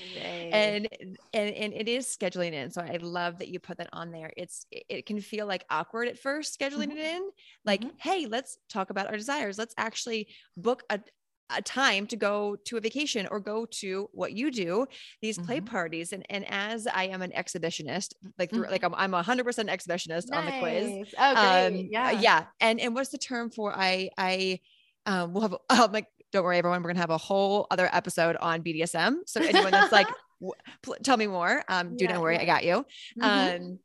and 0.52 0.90
and 1.34 1.56
and 1.56 1.74
it 1.74 1.88
is 1.88 2.06
scheduling 2.06 2.52
in 2.52 2.70
so 2.70 2.82
i 2.82 2.98
love 2.98 3.38
that 3.40 3.48
you 3.48 3.60
put 3.60 3.78
that 3.78 3.90
on 3.94 4.12
there 4.12 4.34
it's 4.36 4.66
it- 4.72 4.86
it 4.90 5.06
can 5.06 5.22
feel 5.22 5.48
like 5.48 5.66
awkward 5.70 6.10
at 6.10 6.20
first 6.20 6.60
scheduling 6.60 6.92
Mhm. 6.92 6.92
it 6.92 6.98
in 6.98 7.30
like 7.66 7.86
Mhm. 7.86 7.92
hey 7.98 8.26
let's 8.26 8.58
talk 8.70 8.90
about 8.90 9.08
our 9.08 9.16
desires 9.18 9.58
let's 9.58 9.76
actually 9.78 10.28
book 10.58 10.84
a 10.90 11.00
a 11.56 11.62
time 11.62 12.08
to 12.08 12.16
go 12.16 12.56
to 12.66 12.78
a 12.78 12.82
vacation 12.82 13.28
or 13.32 13.40
go 13.40 13.66
to 13.66 14.10
what 14.14 14.34
you 14.34 14.52
do 14.52 14.86
these 15.22 15.38
play 15.38 15.60
Mhm. 15.60 15.66
parties 15.66 16.14
and 16.14 16.26
and 16.30 16.46
as 16.50 16.88
i 16.88 17.06
am 17.06 17.22
an 17.22 17.32
exhibitionist 17.32 18.14
like 18.38 18.54
through, 18.54 18.66
Mhm. 18.66 18.72
like 18.72 18.84
i'm, 18.84 18.94
I'm 18.96 19.14
a 19.14 19.18
100% 19.18 19.70
exhibitionist 19.70 20.26
on 20.34 20.46
the 20.46 20.52
quiz 20.52 20.98
Oh, 21.18 21.36
um 21.36 21.90
yeah. 21.90 22.12
yeah. 22.12 22.12
yeah 22.12 22.46
and 22.60 22.80
and 22.80 22.94
what's 22.96 23.10
the 23.10 23.18
term 23.18 23.50
for 23.52 23.74
i 23.76 24.10
i 24.18 24.60
um 25.06 25.34
we'll 25.34 25.44
have 25.44 25.56
um, 25.70 25.92
like 25.92 26.08
don't 26.32 26.44
worry 26.44 26.58
everyone 26.58 26.82
we're 26.84 26.90
gonna 26.90 27.00
have 27.00 27.10
a 27.10 27.18
whole 27.18 27.68
other 27.72 27.90
episode 27.92 28.36
on 28.38 28.64
bdsm 28.64 29.18
so 29.26 29.42
anyone 29.42 29.74
that's 29.74 29.92
like 29.92 30.16
w- 30.40 30.54
pl- 30.82 30.96
tell 31.04 31.18
me 31.18 31.28
more 31.28 31.64
um 31.68 31.94
do 31.96 32.08
Yeah, 32.08 32.08
not 32.08 32.22
worry 32.22 32.38
i 32.38 32.46
got 32.46 32.64
you 32.64 32.86
Mhm. 33.18 33.56
um 33.60 33.80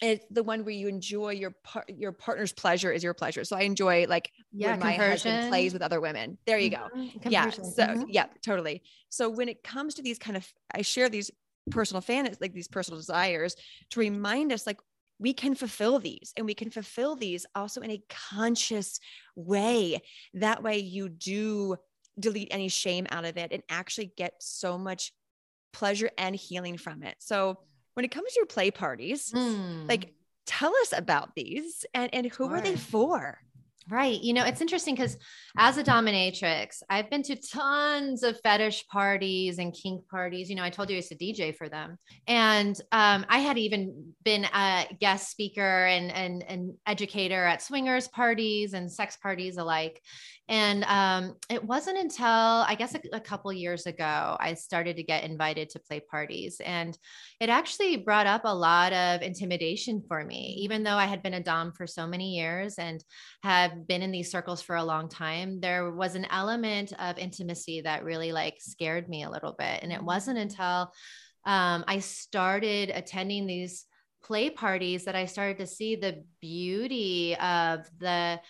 it's 0.00 0.24
the 0.30 0.42
one 0.42 0.64
where 0.64 0.74
you 0.74 0.88
enjoy 0.88 1.30
your 1.30 1.52
part 1.64 1.88
your 1.88 2.12
partner's 2.12 2.52
pleasure 2.52 2.92
is 2.92 3.02
your 3.02 3.14
pleasure. 3.14 3.44
So 3.44 3.56
i 3.56 3.62
enjoy 3.62 4.06
like 4.08 4.30
yeah, 4.52 4.70
when 4.70 4.80
my 4.80 4.92
husband 4.92 5.48
plays 5.48 5.72
with 5.72 5.82
other 5.82 6.00
women. 6.00 6.38
There 6.46 6.58
you 6.58 6.70
go. 6.70 6.88
Mhm, 6.94 7.30
yeah 7.30 7.50
compersion. 7.50 7.64
so 7.74 7.82
Mhm. 7.84 8.04
yeah 8.08 8.26
totally. 8.44 8.82
So 9.08 9.28
when 9.28 9.48
it 9.48 9.62
comes 9.62 9.94
to 9.94 10.02
these 10.02 10.18
kind 10.18 10.36
of 10.36 10.46
i 10.74 10.82
share 10.82 11.08
these 11.08 11.30
personal 11.70 12.00
fan 12.00 12.34
like 12.40 12.54
these 12.54 12.68
personal 12.68 12.98
desires 12.98 13.54
to 13.90 14.00
remind 14.00 14.52
us 14.52 14.66
like 14.66 14.78
we 15.18 15.32
can 15.34 15.54
fulfill 15.54 15.98
these 15.98 16.32
and 16.36 16.46
we 16.46 16.54
can 16.54 16.70
fulfill 16.70 17.16
these 17.16 17.44
also 17.54 17.80
in 17.80 17.90
a 17.90 18.02
conscious 18.08 19.00
way. 19.34 20.00
That 20.34 20.62
way 20.62 20.78
you 20.78 21.08
do 21.08 21.76
delete 22.18 22.48
any 22.50 22.68
shame 22.68 23.06
out 23.10 23.24
of 23.24 23.36
it 23.36 23.52
and 23.52 23.62
actually 23.68 24.12
get 24.16 24.34
so 24.40 24.78
much 24.78 25.12
pleasure 25.72 26.10
and 26.18 26.34
healing 26.34 26.78
from 26.78 27.02
it. 27.02 27.16
So 27.18 27.58
when 27.98 28.04
it 28.04 28.12
comes 28.12 28.32
to 28.32 28.38
your 28.38 28.46
play 28.46 28.70
parties 28.70 29.32
Mm. 29.34 29.88
like 29.88 30.12
tell 30.46 30.72
us 30.82 30.92
about 30.96 31.34
these 31.34 31.84
and 31.92 32.08
and 32.14 32.26
who 32.26 32.46
are 32.46 32.60
they 32.60 32.76
for 32.76 33.40
Right. 33.90 34.20
You 34.20 34.34
know, 34.34 34.44
it's 34.44 34.60
interesting 34.60 34.94
because 34.94 35.16
as 35.56 35.78
a 35.78 35.84
dominatrix, 35.84 36.82
I've 36.90 37.08
been 37.08 37.22
to 37.22 37.36
tons 37.36 38.22
of 38.22 38.38
fetish 38.42 38.86
parties 38.88 39.58
and 39.58 39.72
kink 39.72 40.06
parties. 40.08 40.50
You 40.50 40.56
know, 40.56 40.62
I 40.62 40.68
told 40.68 40.90
you 40.90 40.96
I 40.96 40.98
used 40.98 41.08
to 41.08 41.16
DJ 41.16 41.56
for 41.56 41.70
them. 41.70 41.96
And 42.26 42.78
um, 42.92 43.24
I 43.30 43.38
had 43.38 43.56
even 43.56 44.12
been 44.24 44.44
a 44.44 44.86
guest 45.00 45.30
speaker 45.30 45.86
and, 45.86 46.12
and, 46.12 46.42
and 46.42 46.74
educator 46.86 47.44
at 47.44 47.62
swingers 47.62 48.08
parties 48.08 48.74
and 48.74 48.92
sex 48.92 49.16
parties 49.16 49.56
alike. 49.56 50.02
And 50.48 50.84
um, 50.84 51.36
it 51.50 51.62
wasn't 51.62 51.98
until 51.98 52.26
I 52.26 52.74
guess 52.74 52.94
a, 52.94 53.00
a 53.12 53.20
couple 53.20 53.52
years 53.52 53.86
ago 53.86 54.36
I 54.40 54.54
started 54.54 54.96
to 54.96 55.02
get 55.02 55.24
invited 55.24 55.68
to 55.70 55.78
play 55.78 56.00
parties, 56.00 56.60
and 56.64 56.96
it 57.38 57.50
actually 57.50 57.98
brought 57.98 58.26
up 58.26 58.42
a 58.44 58.54
lot 58.54 58.92
of 58.94 59.20
intimidation 59.20 60.02
for 60.08 60.24
me. 60.24 60.56
Even 60.60 60.82
though 60.82 60.96
I 60.96 61.04
had 61.04 61.22
been 61.22 61.34
a 61.34 61.42
dom 61.42 61.72
for 61.72 61.86
so 61.86 62.06
many 62.06 62.36
years 62.36 62.78
and 62.78 63.04
have 63.42 63.72
been 63.86 64.02
in 64.02 64.10
these 64.10 64.30
circles 64.30 64.62
for 64.62 64.76
a 64.76 64.84
long 64.84 65.08
time, 65.08 65.60
there 65.60 65.92
was 65.92 66.14
an 66.14 66.26
element 66.30 66.92
of 66.98 67.18
intimacy 67.18 67.82
that 67.82 68.04
really 68.04 68.32
like 68.32 68.56
scared 68.58 69.08
me 69.08 69.22
a 69.22 69.30
little 69.30 69.54
bit. 69.58 69.80
And 69.82 69.92
it 69.92 70.02
wasn't 70.02 70.38
until 70.38 70.92
um, 71.44 71.84
I 71.86 72.00
started 72.00 72.90
attending 72.94 73.46
these 73.46 73.86
play 74.22 74.50
parties 74.50 75.04
that 75.04 75.14
I 75.14 75.26
started 75.26 75.58
to 75.58 75.66
see 75.66 75.96
the 75.96 76.24
beauty 76.40 77.36
of 77.36 77.86
the 77.98 78.40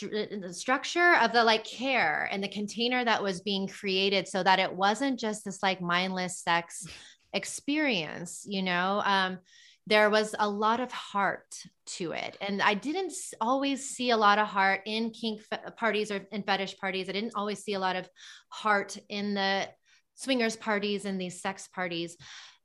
the 0.00 0.52
structure 0.52 1.14
of 1.22 1.32
the 1.32 1.42
like 1.42 1.64
care 1.64 2.28
and 2.30 2.42
the 2.42 2.48
container 2.48 3.04
that 3.04 3.22
was 3.22 3.40
being 3.40 3.66
created 3.66 4.28
so 4.28 4.42
that 4.42 4.58
it 4.58 4.72
wasn't 4.72 5.18
just 5.18 5.44
this 5.44 5.62
like 5.62 5.80
mindless 5.80 6.38
sex 6.40 6.86
experience 7.32 8.44
you 8.46 8.62
know 8.62 9.00
um 9.06 9.38
there 9.86 10.10
was 10.10 10.34
a 10.38 10.48
lot 10.48 10.80
of 10.80 10.92
heart 10.92 11.54
to 11.84 12.12
it. 12.12 12.36
And 12.40 12.62
i 12.62 12.74
didn't 12.74 13.12
always 13.40 13.90
see 13.90 14.10
a 14.10 14.16
lot 14.16 14.38
of 14.38 14.46
heart 14.46 14.82
in 14.86 15.10
kink 15.10 15.42
parties 15.76 16.10
or 16.10 16.26
in 16.30 16.42
fetish 16.42 16.78
parties. 16.78 17.08
I 17.08 17.12
didn't 17.12 17.34
always 17.34 17.60
see 17.60 17.74
a 17.74 17.80
lot 17.80 17.96
of 17.96 18.08
heart 18.48 18.96
in 19.08 19.34
the 19.34 19.68
swingers 20.14 20.56
parties 20.56 21.04
and 21.04 21.20
these 21.20 21.40
sex 21.40 21.68
parties. 21.68 22.16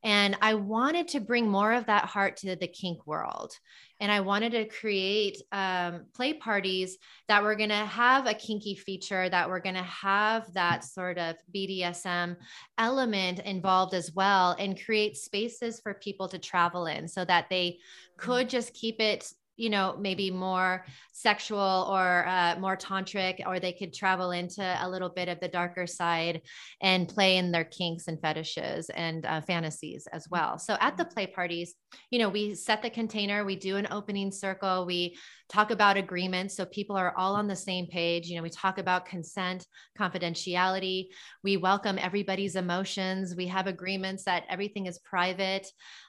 And 0.04 0.36
I 0.40 0.54
wanted 0.54 1.08
to 1.08 1.20
bring 1.20 1.48
more 1.48 1.72
of 1.72 1.86
that 1.86 2.04
heart 2.04 2.36
to 2.38 2.54
the 2.54 2.68
kink 2.68 3.06
world. 3.06 3.52
And 4.00 4.12
I 4.12 4.20
wanted 4.20 4.52
to 4.52 4.64
create 4.66 5.42
um, 5.52 6.06
play 6.14 6.32
parties 6.32 6.98
that 7.26 7.42
were 7.42 7.56
going 7.56 7.68
to 7.70 7.74
have 7.74 8.26
a 8.26 8.34
kinky 8.34 8.74
feature, 8.74 9.28
that 9.28 9.48
were 9.48 9.60
going 9.60 9.74
to 9.74 9.82
have 9.82 10.52
that 10.54 10.84
sort 10.84 11.18
of 11.18 11.36
BDSM 11.54 12.36
element 12.78 13.40
involved 13.40 13.94
as 13.94 14.12
well, 14.14 14.56
and 14.58 14.82
create 14.82 15.16
spaces 15.16 15.80
for 15.80 15.94
people 15.94 16.28
to 16.28 16.38
travel 16.38 16.86
in 16.86 17.08
so 17.08 17.24
that 17.24 17.48
they 17.50 17.78
could 18.16 18.48
just 18.48 18.74
keep 18.74 19.00
it 19.00 19.32
you 19.58 19.68
know 19.68 19.96
maybe 20.00 20.30
more 20.30 20.86
sexual 21.12 21.86
or 21.90 22.26
uh, 22.26 22.56
more 22.58 22.76
tantric 22.76 23.46
or 23.46 23.58
they 23.60 23.72
could 23.72 23.92
travel 23.92 24.30
into 24.30 24.62
a 24.62 24.88
little 24.88 25.08
bit 25.10 25.28
of 25.28 25.38
the 25.40 25.48
darker 25.48 25.86
side 25.86 26.40
and 26.80 27.08
play 27.08 27.36
in 27.36 27.50
their 27.50 27.64
kinks 27.64 28.08
and 28.08 28.20
fetishes 28.20 28.88
and 28.90 29.26
uh, 29.26 29.40
fantasies 29.42 30.06
as 30.12 30.26
well. 30.30 30.58
So 30.58 30.76
at 30.80 30.96
the 30.96 31.04
play 31.04 31.26
parties 31.26 31.74
you 32.10 32.18
know 32.18 32.28
we 32.28 32.54
set 32.54 32.82
the 32.82 32.90
container 32.90 33.44
we 33.44 33.56
do 33.56 33.76
an 33.76 33.88
opening 33.90 34.30
circle 34.30 34.86
we 34.86 35.16
talk 35.48 35.70
about 35.70 35.96
agreements 35.96 36.54
so 36.56 36.64
people 36.66 36.96
are 36.96 37.16
all 37.16 37.34
on 37.34 37.48
the 37.48 37.56
same 37.56 37.86
page. 37.86 38.28
You 38.28 38.36
know 38.36 38.42
we 38.42 38.50
talk 38.50 38.78
about 38.78 39.06
consent 39.06 39.66
confidentiality 39.98 41.06
we 41.42 41.56
welcome 41.56 41.98
everybody's 41.98 42.54
emotions 42.54 43.34
we 43.36 43.48
have 43.48 43.66
agreements 43.66 44.24
that 44.24 44.44
everything 44.48 44.86
is 44.86 45.00
private 45.00 45.66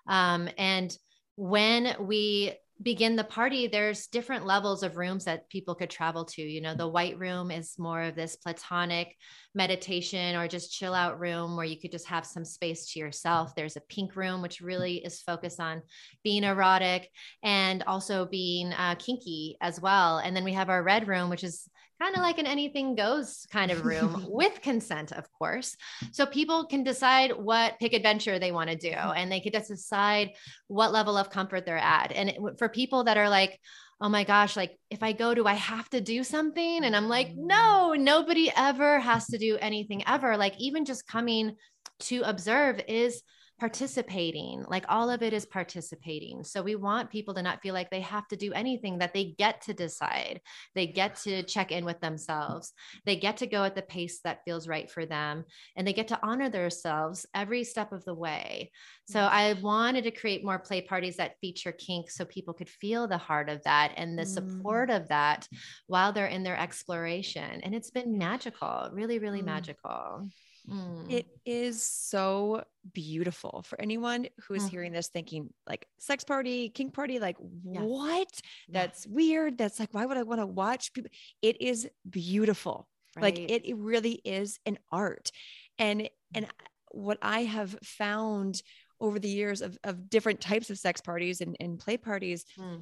um, 0.08 0.50
and 0.58 0.96
when 1.36 1.96
we 2.02 2.54
begin 2.82 3.16
the 3.16 3.24
party, 3.24 3.68
there's 3.68 4.08
different 4.08 4.46
levels 4.46 4.84
of 4.84 4.98
rooms 4.98 5.26
that 5.26 5.50
people 5.50 5.76
could 5.76 5.90
travel 5.90 6.26
to. 6.26 6.42
You 6.42 6.62
know, 6.62 6.76
the 6.76 6.88
white 6.88 7.20
room 7.20 7.52
is 7.52 7.78
more 7.78 8.02
of 8.02 8.16
this 8.16 8.38
platonic 8.38 9.16
meditation 9.54 10.36
or 10.36 10.48
just 10.48 10.72
chill 10.72 10.94
out 10.94 11.20
room 11.20 11.56
where 11.56 11.66
you 11.66 11.80
could 11.80 11.92
just 11.92 12.08
have 12.08 12.26
some 12.26 12.46
space 12.46 12.92
to 12.92 13.00
yourself. 13.00 13.54
There's 13.56 13.76
a 13.76 13.82
pink 13.82 14.16
room, 14.16 14.42
which 14.42 14.62
really 14.62 14.98
is 14.98 15.22
focused 15.22 15.60
on 15.60 15.82
being 16.24 16.44
erotic 16.44 17.10
and 17.44 17.84
also 17.84 18.26
being 18.26 18.72
uh, 18.74 18.96
kinky 18.96 19.58
as 19.62 19.82
well. 19.82 20.20
And 20.20 20.36
then 20.36 20.44
we 20.44 20.54
have 20.54 20.70
our 20.70 20.84
red 20.84 21.08
room, 21.08 21.30
which 21.30 21.44
is 21.44 21.69
kind 22.02 22.16
of 22.16 22.22
like 22.22 22.38
an 22.40 22.48
anything 22.48 22.96
goes 22.96 23.46
kind 23.52 23.72
of 23.72 23.86
room 23.86 24.26
with 24.30 24.62
consent, 24.62 25.12
of 25.12 25.32
course. 25.32 25.76
So 26.12 26.26
people 26.26 26.66
can 26.66 26.84
decide 26.84 27.32
what 27.32 27.80
pick 27.80 27.94
adventure 27.94 28.40
they 28.40 28.52
want 28.52 28.70
to 28.70 28.76
do 28.76 28.92
mm-hmm. 28.92 29.18
and 29.18 29.32
they 29.32 29.40
could 29.40 29.54
just 29.54 29.70
decide 29.70 30.32
what 30.68 30.94
level 30.94 31.18
of 31.18 31.30
comfort 31.30 31.66
they're 31.66 31.78
at. 31.78 32.12
And 32.12 32.30
it, 32.30 32.40
for 32.58 32.70
people 32.70 33.04
that 33.06 33.18
are 33.18 33.30
like, 33.30 33.60
oh 34.02 34.10
my 34.10 34.24
gosh, 34.24 34.56
like 34.56 34.78
if 34.90 35.04
I 35.04 35.12
go, 35.12 35.34
do 35.34 35.46
I 35.46 35.56
have 35.56 35.90
to 35.90 36.00
do 36.00 36.24
something? 36.24 36.84
And 36.86 36.96
I'm 36.96 37.10
like, 37.10 37.30
mm. 37.30 37.38
no, 37.38 37.94
nobody 37.94 38.52
ever 38.56 39.00
has 39.00 39.28
to 39.28 39.38
do 39.38 39.58
anything 39.58 40.08
ever. 40.08 40.38
Like 40.38 40.58
even 40.58 40.86
just 40.86 41.08
coming 41.08 41.56
to 42.02 42.22
observe 42.22 42.80
is 42.88 43.22
participating 43.60 44.64
like 44.70 44.86
all 44.88 45.10
of 45.10 45.22
it 45.22 45.34
is 45.34 45.46
participating 45.46 46.44
so 46.44 46.62
we 46.62 46.76
want 46.76 47.10
people 47.10 47.34
to 47.34 47.42
not 47.42 47.62
feel 47.62 47.74
like 47.74 47.90
they 47.90 48.00
have 48.00 48.28
to 48.28 48.38
do 48.38 48.54
anything 48.54 48.98
that 48.98 49.14
they 49.14 49.36
get 49.38 49.62
to 49.62 49.74
decide 49.74 50.40
they 50.76 50.88
get 50.88 51.16
to 51.16 51.44
check 51.44 51.72
in 51.72 51.84
with 51.84 52.00
themselves 52.00 52.72
they 53.06 53.18
get 53.18 53.38
to 53.38 53.48
go 53.48 53.64
at 53.64 53.76
the 53.76 53.82
pace 53.82 54.22
that 54.24 54.44
feels 54.46 54.68
right 54.68 54.90
for 54.90 55.06
them 55.06 55.44
and 55.76 55.86
they 55.86 55.94
get 55.94 56.08
to 56.08 56.20
honor 56.24 56.50
themselves 56.50 57.26
every 57.36 57.64
step 57.64 57.92
of 57.92 58.04
the 58.06 58.14
way 58.14 58.72
so 59.06 59.20
mm. 59.20 59.30
i 59.30 59.54
wanted 59.62 60.04
to 60.04 60.12
create 60.12 60.46
more 60.46 60.60
play 60.60 60.82
parties 60.82 61.18
that 61.18 61.36
feature 61.42 61.74
kink 61.74 62.10
so 62.10 62.24
people 62.26 62.54
could 62.54 62.70
feel 62.70 63.08
the 63.08 63.18
heart 63.18 63.50
of 63.50 63.62
that 63.64 63.92
and 63.98 64.18
the 64.18 64.26
support 64.26 64.90
mm. 64.90 64.96
of 64.96 65.08
that 65.10 65.48
while 65.88 66.14
they're 66.14 66.28
in 66.28 66.44
their 66.44 66.58
exploration 66.58 67.60
and 67.62 67.76
it's 67.76 67.92
been 67.92 68.18
magical 68.18 68.90
really 68.94 69.20
really 69.20 69.42
mm. 69.42 69.46
magical 69.46 70.30
Mm. 70.68 71.12
It 71.12 71.28
is 71.46 71.84
so 71.84 72.64
beautiful 72.94 73.64
for 73.66 73.80
anyone 73.80 74.28
who 74.48 74.54
is 74.56 74.64
mm. 74.64 74.70
hearing 74.70 74.92
this 74.92 75.08
thinking 75.08 75.54
like 75.68 75.88
sex 76.00 76.24
party, 76.24 76.70
kink 76.70 76.94
party, 76.94 77.20
like 77.20 77.38
yeah. 77.64 77.82
what? 77.82 78.42
That's 78.68 79.06
weird. 79.08 79.58
That's 79.58 79.80
like, 79.80 79.94
why 79.94 80.06
would 80.06 80.18
I 80.18 80.24
want 80.24 80.42
to 80.42 80.48
watch 80.48 80.94
people? 80.94 81.12
It 81.42 81.62
is 81.62 81.88
beautiful. 82.10 82.88
Right. 83.16 83.24
Like 83.24 83.40
it, 83.40 83.66
it 83.66 83.78
really 83.78 84.22
is 84.24 84.60
an 84.66 84.78
art. 84.92 85.32
And, 85.78 86.10
and 86.34 86.48
what 86.92 87.18
I 87.22 87.44
have 87.44 87.78
found 87.84 88.62
over 89.00 89.20
the 89.20 89.30
years 89.30 89.62
of, 89.62 89.78
of 89.84 90.10
different 90.10 90.42
types 90.42 90.70
of 90.70 90.78
sex 90.78 91.02
parties 91.02 91.42
and, 91.42 91.56
and 91.60 91.80
play 91.80 91.98
parties 91.98 92.46
mm 92.58 92.82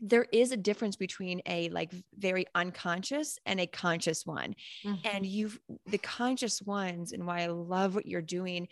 there 0.00 0.26
is 0.32 0.52
a 0.52 0.56
difference 0.56 0.96
between 0.96 1.40
a 1.46 1.68
like 1.70 1.90
very 2.18 2.46
unconscious 2.54 3.38
and 3.46 3.60
a 3.60 3.66
conscious 3.66 4.26
one 4.26 4.54
mm-hmm. 4.84 5.06
and 5.14 5.24
you've 5.24 5.58
the 5.86 5.98
conscious 5.98 6.60
ones 6.62 7.12
and 7.12 7.26
why 7.26 7.42
i 7.42 7.46
love 7.46 7.94
what 7.94 8.06
you're 8.06 8.20
doing 8.20 8.68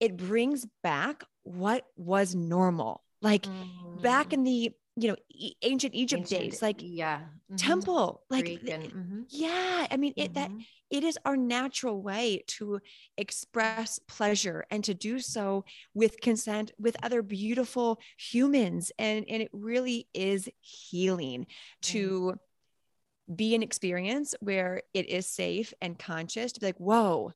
it 0.00 0.16
brings 0.16 0.66
back 0.82 1.22
what 1.42 1.86
was 1.96 2.34
normal 2.34 3.02
like 3.22 3.42
mm-hmm. 3.42 4.02
back 4.02 4.32
in 4.32 4.44
the 4.44 4.70
you 4.96 5.08
know 5.08 5.16
e- 5.30 5.54
ancient 5.62 5.94
egypt 5.94 6.20
ancient, 6.20 6.40
days 6.40 6.62
like 6.62 6.76
yeah 6.80 7.18
mm-hmm. 7.18 7.56
temple 7.56 8.22
like 8.30 8.44
mm-hmm. 8.46 9.22
yeah 9.28 9.86
i 9.90 9.96
mean 9.96 10.12
it 10.16 10.34
that 10.34 10.50
mm-hmm. 10.50 10.60
it 10.90 11.02
is 11.02 11.18
our 11.24 11.36
natural 11.36 12.00
way 12.00 12.42
to 12.46 12.78
express 13.16 13.98
pleasure 14.06 14.64
and 14.70 14.84
to 14.84 14.94
do 14.94 15.18
so 15.18 15.64
with 15.94 16.20
consent 16.20 16.70
with 16.78 16.96
other 17.02 17.22
beautiful 17.22 17.98
humans 18.16 18.92
and 18.98 19.24
and 19.28 19.42
it 19.42 19.50
really 19.52 20.06
is 20.14 20.48
healing 20.60 21.46
to 21.82 22.34
be 23.34 23.54
an 23.54 23.62
experience 23.62 24.34
where 24.40 24.82
it 24.92 25.08
is 25.08 25.26
safe 25.26 25.72
and 25.80 25.98
conscious 25.98 26.52
to 26.52 26.60
be 26.60 26.66
like 26.66 26.76
whoa 26.76 27.32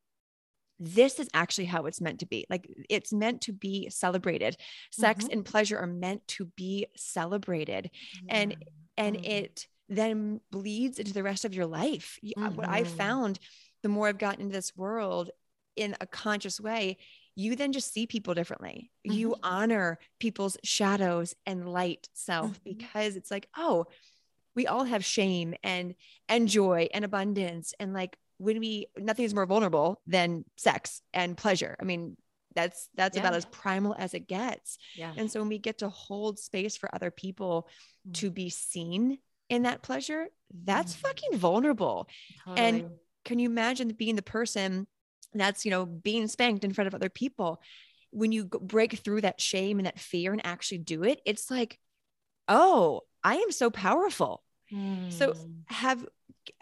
this 0.78 1.18
is 1.18 1.28
actually 1.34 1.66
how 1.66 1.86
it's 1.86 2.00
meant 2.00 2.20
to 2.20 2.26
be. 2.26 2.46
Like 2.48 2.68
it's 2.88 3.12
meant 3.12 3.42
to 3.42 3.52
be 3.52 3.90
celebrated. 3.90 4.56
Sex 4.90 5.24
mm-hmm. 5.24 5.32
and 5.32 5.44
pleasure 5.44 5.78
are 5.78 5.86
meant 5.86 6.26
to 6.28 6.46
be 6.56 6.86
celebrated. 6.96 7.90
And 8.28 8.56
and 8.96 9.16
mm-hmm. 9.16 9.24
it 9.24 9.66
then 9.88 10.40
bleeds 10.50 10.98
into 10.98 11.14
the 11.14 11.22
rest 11.22 11.44
of 11.44 11.54
your 11.54 11.66
life. 11.66 12.18
Mm-hmm. 12.24 12.56
What 12.56 12.68
I've 12.68 12.88
found 12.88 13.38
the 13.82 13.88
more 13.88 14.08
I've 14.08 14.18
gotten 14.18 14.42
into 14.42 14.52
this 14.52 14.76
world 14.76 15.30
in 15.76 15.96
a 16.00 16.06
conscious 16.06 16.60
way, 16.60 16.96
you 17.36 17.54
then 17.54 17.72
just 17.72 17.92
see 17.92 18.06
people 18.06 18.34
differently. 18.34 18.90
You 19.04 19.30
mm-hmm. 19.30 19.44
honor 19.44 19.98
people's 20.18 20.56
shadows 20.64 21.34
and 21.46 21.68
light 21.68 22.08
self 22.12 22.50
mm-hmm. 22.50 22.76
because 22.76 23.16
it's 23.16 23.30
like, 23.30 23.48
oh, 23.56 23.86
we 24.56 24.66
all 24.66 24.84
have 24.84 25.04
shame 25.04 25.54
and 25.62 25.94
and 26.28 26.48
joy 26.48 26.88
and 26.92 27.04
abundance 27.04 27.74
and 27.78 27.92
like 27.92 28.16
when 28.38 28.60
we 28.60 28.86
nothing 28.96 29.24
is 29.24 29.34
more 29.34 29.46
vulnerable 29.46 30.00
than 30.06 30.44
sex 30.56 31.02
and 31.12 31.36
pleasure. 31.36 31.76
I 31.80 31.84
mean, 31.84 32.16
that's 32.54 32.88
that's 32.94 33.16
yeah. 33.16 33.22
about 33.22 33.34
as 33.34 33.44
primal 33.44 33.94
as 33.98 34.14
it 34.14 34.26
gets. 34.26 34.78
Yeah. 34.96 35.12
And 35.16 35.30
so 35.30 35.40
when 35.40 35.48
we 35.48 35.58
get 35.58 35.78
to 35.78 35.88
hold 35.88 36.38
space 36.38 36.76
for 36.76 36.92
other 36.94 37.10
people 37.10 37.68
mm-hmm. 38.06 38.12
to 38.12 38.30
be 38.30 38.48
seen 38.50 39.18
in 39.48 39.62
that 39.62 39.82
pleasure, 39.82 40.26
that's 40.64 40.94
mm-hmm. 40.94 41.08
fucking 41.08 41.38
vulnerable. 41.38 42.08
Totally. 42.44 42.66
And 42.66 42.90
can 43.24 43.38
you 43.38 43.48
imagine 43.48 43.88
being 43.88 44.16
the 44.16 44.22
person 44.22 44.86
that's, 45.34 45.64
you 45.64 45.70
know, 45.70 45.84
being 45.84 46.28
spanked 46.28 46.64
in 46.64 46.72
front 46.72 46.88
of 46.88 46.94
other 46.94 47.10
people? 47.10 47.60
When 48.10 48.32
you 48.32 48.46
break 48.46 48.94
through 48.94 49.20
that 49.20 49.40
shame 49.40 49.78
and 49.78 49.86
that 49.86 50.00
fear 50.00 50.32
and 50.32 50.44
actually 50.44 50.78
do 50.78 51.04
it, 51.04 51.20
it's 51.26 51.50
like, 51.50 51.78
oh, 52.48 53.02
I 53.22 53.36
am 53.36 53.52
so 53.52 53.70
powerful. 53.70 54.42
So, 55.10 55.34
have 55.66 56.06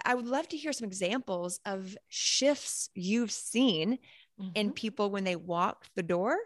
I 0.04 0.14
would 0.14 0.26
love 0.26 0.48
to 0.48 0.56
hear 0.56 0.72
some 0.72 0.86
examples 0.86 1.60
of 1.64 1.96
shifts 2.08 2.90
you've 2.94 3.32
seen 3.32 3.98
mm-hmm. 4.40 4.50
in 4.54 4.72
people 4.72 5.10
when 5.10 5.24
they 5.24 5.36
walked 5.36 5.90
the 5.94 6.02
door 6.02 6.36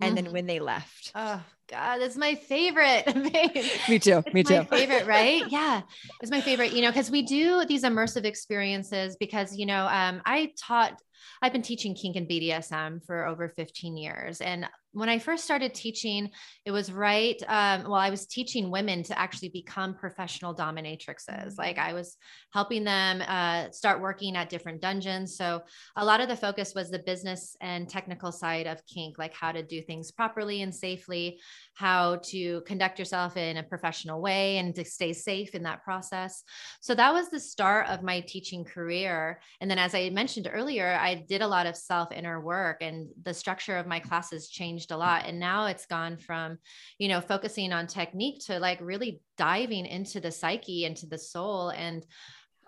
and 0.00 0.16
mm-hmm. 0.16 0.24
then 0.24 0.32
when 0.32 0.46
they 0.46 0.60
left. 0.60 1.12
Oh 1.14 1.42
God, 1.68 2.00
it's 2.00 2.16
my 2.16 2.34
favorite. 2.34 3.06
me 3.88 3.98
too. 3.98 4.22
It's 4.24 4.34
me 4.34 4.42
too. 4.42 4.64
favorite, 4.64 5.06
right? 5.06 5.42
yeah, 5.48 5.82
it's 6.20 6.30
my 6.30 6.40
favorite. 6.40 6.72
You 6.72 6.82
know, 6.82 6.90
because 6.90 7.10
we 7.10 7.22
do 7.22 7.64
these 7.64 7.84
immersive 7.84 8.24
experiences 8.24 9.16
because 9.18 9.56
you 9.56 9.66
know, 9.66 9.86
um, 9.86 10.22
I 10.24 10.52
taught. 10.58 11.00
I've 11.40 11.52
been 11.52 11.62
teaching 11.62 11.94
kink 11.94 12.16
and 12.16 12.28
BDSM 12.28 13.04
for 13.06 13.26
over 13.26 13.48
15 13.48 13.96
years, 13.96 14.40
and 14.40 14.66
when 14.94 15.08
I 15.08 15.18
first 15.18 15.44
started 15.44 15.74
teaching, 15.74 16.30
it 16.64 16.70
was 16.70 16.90
right. 16.90 17.40
Um, 17.48 17.82
well, 17.82 17.94
I 17.94 18.10
was 18.10 18.26
teaching 18.26 18.70
women 18.70 19.02
to 19.04 19.18
actually 19.18 19.48
become 19.48 19.94
professional 19.94 20.54
dominatrixes. 20.54 21.28
Mm-hmm. 21.28 21.58
Like 21.58 21.78
I 21.78 21.92
was 21.92 22.16
helping 22.52 22.84
them 22.84 23.22
uh, 23.26 23.70
start 23.72 24.00
working 24.00 24.36
at 24.36 24.48
different 24.48 24.80
dungeons. 24.80 25.36
So 25.36 25.62
a 25.96 26.04
lot 26.04 26.20
of 26.20 26.28
the 26.28 26.36
focus 26.36 26.74
was 26.74 26.90
the 26.90 27.00
business 27.00 27.56
and 27.60 27.88
technical 27.88 28.30
side 28.30 28.66
of 28.66 28.86
kink, 28.86 29.18
like 29.18 29.34
how 29.34 29.50
to 29.50 29.62
do 29.62 29.82
things 29.82 30.12
properly 30.12 30.62
and 30.62 30.72
safely, 30.72 31.40
how 31.74 32.16
to 32.26 32.60
conduct 32.62 32.98
yourself 33.00 33.36
in 33.36 33.56
a 33.56 33.62
professional 33.62 34.22
way 34.22 34.58
and 34.58 34.74
to 34.76 34.84
stay 34.84 35.12
safe 35.12 35.56
in 35.56 35.64
that 35.64 35.82
process. 35.82 36.44
So 36.80 36.94
that 36.94 37.12
was 37.12 37.30
the 37.30 37.40
start 37.40 37.88
of 37.88 38.02
my 38.02 38.20
teaching 38.20 38.64
career. 38.64 39.40
And 39.60 39.68
then, 39.68 39.78
as 39.78 39.94
I 39.94 40.10
mentioned 40.10 40.48
earlier, 40.52 40.96
I 41.00 41.16
did 41.16 41.42
a 41.42 41.48
lot 41.48 41.66
of 41.66 41.76
self 41.76 42.12
inner 42.12 42.40
work 42.40 42.78
and 42.80 43.08
the 43.24 43.34
structure 43.34 43.76
of 43.76 43.88
my 43.88 43.98
classes 43.98 44.48
changed 44.48 44.83
a 44.90 44.96
lot. 44.96 45.26
And 45.26 45.38
now 45.38 45.66
it's 45.66 45.86
gone 45.86 46.16
from, 46.16 46.58
you 46.98 47.08
know, 47.08 47.20
focusing 47.20 47.72
on 47.72 47.86
technique 47.86 48.44
to 48.46 48.58
like 48.58 48.78
really 48.80 49.20
diving 49.36 49.86
into 49.86 50.20
the 50.20 50.30
psyche, 50.30 50.84
into 50.84 51.06
the 51.06 51.18
soul 51.18 51.70
and 51.70 52.04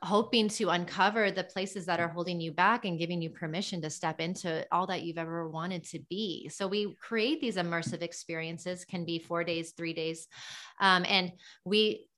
hoping 0.03 0.49
to 0.49 0.69
uncover 0.69 1.31
the 1.31 1.45
places 1.45 1.87
that 1.87 2.01
are 2.01 2.09
holding 2.09 2.41
you 2.41 2.53
back 2.53 2.85
and 2.85 2.99
giving 2.99 3.23
you 3.23 3.31
permission 3.31 3.81
to 3.81 3.91
step 3.91 4.21
into 4.21 4.67
all 4.71 4.87
that 4.87 5.03
you've 5.03 5.19
ever 5.19 5.49
wanted 5.49 5.85
to 5.85 5.99
be. 6.11 6.49
So 6.49 6.69
we 6.69 6.95
create 7.01 7.41
these 7.41 7.57
immersive 7.57 8.03
experiences, 8.03 8.85
can 8.85 9.05
be 9.05 9.19
four 9.19 9.43
days, 9.43 9.73
three 9.73 9.95
days. 9.95 10.29
Um, 10.81 11.05
and 11.09 11.33
we 11.65 12.09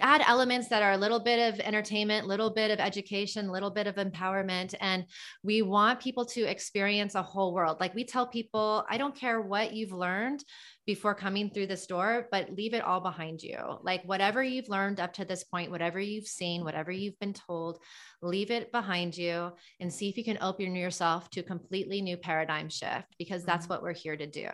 add 0.00 0.22
elements 0.26 0.68
that 0.68 0.82
are 0.82 0.92
a 0.92 0.96
little 0.98 1.20
bit 1.20 1.52
of 1.52 1.60
entertainment, 1.60 2.24
a 2.24 2.28
little 2.28 2.50
bit 2.50 2.70
of 2.70 2.78
education, 2.78 3.48
a 3.48 3.52
little 3.52 3.70
bit 3.70 3.86
of 3.86 3.96
empowerment. 3.96 4.74
And 4.80 5.04
we 5.42 5.62
want 5.62 6.00
people 6.00 6.24
to 6.26 6.42
experience 6.42 7.14
a 7.14 7.22
whole 7.22 7.52
world. 7.52 7.78
Like 7.80 7.94
we 7.94 8.04
tell 8.04 8.26
people, 8.26 8.84
I 8.88 8.98
don't 8.98 9.14
care 9.14 9.40
what 9.40 9.72
you've 9.72 9.92
learned, 9.92 10.42
before 10.88 11.14
coming 11.14 11.50
through 11.50 11.66
this 11.66 11.86
door, 11.86 12.28
but 12.30 12.50
leave 12.56 12.72
it 12.72 12.82
all 12.82 12.98
behind 12.98 13.42
you. 13.42 13.58
Like 13.82 14.02
whatever 14.04 14.42
you've 14.42 14.70
learned 14.70 15.00
up 15.00 15.12
to 15.12 15.26
this 15.26 15.44
point, 15.44 15.70
whatever 15.70 16.00
you've 16.00 16.26
seen, 16.26 16.64
whatever 16.64 16.90
you've 16.90 17.18
been 17.20 17.34
told, 17.34 17.78
leave 18.22 18.50
it 18.50 18.72
behind 18.72 19.14
you 19.14 19.52
and 19.80 19.92
see 19.92 20.08
if 20.08 20.16
you 20.16 20.24
can 20.24 20.38
open 20.40 20.74
yourself 20.74 21.28
to 21.28 21.40
a 21.40 21.42
completely 21.42 22.00
new 22.00 22.16
paradigm 22.16 22.70
shift 22.70 23.14
because 23.18 23.44
that's 23.44 23.66
mm-hmm. 23.66 23.74
what 23.74 23.82
we're 23.82 23.92
here 23.92 24.16
to 24.16 24.26
do. 24.26 24.48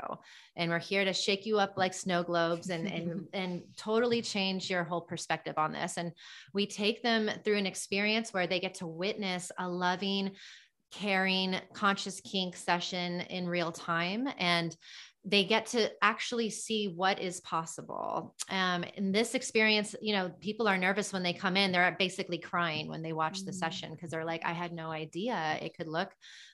And 0.57 0.73
we're 0.73 0.81
here 0.81 1.05
to 1.05 1.13
shake 1.13 1.47
you 1.47 1.61
up 1.61 1.75
like 1.77 1.95
snow 1.95 2.25
globes 2.25 2.69
and 2.69 2.89
and 2.89 3.29
and 3.33 3.63
totally 3.77 4.21
change 4.21 4.69
your 4.69 4.83
whole 4.83 5.03
perspective 5.03 5.55
on 5.57 5.71
this. 5.71 5.99
And 5.99 6.11
we 6.53 6.67
take 6.67 7.01
them 7.05 7.31
through 7.45 7.59
an 7.59 7.67
experience 7.67 8.35
where 8.35 8.49
they 8.49 8.59
get 8.59 8.75
to 8.75 8.89
witness 8.89 9.53
a 9.57 9.69
loving 9.69 10.33
caring 10.91 11.57
conscious 11.73 12.21
kink 12.21 12.57
session 12.57 13.21
in 13.23 13.49
real 13.49 13.73
time 13.73 14.29
and 14.39 14.77
they 15.25 15.45
get 15.45 15.67
to 15.67 15.91
actually 16.03 16.51
see 16.51 16.89
what 16.89 17.19
is 17.19 17.41
possible. 17.41 18.35
Um, 18.51 18.85
in 18.97 19.11
this 19.11 19.35
experience, 19.35 19.95
you 20.03 20.15
know, 20.15 20.31
people 20.41 20.69
are 20.69 20.77
nervous 20.77 21.13
when 21.13 21.23
they 21.23 21.33
come 21.33 21.57
in. 21.57 21.73
They're 21.73 21.97
basically 21.99 22.39
crying 22.39 22.89
when 22.89 23.03
they 23.03 23.15
watch 23.15 23.39
mm-hmm. 23.39 23.47
the 23.47 23.53
session 23.55 23.93
because 23.93 24.11
they're 24.11 24.25
like, 24.25 24.45
I 24.45 24.53
had 24.53 24.73
no 24.73 24.91
idea 24.91 25.59
it 25.63 25.77
could 25.77 25.89
look 25.89 26.11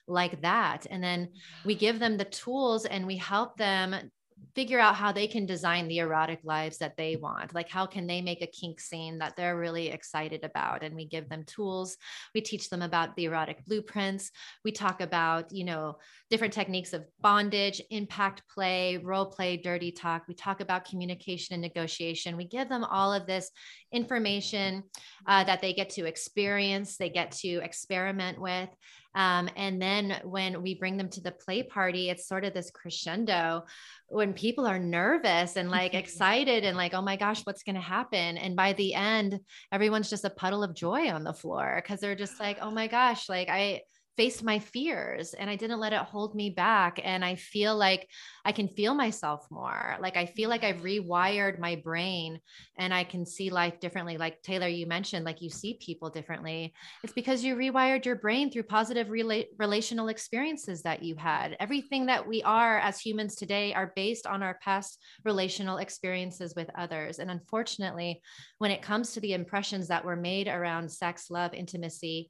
like 0.07 0.41
that. 0.41 0.87
And 0.89 1.03
then 1.03 1.29
we 1.65 1.75
give 1.75 1.99
them 1.99 2.17
the 2.17 2.25
tools 2.25 2.85
and 2.85 3.05
we 3.05 3.17
help 3.17 3.57
them 3.57 4.11
figure 4.55 4.79
out 4.79 4.95
how 4.95 5.11
they 5.11 5.27
can 5.27 5.45
design 5.45 5.87
the 5.87 5.99
erotic 5.99 6.39
lives 6.43 6.77
that 6.79 6.97
they 6.97 7.15
want. 7.15 7.53
Like, 7.53 7.69
how 7.69 7.85
can 7.85 8.07
they 8.07 8.21
make 8.21 8.41
a 8.41 8.47
kink 8.47 8.79
scene 8.79 9.19
that 9.19 9.35
they're 9.35 9.57
really 9.57 9.89
excited 9.89 10.43
about? 10.43 10.83
And 10.83 10.95
we 10.95 11.05
give 11.05 11.29
them 11.29 11.43
tools. 11.45 11.97
We 12.33 12.41
teach 12.41 12.69
them 12.69 12.81
about 12.81 13.15
the 13.15 13.25
erotic 13.25 13.65
blueprints. 13.65 14.31
We 14.63 14.71
talk 14.71 15.01
about, 15.01 15.51
you 15.51 15.63
know, 15.63 15.97
different 16.29 16.53
techniques 16.53 16.93
of 16.93 17.05
bondage, 17.21 17.81
impact 17.89 18.43
play, 18.53 18.97
role 18.97 19.25
play, 19.25 19.57
dirty 19.57 19.91
talk. 19.91 20.23
We 20.27 20.33
talk 20.33 20.61
about 20.61 20.85
communication 20.85 21.53
and 21.53 21.61
negotiation. 21.61 22.37
We 22.37 22.45
give 22.45 22.69
them 22.69 22.83
all 22.83 23.13
of 23.13 23.27
this 23.27 23.51
information 23.91 24.83
uh, 25.27 25.43
that 25.43 25.61
they 25.61 25.73
get 25.73 25.89
to 25.91 26.05
experience, 26.05 26.97
they 26.97 27.09
get 27.09 27.31
to 27.31 27.61
experiment 27.63 28.39
with. 28.39 28.69
Um, 29.15 29.49
and 29.55 29.81
then 29.81 30.21
when 30.23 30.61
we 30.61 30.75
bring 30.75 30.97
them 30.97 31.09
to 31.09 31.21
the 31.21 31.31
play 31.31 31.63
party, 31.63 32.09
it's 32.09 32.27
sort 32.27 32.45
of 32.45 32.53
this 32.53 32.71
crescendo 32.71 33.65
when 34.07 34.33
people 34.33 34.65
are 34.65 34.79
nervous 34.79 35.55
and 35.55 35.69
like 35.69 35.93
excited 35.93 36.63
and 36.63 36.77
like, 36.77 36.93
oh 36.93 37.01
my 37.01 37.15
gosh, 37.15 37.41
what's 37.45 37.63
going 37.63 37.75
to 37.75 37.81
happen? 37.81 38.37
And 38.37 38.55
by 38.55 38.73
the 38.73 38.93
end, 38.93 39.39
everyone's 39.71 40.09
just 40.09 40.25
a 40.25 40.29
puddle 40.29 40.63
of 40.63 40.73
joy 40.73 41.09
on 41.11 41.23
the 41.23 41.33
floor 41.33 41.81
because 41.81 41.99
they're 41.99 42.15
just 42.15 42.39
like, 42.39 42.57
oh 42.61 42.71
my 42.71 42.87
gosh, 42.87 43.29
like 43.29 43.49
I, 43.49 43.81
faced 44.17 44.43
my 44.43 44.59
fears 44.59 45.33
and 45.33 45.49
I 45.49 45.55
didn't 45.55 45.79
let 45.79 45.93
it 45.93 45.99
hold 45.99 46.35
me 46.35 46.49
back. 46.49 46.99
And 47.03 47.23
I 47.23 47.35
feel 47.35 47.75
like 47.75 48.07
I 48.43 48.51
can 48.51 48.67
feel 48.67 48.93
myself 48.93 49.45
more. 49.49 49.95
Like 49.99 50.17
I 50.17 50.25
feel 50.25 50.49
like 50.49 50.63
I've 50.63 50.81
rewired 50.81 51.59
my 51.59 51.75
brain 51.75 52.39
and 52.77 52.93
I 52.93 53.03
can 53.03 53.25
see 53.25 53.49
life 53.49 53.79
differently. 53.79 54.17
Like 54.17 54.41
Taylor, 54.41 54.67
you 54.67 54.85
mentioned, 54.85 55.25
like 55.25 55.41
you 55.41 55.49
see 55.49 55.79
people 55.81 56.09
differently. 56.09 56.73
It's 57.03 57.13
because 57.13 57.43
you 57.43 57.55
rewired 57.55 58.05
your 58.05 58.15
brain 58.15 58.51
through 58.51 58.63
positive 58.63 59.07
rela- 59.07 59.47
relational 59.57 60.09
experiences 60.09 60.81
that 60.83 61.03
you 61.03 61.15
had. 61.15 61.55
Everything 61.59 62.05
that 62.07 62.27
we 62.27 62.43
are 62.43 62.79
as 62.79 62.99
humans 62.99 63.35
today 63.35 63.73
are 63.73 63.93
based 63.95 64.27
on 64.27 64.43
our 64.43 64.59
past 64.61 64.99
relational 65.23 65.77
experiences 65.77 66.53
with 66.55 66.69
others. 66.75 67.19
And 67.19 67.31
unfortunately, 67.31 68.21
when 68.57 68.71
it 68.71 68.81
comes 68.81 69.13
to 69.13 69.19
the 69.21 69.33
impressions 69.33 69.87
that 69.87 70.03
were 70.03 70.15
made 70.15 70.47
around 70.47 70.91
sex, 70.91 71.29
love, 71.29 71.53
intimacy, 71.53 72.29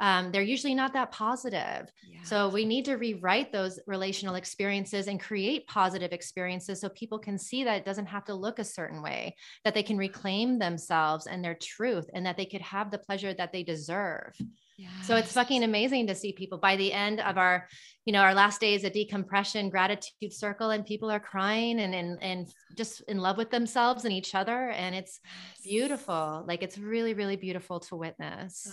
um, 0.00 0.30
they're 0.30 0.42
usually 0.42 0.74
not 0.74 0.92
that 0.92 1.12
positive. 1.12 1.90
Yeah. 2.08 2.22
So 2.22 2.48
we 2.48 2.64
need 2.64 2.84
to 2.84 2.96
rewrite 2.96 3.52
those 3.52 3.80
relational 3.86 4.36
experiences 4.36 5.08
and 5.08 5.20
create 5.20 5.66
positive 5.66 6.12
experiences 6.12 6.80
so 6.80 6.88
people 6.90 7.18
can 7.18 7.38
see 7.38 7.64
that 7.64 7.78
it 7.78 7.84
doesn't 7.84 8.06
have 8.06 8.24
to 8.26 8.34
look 8.34 8.58
a 8.58 8.64
certain 8.64 9.02
way, 9.02 9.34
that 9.64 9.74
they 9.74 9.82
can 9.82 9.98
reclaim 9.98 10.58
themselves 10.58 11.26
and 11.26 11.44
their 11.44 11.54
truth, 11.54 12.08
and 12.14 12.26
that 12.26 12.36
they 12.36 12.46
could 12.46 12.60
have 12.62 12.90
the 12.90 12.98
pleasure 12.98 13.34
that 13.34 13.52
they 13.52 13.62
deserve. 13.62 14.34
Yes. 14.76 14.90
So 15.08 15.16
it's 15.16 15.32
fucking 15.32 15.64
amazing 15.64 16.06
to 16.06 16.14
see 16.14 16.32
people 16.32 16.56
by 16.56 16.76
the 16.76 16.92
end 16.92 17.18
of 17.18 17.36
our, 17.36 17.66
you 18.04 18.12
know, 18.12 18.20
our 18.20 18.32
last 18.32 18.60
days 18.60 18.84
of 18.84 18.92
decompression, 18.92 19.70
gratitude 19.70 20.32
circle, 20.32 20.70
and 20.70 20.86
people 20.86 21.10
are 21.10 21.18
crying 21.18 21.80
and 21.80 21.92
and 21.92 22.22
and 22.22 22.46
just 22.76 23.00
in 23.08 23.18
love 23.18 23.36
with 23.36 23.50
themselves 23.50 24.04
and 24.04 24.14
each 24.14 24.36
other, 24.36 24.70
and 24.70 24.94
it's 24.94 25.18
beautiful. 25.64 26.44
Like 26.46 26.62
it's 26.62 26.78
really 26.78 27.12
really 27.12 27.34
beautiful 27.34 27.80
to 27.80 27.96
witness. 27.96 28.72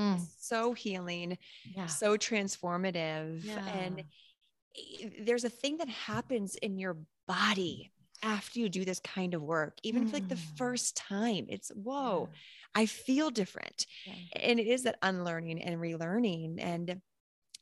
Mm. 0.00 0.20
so 0.38 0.72
healing, 0.72 1.38
yeah. 1.76 1.86
so 1.86 2.16
transformative. 2.16 3.44
Yeah. 3.44 3.66
And 3.68 4.04
there's 5.20 5.44
a 5.44 5.50
thing 5.50 5.78
that 5.78 5.88
happens 5.88 6.56
in 6.56 6.78
your 6.78 6.96
body 7.26 7.92
after 8.22 8.60
you 8.60 8.68
do 8.68 8.84
this 8.84 9.00
kind 9.00 9.34
of 9.34 9.42
work, 9.42 9.76
even 9.82 10.04
mm. 10.04 10.10
for 10.10 10.16
like 10.16 10.28
the 10.28 10.36
mm. 10.36 10.56
first 10.56 10.96
time. 10.96 11.46
It's 11.48 11.70
whoa, 11.70 12.28
yeah. 12.30 12.38
I 12.74 12.86
feel 12.86 13.30
different. 13.30 13.86
And 14.34 14.58
it 14.58 14.66
is 14.66 14.84
that 14.84 14.98
unlearning 15.02 15.62
and 15.62 15.80
relearning. 15.80 16.56
And 16.58 17.00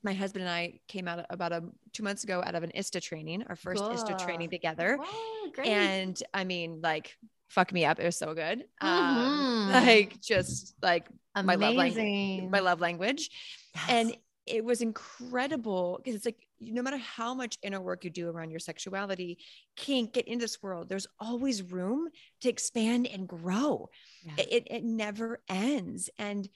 my 0.03 0.13
husband 0.13 0.45
and 0.45 0.51
I 0.53 0.81
came 0.89 1.09
out 1.09 1.25
about 1.31 1.53
a 1.53 1.63
two 1.93 2.03
months 2.03 2.25
ago 2.25 2.43
out 2.45 2.55
of 2.55 2.63
an 2.63 2.71
ISTA 2.75 3.01
training, 3.01 3.45
our 3.49 3.57
first 3.57 3.83
cool. 3.83 3.93
ISTA 3.93 4.17
training 4.25 4.51
together. 4.51 4.99
Oh, 5.01 5.51
and 5.65 6.21
I 6.33 6.45
mean, 6.45 6.81
like 6.83 7.17
fuck 7.51 7.73
me 7.73 7.85
up. 7.85 7.99
It 7.99 8.05
was 8.05 8.17
so 8.17 8.33
good. 8.33 8.65
Um, 8.81 9.17
mm-hmm. 9.17 9.75
Um, 9.77 9.85
like 9.87 10.21
just 10.21 10.75
like 10.81 11.07
Amazing. 11.35 11.61
my 11.61 11.67
love 11.67 11.77
language, 11.77 12.51
my 12.51 12.61
love 12.61 12.81
language. 12.81 13.31
Yes. 13.75 13.85
And 13.89 14.17
it 14.47 14.65
was 14.65 14.81
incredible 14.81 15.99
because 15.99 16.17
it's 16.17 16.25
like 16.25 16.47
no 16.61 16.83
matter 16.83 16.97
how 16.97 17.35
much 17.35 17.59
inner 17.63 17.81
work 17.81 18.05
you 18.05 18.11
do 18.11 18.29
around 18.29 18.51
your 18.51 18.61
sexuality, 18.61 19.39
can't 19.77 20.13
get 20.13 20.29
into 20.29 20.45
this 20.45 20.63
world. 20.63 20.89
There's 20.89 21.07
always 21.19 21.63
room 21.63 22.09
to 22.41 22.49
expand 22.49 23.07
and 23.07 23.29
grow. 23.29 23.89
Yeah. 24.25 24.45
It, 24.51 24.67
it 24.71 24.85
never 24.85 25.41
ends. 25.49 26.11
And 26.19 26.49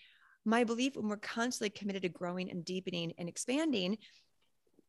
my 0.44 0.64
belief 0.64 0.96
when 0.96 1.08
we're 1.08 1.16
constantly 1.16 1.70
committed 1.70 2.02
to 2.02 2.08
growing 2.08 2.50
and 2.50 2.64
deepening 2.64 3.14
and 3.16 3.28
expanding, 3.28 3.98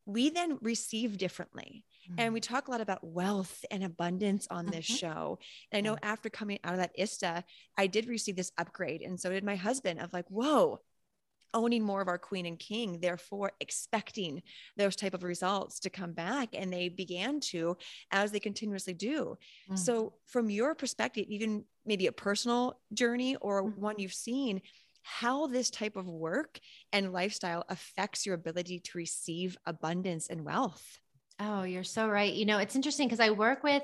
we 0.05 0.29
then 0.29 0.57
receive 0.61 1.17
differently. 1.17 1.85
Mm-hmm. 2.09 2.19
And 2.19 2.33
we 2.33 2.39
mm. 2.39 2.47
talk 2.47 2.67
a 2.67 2.71
lot 2.71 2.81
about 2.81 3.03
wealth 3.03 3.63
and 3.71 3.83
abundance 3.83 4.47
on 4.49 4.65
this 4.65 4.85
mm-hmm. 4.85 4.95
show. 4.95 5.39
And 5.71 5.77
I 5.77 5.81
know 5.81 5.97
after 6.01 6.29
coming 6.29 6.59
out 6.63 6.73
of 6.73 6.79
that 6.79 6.97
ISTA, 6.97 7.43
I 7.77 7.87
did 7.87 8.07
receive 8.07 8.35
this 8.35 8.51
upgrade. 8.57 9.01
And 9.01 9.19
so 9.19 9.29
did 9.29 9.43
my 9.43 9.55
husband 9.55 9.99
of 9.99 10.13
like, 10.13 10.25
whoa, 10.29 10.79
owning 11.55 11.83
more 11.83 12.01
of 12.01 12.07
our 12.07 12.17
queen 12.17 12.45
and 12.45 12.59
king 12.59 12.99
therefore 12.99 13.53
expecting 13.61 14.43
those 14.75 14.95
type 14.95 15.13
of 15.13 15.23
results 15.23 15.79
to 15.79 15.89
come 15.89 16.11
back 16.11 16.49
and 16.53 16.71
they 16.71 16.89
began 16.89 17.39
to 17.39 17.77
as 18.11 18.31
they 18.31 18.39
continuously 18.39 18.93
do 18.93 19.37
mm. 19.71 19.79
so 19.79 20.13
from 20.25 20.49
your 20.49 20.75
perspective 20.75 21.25
even 21.29 21.63
maybe 21.85 22.07
a 22.07 22.11
personal 22.11 22.77
journey 22.93 23.37
or 23.37 23.63
mm. 23.63 23.77
one 23.77 23.95
you've 23.97 24.13
seen 24.13 24.61
how 25.01 25.47
this 25.47 25.69
type 25.69 25.95
of 25.95 26.07
work 26.07 26.59
and 26.91 27.13
lifestyle 27.13 27.63
affects 27.69 28.25
your 28.25 28.35
ability 28.35 28.79
to 28.79 28.97
receive 28.97 29.57
abundance 29.65 30.27
and 30.27 30.43
wealth 30.43 30.99
Oh, 31.39 31.63
you're 31.63 31.83
so 31.83 32.07
right. 32.07 32.33
You 32.33 32.45
know, 32.45 32.59
it's 32.59 32.75
interesting 32.75 33.07
because 33.07 33.19
I 33.19 33.31
work 33.31 33.63
with 33.63 33.83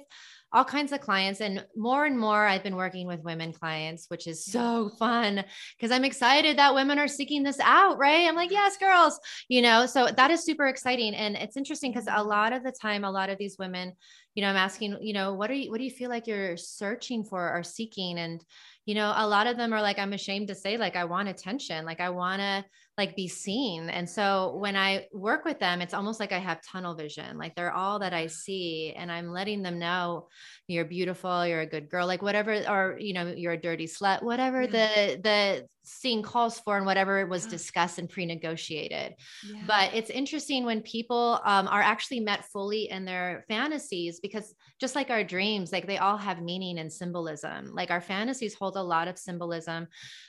all 0.53 0.65
kinds 0.65 0.91
of 0.91 0.99
clients 0.99 1.39
and 1.39 1.65
more 1.75 2.05
and 2.05 2.19
more 2.19 2.45
I've 2.45 2.63
been 2.63 2.75
working 2.75 3.07
with 3.07 3.23
women 3.23 3.53
clients, 3.53 4.07
which 4.09 4.27
is 4.27 4.45
mm. 4.45 4.51
so 4.51 4.89
fun 4.99 5.43
because 5.77 5.91
I'm 5.91 6.03
excited 6.03 6.57
that 6.57 6.75
women 6.75 6.99
are 6.99 7.07
seeking 7.07 7.43
this 7.43 7.59
out, 7.61 7.97
right? 7.97 8.27
I'm 8.27 8.35
like, 8.35 8.51
yes, 8.51 8.77
girls, 8.77 9.19
you 9.47 9.61
know, 9.61 9.85
so 9.85 10.07
that 10.07 10.31
is 10.31 10.43
super 10.43 10.67
exciting. 10.67 11.13
And 11.13 11.35
it's 11.35 11.55
interesting 11.55 11.91
because 11.91 12.07
a 12.07 12.11
mm. 12.11 12.25
lot 12.25 12.53
of 12.53 12.63
the 12.63 12.71
time, 12.71 13.03
a 13.03 13.11
lot 13.11 13.29
of 13.29 13.37
these 13.37 13.57
women, 13.57 13.93
you 14.35 14.41
know, 14.41 14.49
I'm 14.49 14.57
asking, 14.57 14.97
you 15.01 15.13
know, 15.13 15.33
what 15.33 15.49
are 15.49 15.55
you, 15.55 15.71
what 15.71 15.77
do 15.77 15.83
you 15.85 15.91
feel 15.91 16.09
like 16.09 16.27
you're 16.27 16.57
searching 16.57 17.23
for 17.23 17.53
or 17.53 17.63
seeking? 17.63 18.17
And, 18.17 18.43
you 18.85 18.95
know, 18.95 19.13
a 19.15 19.27
lot 19.27 19.47
of 19.47 19.57
them 19.57 19.73
are 19.73 19.81
like, 19.81 19.99
I'm 19.99 20.13
ashamed 20.13 20.49
to 20.49 20.55
say, 20.55 20.77
like, 20.77 20.95
I 20.95 21.05
want 21.05 21.29
attention, 21.29 21.85
like, 21.85 21.99
I 21.99 22.09
want 22.09 22.41
to 22.41 22.65
like 23.01 23.15
be 23.15 23.27
seen. 23.27 23.89
And 23.89 24.07
so 24.07 24.55
when 24.57 24.75
I 24.75 25.07
work 25.11 25.43
with 25.43 25.59
them, 25.59 25.81
it's 25.81 25.93
almost 25.93 26.19
like 26.19 26.31
I 26.31 26.37
have 26.37 26.61
tunnel 26.61 26.93
vision, 26.93 27.37
like 27.37 27.55
they're 27.55 27.73
all 27.73 27.99
that 27.99 28.13
I 28.13 28.25
mm. 28.25 28.31
see. 28.31 28.93
And 28.95 29.11
I'm 29.11 29.29
letting 29.31 29.63
them 29.63 29.79
know 29.79 30.27
you're 30.67 30.85
beautiful, 30.85 31.45
you're 31.45 31.61
a 31.61 31.65
good 31.65 31.89
girl, 31.89 32.05
like 32.05 32.21
whatever, 32.21 32.53
or, 32.69 32.97
you 32.99 33.13
know, 33.13 33.33
you're 33.35 33.53
a 33.53 33.61
dirty 33.61 33.87
slut, 33.87 34.21
whatever 34.21 34.67
the, 34.67 35.19
the 35.23 35.67
scene 35.83 36.21
calls 36.21 36.59
for 36.59 36.77
and 36.77 36.85
whatever 36.85 37.19
it 37.19 37.29
was 37.29 37.45
discussed 37.45 37.99
and 37.99 38.09
pre-negotiated. 38.09 39.15
Yeah. 39.45 39.61
But 39.67 39.93
it's 39.93 40.09
interesting 40.09 40.65
when 40.65 40.81
people 40.81 41.39
um, 41.43 41.67
are 41.67 41.81
actually 41.81 42.19
met 42.19 42.45
fully 42.45 42.89
in 42.89 43.05
their 43.05 43.45
fantasies 43.47 44.19
because 44.19 44.53
just 44.79 44.95
like 44.95 45.09
our 45.09 45.23
dreams, 45.23 45.71
like 45.71 45.87
they 45.87 45.97
all 45.97 46.17
have 46.17 46.41
meaning 46.41 46.79
and 46.79 46.91
symbolism. 46.91 47.73
Like 47.73 47.91
our 47.91 48.01
fantasies 48.01 48.53
hold 48.53 48.75
a 48.75 48.81
lot 48.81 49.07
of 49.07 49.17
symbolism. 49.17 49.87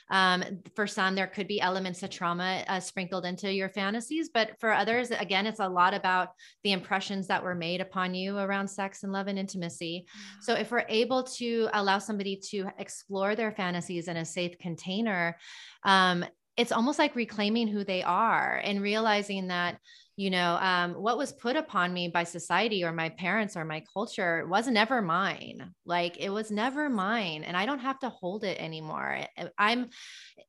Um, 0.09 0.43
for 0.75 0.87
some, 0.87 1.15
there 1.15 1.27
could 1.27 1.47
be 1.47 1.61
elements 1.61 2.03
of 2.03 2.09
trauma 2.09 2.63
uh, 2.67 2.79
sprinkled 2.79 3.25
into 3.25 3.51
your 3.51 3.69
fantasies, 3.69 4.29
but 4.33 4.59
for 4.59 4.71
others, 4.71 5.11
again, 5.11 5.47
it's 5.47 5.59
a 5.59 5.67
lot 5.67 5.93
about 5.93 6.29
the 6.63 6.71
impressions 6.71 7.27
that 7.27 7.43
were 7.43 7.55
made 7.55 7.81
upon 7.81 8.13
you 8.13 8.37
around 8.37 8.67
sex 8.67 9.03
and 9.03 9.11
love 9.11 9.27
and 9.27 9.39
intimacy. 9.39 10.05
So 10.41 10.53
if 10.53 10.71
we're 10.71 10.85
able 10.89 11.23
to 11.23 11.69
allow 11.73 11.97
somebody 11.97 12.35
to 12.49 12.67
explore 12.77 13.35
their 13.35 13.51
fantasies 13.51 14.07
in 14.07 14.17
a 14.17 14.25
safe 14.25 14.57
container, 14.59 15.37
um, 15.83 16.25
it's 16.57 16.71
almost 16.71 16.99
like 16.99 17.15
reclaiming 17.15 17.67
who 17.67 17.83
they 17.83 18.03
are 18.03 18.61
and 18.63 18.81
realizing 18.81 19.47
that 19.47 19.79
you 20.15 20.29
know 20.29 20.57
um, 20.61 20.93
what 20.93 21.17
was 21.17 21.31
put 21.31 21.55
upon 21.55 21.91
me 21.91 22.07
by 22.07 22.23
society 22.23 22.83
or 22.83 22.91
my 22.91 23.09
parents 23.09 23.57
or 23.57 23.65
my 23.65 23.83
culture 23.91 24.45
wasn't 24.47 24.77
ever 24.77 25.01
mine. 25.01 25.73
Like 25.85 26.17
it 26.19 26.29
was 26.29 26.51
never 26.51 26.89
mine 26.89 27.43
and 27.43 27.57
i 27.57 27.65
don't 27.65 27.79
have 27.79 27.99
to 27.99 28.09
hold 28.09 28.43
it 28.43 28.59
anymore. 28.59 29.19
I'm 29.57 29.89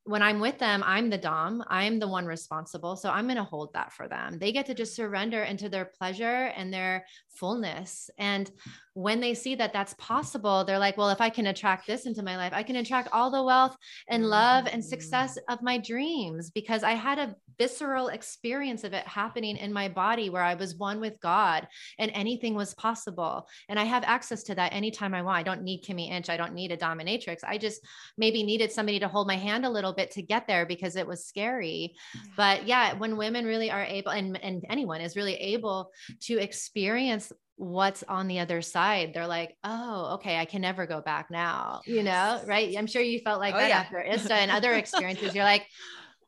when 0.05 0.23
i'm 0.23 0.41
with 0.41 0.59
them 0.59 0.83
i'm 0.85 1.09
the 1.09 1.19
dom. 1.19 1.65
I'm 1.69 1.99
the 1.99 2.09
one 2.09 2.27
responsible 2.27 2.97
so 2.97 3.11
i'm 3.11 3.27
going 3.27 3.37
to 3.37 3.45
hold 3.45 3.73
that 3.73 3.93
for 3.93 4.07
them. 4.07 4.39
They 4.39 4.53
get 4.53 4.67
to 4.67 4.75
just 4.75 4.97
surrender 4.97 5.43
into 5.43 5.69
their 5.69 5.87
pleasure 5.87 6.53
and 6.57 6.73
their 6.73 7.07
fullness 7.29 8.11
and 8.19 8.51
when 8.95 9.21
they 9.21 9.35
see 9.35 9.57
that 9.57 9.73
that's 9.73 9.95
possible 9.95 10.65
they're 10.65 10.79
like 10.79 10.97
well 10.97 11.11
if 11.11 11.21
i 11.21 11.29
can 11.29 11.49
attract 11.49 11.85
this 11.85 12.07
into 12.07 12.23
my 12.23 12.37
life 12.37 12.53
i 12.55 12.63
can 12.63 12.77
attract 12.77 13.09
all 13.13 13.29
the 13.29 13.43
wealth 13.43 13.77
and 14.09 14.31
love 14.31 14.69
and 14.71 14.85
success 14.85 15.37
of 15.49 15.61
my 15.61 15.77
dreams 15.77 16.51
because 16.51 16.85
i 16.85 16.93
had 16.93 17.19
a 17.19 17.35
visceral 17.59 18.09
experience 18.09 18.85
of 18.85 18.93
it 18.93 19.07
happening 19.07 19.54
in 19.57 19.73
my 19.73 19.89
body 19.89 20.31
where 20.31 20.43
I 20.43 20.55
was 20.55 20.77
one 20.77 21.01
with 21.01 21.21
God 21.21 21.67
and 21.99 22.11
anything 22.15 22.55
was 22.55 22.75
possible. 22.75 23.47
And 23.69 23.79
I 23.79 23.85
have 23.85 24.05
access 24.05 24.43
to 24.45 24.55
that 24.55 24.73
anytime 24.73 25.15
I 25.15 25.23
want. 25.23 25.39
I 25.39 25.43
don't 25.43 25.63
need 25.63 25.83
Kimi 25.83 26.11
Inch. 26.11 26.29
I 26.29 26.37
don't 26.37 26.55
need 26.55 26.73
a 26.73 26.77
dominatrix. 26.77 27.39
I 27.47 27.59
just 27.59 27.81
maybe 28.17 28.43
needed 28.43 28.73
somebody 28.73 28.99
to 29.01 29.09
hold 29.09 29.27
my 29.27 29.37
hand 29.37 29.65
a 29.65 29.71
little 29.71 29.93
bit 29.93 30.11
to 30.13 30.23
get 30.23 30.47
there 30.47 30.67
because 30.67 30.97
it 30.97 31.07
was 31.07 31.25
scary. 31.25 31.95
But 32.37 32.67
yeah, 32.67 32.95
when 32.95 33.17
women 33.17 33.45
really 33.45 33.71
are 33.71 33.85
able, 33.85 34.13
and, 34.13 34.37
and 34.43 34.65
anyone 34.69 35.01
is 35.01 35.17
really 35.17 35.35
able 35.35 35.91
to 36.23 36.39
experience 36.39 37.33
what's 37.57 38.03
on 38.09 38.27
the 38.27 38.41
other 38.41 38.61
side 38.61 39.13
they're 39.15 39.29
like 39.29 39.57
oh 39.63 40.15
okay 40.15 40.39
i 40.39 40.45
can 40.45 40.61
never 40.61 40.87
go 40.87 41.01
back 41.01 41.31
now 41.31 41.81
you 41.87 42.03
know 42.03 42.41
right 42.47 42.77
i'm 42.77 42.87
sure 42.87 43.01
you 43.01 43.21
felt 43.21 43.39
like 43.39 43.55
oh, 43.55 43.59
that 43.59 43.69
yeah. 43.69 43.79
after 43.79 44.01
ista 44.01 44.35
and 44.35 44.51
other 44.51 44.73
experiences 44.75 45.35
you're 45.37 45.45
like 45.45 45.65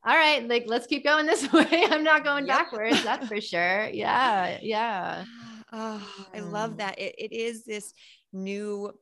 all 0.06 0.16
right, 0.16 0.46
like 0.48 0.64
let's 0.66 0.86
keep 0.86 1.04
going 1.04 1.26
this 1.26 1.52
way. 1.52 1.86
I'm 1.90 2.04
not 2.04 2.24
going 2.24 2.46
yep. 2.46 2.58
backwards. 2.58 3.02
That's 3.02 3.26
for 3.26 3.40
sure. 3.40 3.88
Yeah. 3.92 4.58
Yeah. 4.62 5.24
Oh, 5.72 6.26
I 6.34 6.40
love 6.40 6.78
that. 6.78 6.98
It, 6.98 7.14
it 7.18 7.32
is 7.32 7.64
this 7.64 7.92
new 8.32 8.92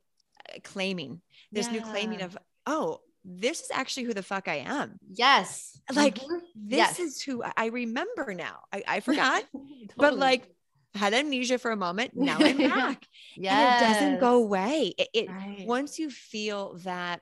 uh, 0.49 0.59
claiming, 0.63 1.21
this 1.53 1.67
yeah. 1.67 1.73
new 1.73 1.81
claiming 1.83 2.23
of, 2.23 2.37
oh, 2.67 3.01
this 3.25 3.61
is 3.61 3.71
actually 3.73 4.05
who 4.05 4.15
the 4.15 4.23
fuck 4.23 4.49
I 4.49 4.65
am. 4.67 4.99
Yes. 5.11 5.79
Like 5.93 6.17
mm-hmm. 6.17 6.37
this 6.55 6.79
yes. 6.79 6.99
is 6.99 7.23
who 7.23 7.43
I 7.57 7.67
remember 7.67 8.35
now. 8.35 8.61
I, 8.73 8.83
I 8.87 9.01
forgot, 9.01 9.45
totally. 9.53 9.89
but 9.97 10.17
like 10.17 10.49
had 10.95 11.13
amnesia 11.13 11.59
for 11.59 11.71
a 11.71 11.77
moment. 11.77 12.13
Now 12.15 12.37
I'm 12.39 12.57
back. 12.57 13.07
yeah. 13.37 13.77
It 13.77 13.93
doesn't 13.93 14.21
go 14.21 14.37
away. 14.37 14.95
It, 14.97 15.09
it 15.13 15.29
right. 15.29 15.65
once 15.67 15.99
you 15.99 16.09
feel 16.09 16.79
that 16.85 17.21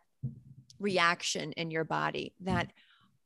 reaction 0.78 1.53
in 1.53 1.70
your 1.70 1.85
body, 1.85 2.35
that 2.41 2.72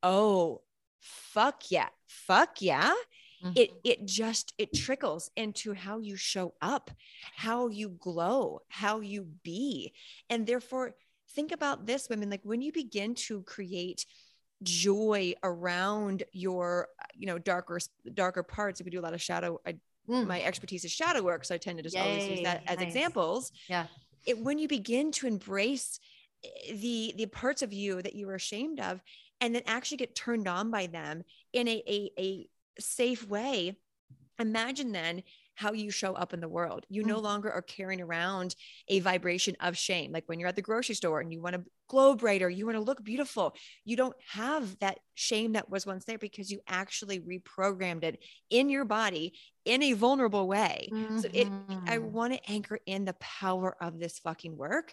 oh, 0.06 0.62
fuck 1.00 1.70
yeah, 1.70 1.88
fuck 2.06 2.62
yeah. 2.62 2.92
Mm-hmm. 3.44 3.52
It 3.56 3.70
it 3.84 4.06
just 4.06 4.54
it 4.56 4.72
trickles 4.72 5.30
into 5.36 5.74
how 5.74 5.98
you 5.98 6.16
show 6.16 6.54
up, 6.62 6.90
how 7.34 7.68
you 7.68 7.90
glow, 7.90 8.60
how 8.68 9.00
you 9.00 9.26
be. 9.42 9.92
And 10.30 10.46
therefore 10.46 10.94
think 11.34 11.52
about 11.52 11.86
this 11.86 12.08
women 12.08 12.30
like 12.30 12.40
when 12.44 12.62
you 12.62 12.72
begin 12.72 13.14
to 13.14 13.42
create 13.42 14.06
joy 14.62 15.34
around 15.42 16.22
your 16.32 16.88
you 17.14 17.26
know 17.26 17.38
darker 17.38 17.78
darker 18.14 18.42
parts 18.42 18.80
if 18.80 18.86
we 18.86 18.90
do 18.90 19.00
a 19.00 19.02
lot 19.02 19.12
of 19.12 19.20
shadow 19.20 19.60
I, 19.66 19.74
mm. 20.08 20.26
my 20.26 20.40
expertise 20.40 20.82
is 20.84 20.92
shadow 20.92 21.22
work 21.22 21.44
so 21.44 21.54
i 21.54 21.58
tend 21.58 21.76
to 21.76 21.82
just 21.82 21.94
Yay, 21.94 22.02
always 22.02 22.28
use 22.28 22.42
that 22.44 22.62
as 22.66 22.78
nice. 22.78 22.86
examples 22.86 23.52
yeah 23.68 23.86
it 24.24 24.38
when 24.38 24.58
you 24.58 24.66
begin 24.66 25.12
to 25.12 25.26
embrace 25.26 26.00
eh, 26.42 26.72
the 26.74 27.14
the 27.18 27.26
parts 27.26 27.60
of 27.60 27.74
you 27.74 28.00
that 28.00 28.14
you 28.14 28.26
were 28.26 28.34
ashamed 28.34 28.80
of 28.80 29.02
and 29.40 29.54
then 29.54 29.62
actually 29.66 29.98
get 29.98 30.14
turned 30.14 30.48
on 30.48 30.70
by 30.70 30.86
them 30.86 31.24
in 31.52 31.68
a, 31.68 31.82
a, 31.86 32.10
a 32.18 32.48
safe 32.78 33.26
way 33.26 33.76
imagine 34.38 34.92
then 34.92 35.22
how 35.54 35.72
you 35.72 35.90
show 35.90 36.12
up 36.12 36.34
in 36.34 36.40
the 36.40 36.48
world. 36.48 36.84
You 36.90 37.02
no 37.02 37.18
mm. 37.18 37.22
longer 37.22 37.50
are 37.50 37.62
carrying 37.62 38.02
around 38.02 38.54
a 38.88 39.00
vibration 39.00 39.56
of 39.60 39.76
shame. 39.76 40.12
Like 40.12 40.24
when 40.26 40.38
you're 40.38 40.50
at 40.50 40.56
the 40.56 40.60
grocery 40.60 40.94
store 40.94 41.20
and 41.20 41.32
you 41.32 41.40
want 41.40 41.54
to 41.54 41.64
glow 41.88 42.14
brighter, 42.14 42.50
you 42.50 42.66
want 42.66 42.76
to 42.76 42.82
look 42.82 43.02
beautiful. 43.02 43.54
You 43.86 43.96
don't 43.96 44.16
have 44.32 44.78
that 44.80 44.98
shame 45.14 45.54
that 45.54 45.70
was 45.70 45.86
once 45.86 46.04
there 46.04 46.18
because 46.18 46.50
you 46.50 46.60
actually 46.68 47.20
reprogrammed 47.20 48.04
it 48.04 48.22
in 48.50 48.68
your 48.68 48.84
body 48.84 49.32
in 49.64 49.82
a 49.82 49.94
vulnerable 49.94 50.46
way. 50.46 50.90
Mm-hmm. 50.92 51.18
So 51.20 51.28
it 51.32 51.46
I 51.86 51.96
mm-hmm. 51.96 52.12
want 52.12 52.34
to 52.34 52.50
anchor 52.50 52.78
in 52.84 53.06
the 53.06 53.14
power 53.14 53.76
of 53.80 53.98
this 53.98 54.18
fucking 54.18 54.58
work 54.58 54.92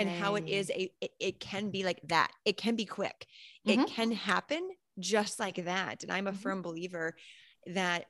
and 0.00 0.10
how 0.10 0.34
it 0.34 0.48
is 0.48 0.70
a 0.70 0.90
it, 1.00 1.10
it, 1.20 1.40
can 1.40 1.70
be 1.70 1.84
like 1.84 2.00
that 2.04 2.30
it 2.44 2.56
can 2.56 2.76
be 2.76 2.84
quick 2.84 3.26
mm-hmm. 3.66 3.80
it 3.80 3.88
can 3.88 4.12
happen 4.12 4.68
just 4.98 5.38
like 5.38 5.64
that 5.64 6.02
and 6.02 6.12
i'm 6.12 6.26
a 6.26 6.30
mm-hmm. 6.30 6.40
firm 6.40 6.62
believer 6.62 7.14
that 7.66 8.06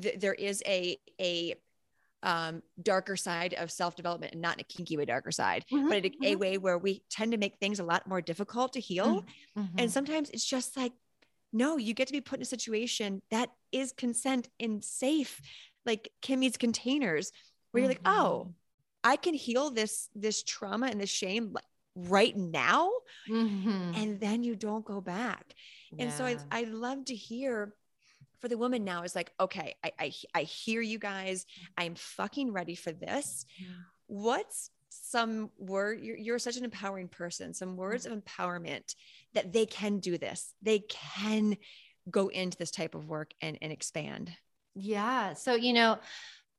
th- 0.00 0.18
there 0.18 0.34
is 0.34 0.62
a 0.66 0.98
a 1.20 1.54
um, 2.22 2.62
darker 2.82 3.16
side 3.16 3.54
of 3.54 3.70
self 3.70 3.94
development 3.94 4.32
and 4.32 4.42
not 4.42 4.56
in 4.56 4.60
a 4.60 4.64
kinky 4.64 4.96
way, 4.96 5.04
darker 5.04 5.30
side, 5.30 5.64
mm-hmm. 5.72 5.88
but 5.88 5.98
a, 5.98 6.06
a, 6.06 6.10
mm-hmm. 6.10 6.40
way 6.40 6.58
where 6.58 6.76
we 6.76 7.02
tend 7.08 7.32
to 7.32 7.38
make 7.38 7.58
things 7.58 7.78
a 7.78 7.84
lot 7.84 8.06
more 8.06 8.20
difficult 8.20 8.72
to 8.72 8.80
heal. 8.80 9.24
Mm-hmm. 9.56 9.78
And 9.78 9.90
sometimes 9.90 10.30
it's 10.30 10.44
just 10.44 10.76
like, 10.76 10.92
no, 11.52 11.76
you 11.76 11.94
get 11.94 12.08
to 12.08 12.12
be 12.12 12.20
put 12.20 12.38
in 12.38 12.42
a 12.42 12.46
situation 12.46 13.22
that 13.30 13.50
is 13.70 13.92
consent 13.92 14.48
and 14.58 14.82
safe, 14.82 15.40
like 15.84 16.10
Kimi's 16.20 16.56
containers, 16.56 17.30
where 17.70 17.82
you're 17.82 17.90
like, 17.90 18.00
oh, 18.04 18.52
I 19.06 19.14
can 19.14 19.34
heal 19.34 19.70
this 19.70 20.08
this 20.16 20.42
trauma 20.42 20.86
and 20.86 21.00
the 21.00 21.06
shame 21.06 21.56
right 21.94 22.36
now 22.36 22.90
mm-hmm. 23.30 23.92
and 23.94 24.20
then 24.20 24.42
you 24.42 24.56
don't 24.56 24.84
go 24.84 25.00
back 25.00 25.54
yeah. 25.92 26.04
and 26.04 26.12
so 26.12 26.24
I, 26.26 26.36
I 26.50 26.64
love 26.64 27.06
to 27.06 27.14
hear 27.14 27.72
for 28.40 28.48
the 28.48 28.58
woman 28.58 28.84
now 28.84 29.04
is 29.04 29.14
like 29.14 29.32
okay 29.40 29.76
I, 29.82 29.92
I 29.98 30.12
i 30.34 30.42
hear 30.42 30.82
you 30.82 30.98
guys 30.98 31.46
i'm 31.78 31.94
fucking 31.94 32.52
ready 32.52 32.74
for 32.74 32.92
this 32.92 33.46
yeah. 33.58 33.68
what's 34.08 34.70
some 34.90 35.50
word 35.56 36.00
you're, 36.02 36.18
you're 36.18 36.38
such 36.38 36.58
an 36.58 36.64
empowering 36.64 37.08
person 37.08 37.54
some 37.54 37.76
words 37.76 38.04
of 38.04 38.12
empowerment 38.12 38.94
that 39.32 39.54
they 39.54 39.64
can 39.64 40.00
do 40.00 40.18
this 40.18 40.52
they 40.60 40.80
can 40.80 41.56
go 42.10 42.28
into 42.28 42.58
this 42.58 42.70
type 42.70 42.94
of 42.94 43.08
work 43.08 43.30
and, 43.40 43.56
and 43.62 43.72
expand 43.72 44.32
yeah 44.74 45.32
so 45.32 45.54
you 45.54 45.72
know 45.72 45.96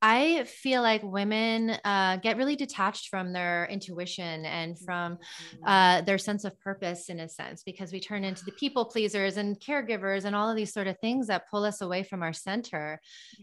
I 0.02 0.43
feel 0.43 0.82
like 0.82 1.02
women 1.04 1.72
uh, 1.84 2.18
get 2.18 2.38
really 2.38 2.56
detached 2.56 3.10
from 3.10 3.34
their 3.34 3.68
intuition 3.72 4.45
and 4.45 4.78
from 4.80 5.18
Mm-hmm. 5.18 5.68
uh, 5.68 6.02
their 6.02 6.18
sense 6.18 6.43
of 6.45 6.60
purpose, 6.60 7.10
in 7.10 7.20
a 7.20 7.30
sense, 7.30 7.64
because 7.64 7.91
we 7.91 8.00
turn 8.00 8.24
into 8.24 8.43
the 8.45 8.52
people 8.54 8.86
pleasers 8.86 9.38
and 9.38 9.60
caregivers 9.60 10.26
and 10.26 10.36
all 10.36 10.50
of 10.50 10.56
these 10.56 10.74
sort 10.74 10.88
of 10.88 10.98
things 11.00 11.28
that 11.28 11.50
pull 11.50 11.64
us 11.64 11.82
away 11.82 12.04
from 12.04 12.22
our 12.24 12.34
center. 12.34 13.00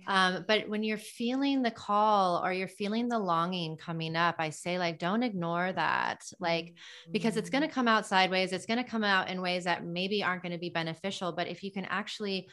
Um, 0.07 0.45
but 0.47 0.69
when 0.69 0.83
you're 0.83 0.99
feeling 0.99 1.63
the 1.63 1.71
call 1.71 2.45
or 2.45 2.53
you're 2.53 2.69
feeling 2.69 3.09
the 3.09 3.19
longing 3.19 3.77
coming 3.77 4.17
up, 4.17 4.37
I 4.39 4.51
say, 4.51 4.79
like, 4.79 4.99
don't 4.99 5.23
ignore 5.23 5.73
that. 5.73 6.23
Like, 6.41 6.75
because 7.11 7.37
it's 7.37 7.51
going 7.51 7.63
Mm-hmm. 7.63 7.69
to 7.71 7.75
come 7.75 7.89
out 7.89 8.07
sideways. 8.07 8.53
It's 8.53 8.67
going 8.67 8.83
to 8.83 8.91
come 8.91 9.05
out 9.05 9.29
in 9.29 9.41
ways 9.41 9.65
that 9.65 9.85
maybe 9.85 10.23
aren't 10.23 10.43
going 10.43 10.53
to 10.53 10.59
be 10.59 10.71
beneficial. 10.71 11.33
But 11.33 11.49
if 11.49 11.63
you 11.63 11.71
can 11.71 11.85
actually 11.87 12.49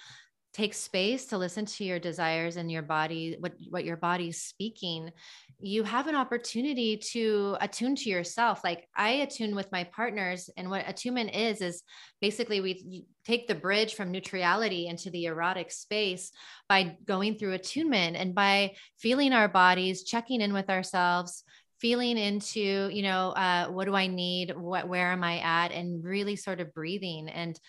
take 0.54 0.74
space 0.74 1.28
to 1.28 1.38
listen 1.38 1.66
to 1.66 1.84
your 1.84 2.00
desires 2.00 2.58
and 2.58 2.72
your 2.72 2.82
body, 2.82 3.38
what, 3.40 3.54
what 3.70 3.86
your 3.86 3.98
body's 3.98 4.42
speaking, 4.42 5.12
you 5.62 5.84
have 5.84 6.08
an 6.08 6.16
opportunity 6.16 6.98
to 6.98 7.56
attune 7.62 7.96
to 7.96 8.10
yourself. 8.10 8.62
Like 8.64 8.88
I 8.96 9.10
attune 9.10 9.56
with 9.56 9.72
my 9.72 9.84
partners, 9.86 10.50
and 10.58 10.70
what 10.70 10.88
attunement 10.88 11.36
is, 11.36 11.62
is 11.62 11.84
basically 12.20 12.62
we 12.62 13.06
take 13.26 13.48
the 13.48 13.56
bridge 13.56 13.94
from 13.94 14.12
neutrality 14.12 14.88
into 14.88 15.10
the 15.12 15.26
erotic 15.26 15.72
space 15.72 16.32
by 16.68 16.98
going 17.06 17.38
through 17.38 17.54
attunement 17.54 18.18
and 18.18 18.34
by 18.34 18.74
feeling 18.98 19.34
our 19.34 19.48
bodies, 19.48 20.04
checking 20.04 20.42
in 20.42 20.52
with 20.52 20.70
ourselves, 20.70 21.44
feeling 21.80 22.18
into 22.18 22.90
you 22.92 23.02
know 23.02 23.30
uh, 23.32 23.68
what 23.68 23.86
do 23.86 23.96
i 23.96 24.08
need? 24.08 24.56
What 24.56 24.88
where 24.88 25.12
am 25.12 25.24
i 25.24 25.40
at? 25.40 25.72
And 25.72 26.04
really 26.04 26.36
sort 26.36 26.60
of 26.60 26.74
breathing. 26.74 27.30
And 27.30 27.60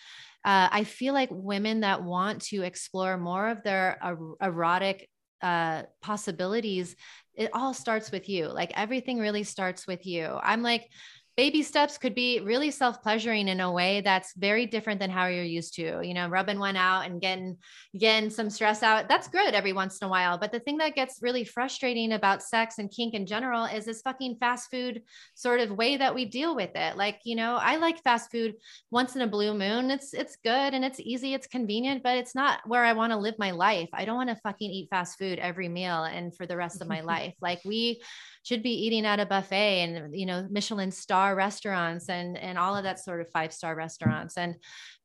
uh, 0.45 0.69
i 0.71 0.83
feel 0.83 1.13
like 1.13 1.29
women 1.31 1.81
that 1.81 2.03
want 2.03 2.41
to 2.41 2.61
explore 2.61 3.17
more 3.17 3.49
of 3.49 3.63
their 3.63 3.97
er- 4.03 4.35
erotic 4.41 5.09
uh, 5.41 5.83
possibilities 6.01 6.95
it 7.35 7.49
all 7.53 7.73
starts 7.73 8.11
with 8.11 8.29
you. 8.29 8.47
Like 8.47 8.71
everything 8.75 9.19
really 9.19 9.43
starts 9.43 9.87
with 9.87 10.05
you. 10.05 10.37
I'm 10.41 10.61
like 10.61 10.89
baby 11.35 11.63
steps 11.63 11.97
could 11.97 12.13
be 12.13 12.39
really 12.41 12.69
self 12.69 13.01
pleasuring 13.01 13.47
in 13.47 13.59
a 13.59 13.71
way 13.71 14.01
that's 14.01 14.33
very 14.35 14.65
different 14.65 14.99
than 14.99 15.09
how 15.09 15.27
you're 15.27 15.43
used 15.43 15.75
to 15.75 16.01
you 16.03 16.13
know 16.13 16.27
rubbing 16.27 16.59
one 16.59 16.75
out 16.75 17.05
and 17.05 17.21
getting 17.21 17.57
getting 17.97 18.29
some 18.29 18.49
stress 18.49 18.83
out. 18.83 19.07
That's 19.07 19.27
good 19.27 19.53
every 19.53 19.73
once 19.73 19.99
in 19.99 20.07
a 20.07 20.09
while 20.09 20.37
but 20.37 20.51
the 20.51 20.59
thing 20.59 20.77
that 20.77 20.95
gets 20.95 21.19
really 21.21 21.43
frustrating 21.43 22.13
about 22.13 22.43
sex 22.43 22.77
and 22.77 22.91
kink 22.91 23.13
in 23.13 23.25
general 23.25 23.65
is 23.65 23.85
this 23.85 24.01
fucking 24.01 24.37
fast 24.37 24.69
food 24.69 25.01
sort 25.33 25.59
of 25.59 25.71
way 25.71 25.97
that 25.97 26.13
we 26.13 26.25
deal 26.25 26.55
with 26.55 26.75
it. 26.75 26.97
Like 26.97 27.19
you 27.23 27.35
know 27.35 27.55
i 27.55 27.77
like 27.77 28.03
fast 28.03 28.31
food 28.31 28.55
once 28.91 29.15
in 29.15 29.21
a 29.21 29.27
blue 29.27 29.53
moon. 29.53 29.91
It's 29.91 30.13
it's 30.13 30.37
good 30.43 30.73
and 30.73 30.85
it's 30.85 30.99
easy 30.99 31.33
it's 31.33 31.47
convenient 31.47 32.03
but 32.03 32.17
it's 32.17 32.35
not 32.35 32.59
where 32.67 32.83
i 32.83 32.93
want 32.93 33.11
to 33.11 33.17
live 33.17 33.35
my 33.39 33.51
life. 33.51 33.89
I 33.93 34.05
don't 34.05 34.15
want 34.15 34.29
to 34.29 34.35
fucking 34.35 34.69
eat 34.69 34.89
fast 34.89 35.17
food 35.17 35.39
every 35.39 35.69
meal 35.69 36.03
and 36.03 36.35
for 36.35 36.45
the 36.45 36.57
rest 36.57 36.81
of 36.81 36.87
my 36.87 37.01
life. 37.13 37.33
Like 37.41 37.61
we 37.65 38.01
should 38.43 38.61
be 38.61 38.85
eating 38.85 39.05
at 39.05 39.19
a 39.19 39.25
buffet 39.25 39.81
and 39.81 40.15
you 40.15 40.25
know 40.25 40.47
michelin 40.51 40.91
star 40.91 41.35
restaurants 41.35 42.09
and 42.09 42.37
and 42.37 42.57
all 42.57 42.75
of 42.75 42.83
that 42.83 42.99
sort 42.99 43.21
of 43.21 43.29
five 43.29 43.53
star 43.53 43.75
restaurants. 43.75 44.37
And 44.37 44.55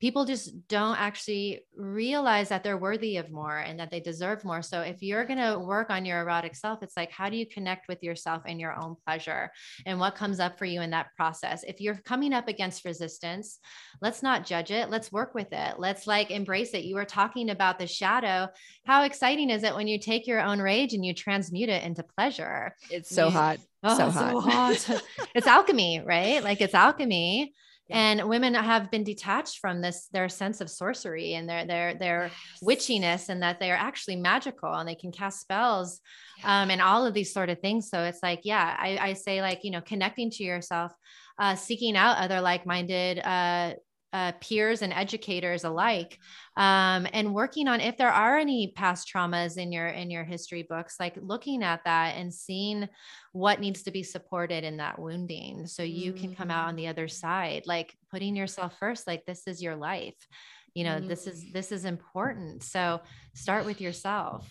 people 0.00 0.24
just 0.24 0.68
don't 0.68 0.98
actually 0.98 1.62
realize 1.76 2.48
that 2.50 2.62
they're 2.62 2.76
worthy 2.76 3.16
of 3.16 3.30
more 3.30 3.58
and 3.58 3.80
that 3.80 3.90
they 3.90 4.00
deserve 4.00 4.44
more. 4.44 4.62
So 4.62 4.80
if 4.80 5.02
you're 5.02 5.24
going 5.24 5.38
to 5.38 5.58
work 5.58 5.90
on 5.90 6.04
your 6.04 6.20
erotic 6.20 6.54
self 6.54 6.82
it's 6.82 6.96
like 6.96 7.10
how 7.10 7.30
do 7.30 7.36
you 7.36 7.46
connect 7.46 7.88
with 7.88 8.02
yourself 8.02 8.42
and 8.46 8.60
your 8.60 8.78
own 8.78 8.96
pleasure? 9.06 9.50
And 9.86 9.98
what 9.98 10.14
comes 10.14 10.40
up 10.40 10.58
for 10.58 10.64
you 10.64 10.82
in 10.82 10.90
that 10.90 11.14
process? 11.16 11.64
If 11.66 11.80
you're 11.80 11.96
coming 12.04 12.32
up 12.32 12.48
against 12.48 12.84
resistance 12.84 13.58
let's 14.00 14.22
not 14.22 14.46
judge 14.46 14.70
it. 14.70 14.90
Let's 14.90 15.12
work 15.12 15.34
with 15.34 15.52
it. 15.52 15.74
Let's 15.78 16.06
like 16.06 16.30
embrace 16.30 16.74
it. 16.74 16.84
You 16.84 16.94
were 16.94 17.04
talking 17.04 17.50
about 17.50 17.78
the 17.78 17.86
shadow. 17.86 18.48
How 18.84 19.04
exciting 19.04 19.50
is 19.50 19.64
it 19.64 19.74
when 19.74 19.88
you 19.88 19.98
take 19.98 20.26
your 20.26 20.40
own 20.40 20.60
rage 20.60 20.94
and 20.94 21.04
you 21.04 21.14
transmute 21.14 21.68
it 21.68 21.82
into 21.82 22.02
pleasure? 22.02 22.74
It's 22.90 23.14
so 23.14 23.27
You- 23.28 23.38
hot. 23.38 23.58
Oh, 23.84 23.96
so 23.96 24.10
so 24.10 24.40
hot. 24.40 24.82
hot. 24.82 25.02
it's 25.34 25.46
alchemy, 25.46 26.02
right? 26.04 26.42
Like 26.42 26.60
it's 26.60 26.74
alchemy. 26.74 27.54
Yeah. 27.88 27.96
And 27.96 28.28
women 28.28 28.52
have 28.54 28.90
been 28.90 29.04
detached 29.04 29.60
from 29.60 29.80
this, 29.80 30.08
their 30.12 30.28
sense 30.28 30.60
of 30.60 30.68
sorcery 30.68 31.34
and 31.34 31.48
their 31.48 31.64
their 31.64 31.94
their 31.94 32.30
witchiness, 32.62 33.30
and 33.30 33.42
that 33.42 33.60
they 33.60 33.70
are 33.70 33.76
actually 33.76 34.16
magical 34.16 34.74
and 34.74 34.86
they 34.86 34.94
can 34.94 35.10
cast 35.10 35.40
spells, 35.40 36.00
um, 36.44 36.70
and 36.70 36.82
all 36.82 37.06
of 37.06 37.14
these 37.14 37.32
sort 37.32 37.48
of 37.48 37.60
things. 37.60 37.88
So 37.88 38.02
it's 38.02 38.22
like, 38.22 38.40
yeah, 38.42 38.76
I, 38.78 38.98
I 38.98 39.12
say 39.14 39.40
like 39.40 39.60
you 39.62 39.70
know, 39.70 39.80
connecting 39.80 40.30
to 40.32 40.44
yourself, 40.44 40.92
uh, 41.38 41.54
seeking 41.54 41.96
out 41.96 42.18
other 42.18 42.40
like-minded 42.42 43.20
uh, 43.20 43.74
uh, 44.12 44.32
peers 44.40 44.82
and 44.82 44.92
educators 44.92 45.64
alike 45.64 46.18
um, 46.56 47.06
and 47.12 47.34
working 47.34 47.68
on 47.68 47.80
if 47.80 47.96
there 47.96 48.10
are 48.10 48.38
any 48.38 48.72
past 48.74 49.10
traumas 49.12 49.58
in 49.58 49.70
your 49.70 49.88
in 49.88 50.10
your 50.10 50.24
history 50.24 50.66
books 50.68 50.96
like 50.98 51.18
looking 51.20 51.62
at 51.62 51.84
that 51.84 52.16
and 52.16 52.32
seeing 52.32 52.88
what 53.32 53.60
needs 53.60 53.82
to 53.82 53.90
be 53.90 54.02
supported 54.02 54.64
in 54.64 54.78
that 54.78 54.98
wounding 54.98 55.66
so 55.66 55.82
you 55.82 56.12
can 56.12 56.34
come 56.34 56.50
out 56.50 56.68
on 56.68 56.76
the 56.76 56.88
other 56.88 57.06
side 57.06 57.62
like 57.66 57.94
putting 58.10 58.34
yourself 58.34 58.76
first 58.78 59.06
like 59.06 59.24
this 59.26 59.46
is 59.46 59.62
your 59.62 59.76
life. 59.76 60.16
You 60.74 60.84
know 60.84 61.00
this 61.00 61.26
is 61.26 61.52
this 61.52 61.72
is 61.72 61.84
important. 61.84 62.62
So 62.62 63.00
start 63.34 63.64
with 63.64 63.80
yourself. 63.80 64.48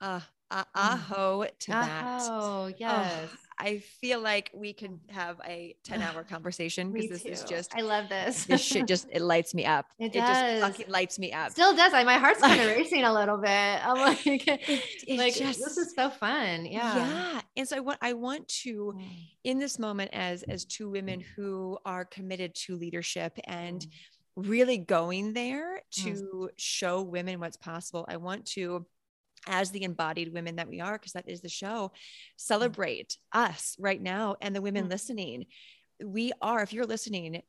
Uh, 0.00 0.20
uh, 0.50 0.64
aho 0.74 1.46
to 1.60 1.70
that. 1.70 2.20
oh 2.22 2.72
yes 2.76 3.28
I 3.60 3.78
feel 4.00 4.20
like 4.20 4.50
we 4.54 4.72
could 4.72 4.98
have 5.10 5.40
a 5.46 5.74
10 5.84 6.00
hour 6.02 6.24
conversation 6.34 6.90
because 6.92 7.22
this 7.22 7.40
is 7.40 7.44
just, 7.48 7.74
i 7.76 7.80
love 7.82 8.08
this 8.08 8.44
this 8.46 8.60
shit 8.62 8.86
just, 8.88 9.06
it 9.12 9.22
lights 9.22 9.54
me 9.54 9.64
up. 9.66 9.86
It 9.98 10.12
just 10.12 10.26
does. 10.40 10.60
fucking 10.62 10.88
lights 10.90 11.18
me 11.18 11.32
up. 11.32 11.50
still 11.52 11.74
does 11.76 11.92
I, 11.92 12.04
my 12.04 12.18
heart's 12.18 12.40
kind 12.40 12.60
of 12.60 12.66
racing 12.76 13.04
a 13.04 13.12
little 13.12 13.36
bit 13.36 13.50
i'm 13.50 13.98
like 14.08 14.20
it's 14.26 15.08
like 15.08 15.34
just- 15.36 15.60
this 15.60 15.76
is 15.76 15.94
so 15.94 16.10
fun 16.10 16.66
yeah 16.66 16.96
yeah. 16.96 17.40
And 17.56 17.68
so 17.68 17.76
I 17.76 17.80
want, 17.80 17.98
I 18.00 18.12
want 18.14 18.48
to, 18.62 18.94
Mm. 18.96 19.02
in 19.44 19.58
this 19.58 19.78
moment 19.78 20.10
as, 20.14 20.42
as 20.44 20.64
two 20.64 20.88
women 20.88 21.20
who 21.36 21.78
are 21.84 22.04
committed 22.04 22.54
to 22.66 22.76
leadership 22.76 23.38
and 23.44 23.80
Mm. 23.82 23.88
really 24.48 24.78
going 24.78 25.32
there 25.34 25.82
to 26.02 26.50
show 26.56 27.02
women 27.02 27.40
what's 27.40 27.56
possible. 27.56 28.06
I 28.08 28.16
want 28.16 28.46
to, 28.56 28.86
as 29.46 29.70
the 29.70 29.82
embodied 29.82 30.32
women 30.32 30.56
that 30.56 30.68
we 30.68 30.80
are, 30.80 30.92
because 30.92 31.12
that 31.12 31.28
is 31.28 31.40
the 31.40 31.48
show, 31.48 31.92
celebrate 32.36 33.16
us 33.32 33.76
right 33.78 34.00
now 34.00 34.36
and 34.40 34.54
the 34.54 34.62
women 34.62 34.86
Mm. 34.86 34.90
listening. 34.90 35.46
We 36.04 36.32
are, 36.40 36.62
if 36.62 36.72
you're 36.72 36.86
listening, 36.86 37.42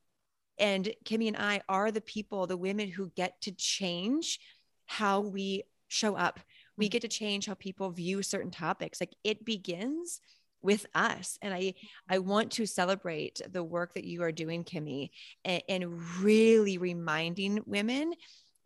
and 0.58 0.94
Kimi 1.06 1.28
and 1.28 1.38
I 1.38 1.62
are 1.68 1.92
the 1.92 2.02
people, 2.02 2.48
the 2.48 2.58
women 2.58 2.90
who 2.90 3.12
get 3.16 3.42
to 3.42 3.52
change 3.52 4.40
how 4.86 5.22
we 5.22 5.64
show 5.88 6.16
up. 6.16 6.40
We 6.78 6.88
Mm. 6.88 6.92
get 6.92 7.02
to 7.02 7.08
change 7.08 7.46
how 7.46 7.54
people 7.56 7.92
view 7.92 8.22
certain 8.22 8.52
topics. 8.52 9.00
Like 9.00 9.16
it 9.24 9.44
begins 9.44 10.22
with 10.62 10.86
us. 10.94 11.38
And 11.42 11.54
I 11.54 11.74
I 12.08 12.20
want 12.20 12.52
to 12.54 12.66
celebrate 12.66 13.42
the 13.50 13.64
work 13.64 13.94
that 13.96 14.04
you 14.04 14.22
are 14.24 14.32
doing, 14.32 14.64
Kimi, 14.64 15.12
and, 15.44 15.64
and 15.68 16.02
really 16.22 16.78
reminding 16.78 17.64
women 17.66 18.14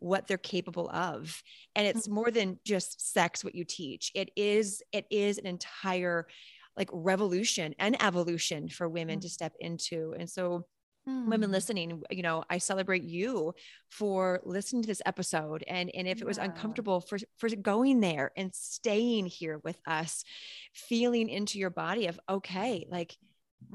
what 0.06 0.26
they're 0.26 0.38
capable 0.38 0.88
of. 0.90 1.42
And 1.74 1.86
it's 1.86 2.08
more 2.08 2.30
than 2.30 2.58
just 2.64 3.12
sex 3.12 3.44
what 3.44 3.54
you 3.54 3.64
teach. 3.64 4.12
It 4.14 4.30
is 4.36 4.82
it 4.92 5.06
is 5.10 5.38
an 5.38 5.46
entire 5.46 6.26
like 6.76 6.88
revolution 6.92 7.74
and 7.78 8.00
evolution 8.02 8.68
for 8.68 8.88
women 8.88 9.18
Mm. 9.18 9.22
to 9.22 9.28
step 9.28 9.54
into. 9.60 10.14
And 10.18 10.28
so 10.30 10.66
women 11.06 11.50
Mm. 11.50 11.52
listening 11.52 12.02
you 12.10 12.22
know 12.22 12.42
i 12.50 12.58
celebrate 12.58 13.04
you 13.04 13.54
for 13.90 14.40
listening 14.44 14.82
to 14.82 14.88
this 14.88 15.02
episode 15.06 15.62
and 15.68 15.88
and 15.94 16.08
if 16.08 16.20
it 16.20 16.26
was 16.26 16.36
Yeah. 16.36 16.46
uncomfortable 16.46 17.00
for 17.00 17.18
for 17.38 17.48
going 17.50 18.00
there 18.00 18.32
and 18.36 18.52
staying 18.52 19.26
here 19.26 19.60
with 19.62 19.78
us 19.86 20.24
feeling 20.74 21.28
into 21.28 21.60
your 21.60 21.70
body 21.70 22.08
of 22.08 22.18
okay 22.28 22.86
like 22.90 23.12
Mm. 23.12 23.25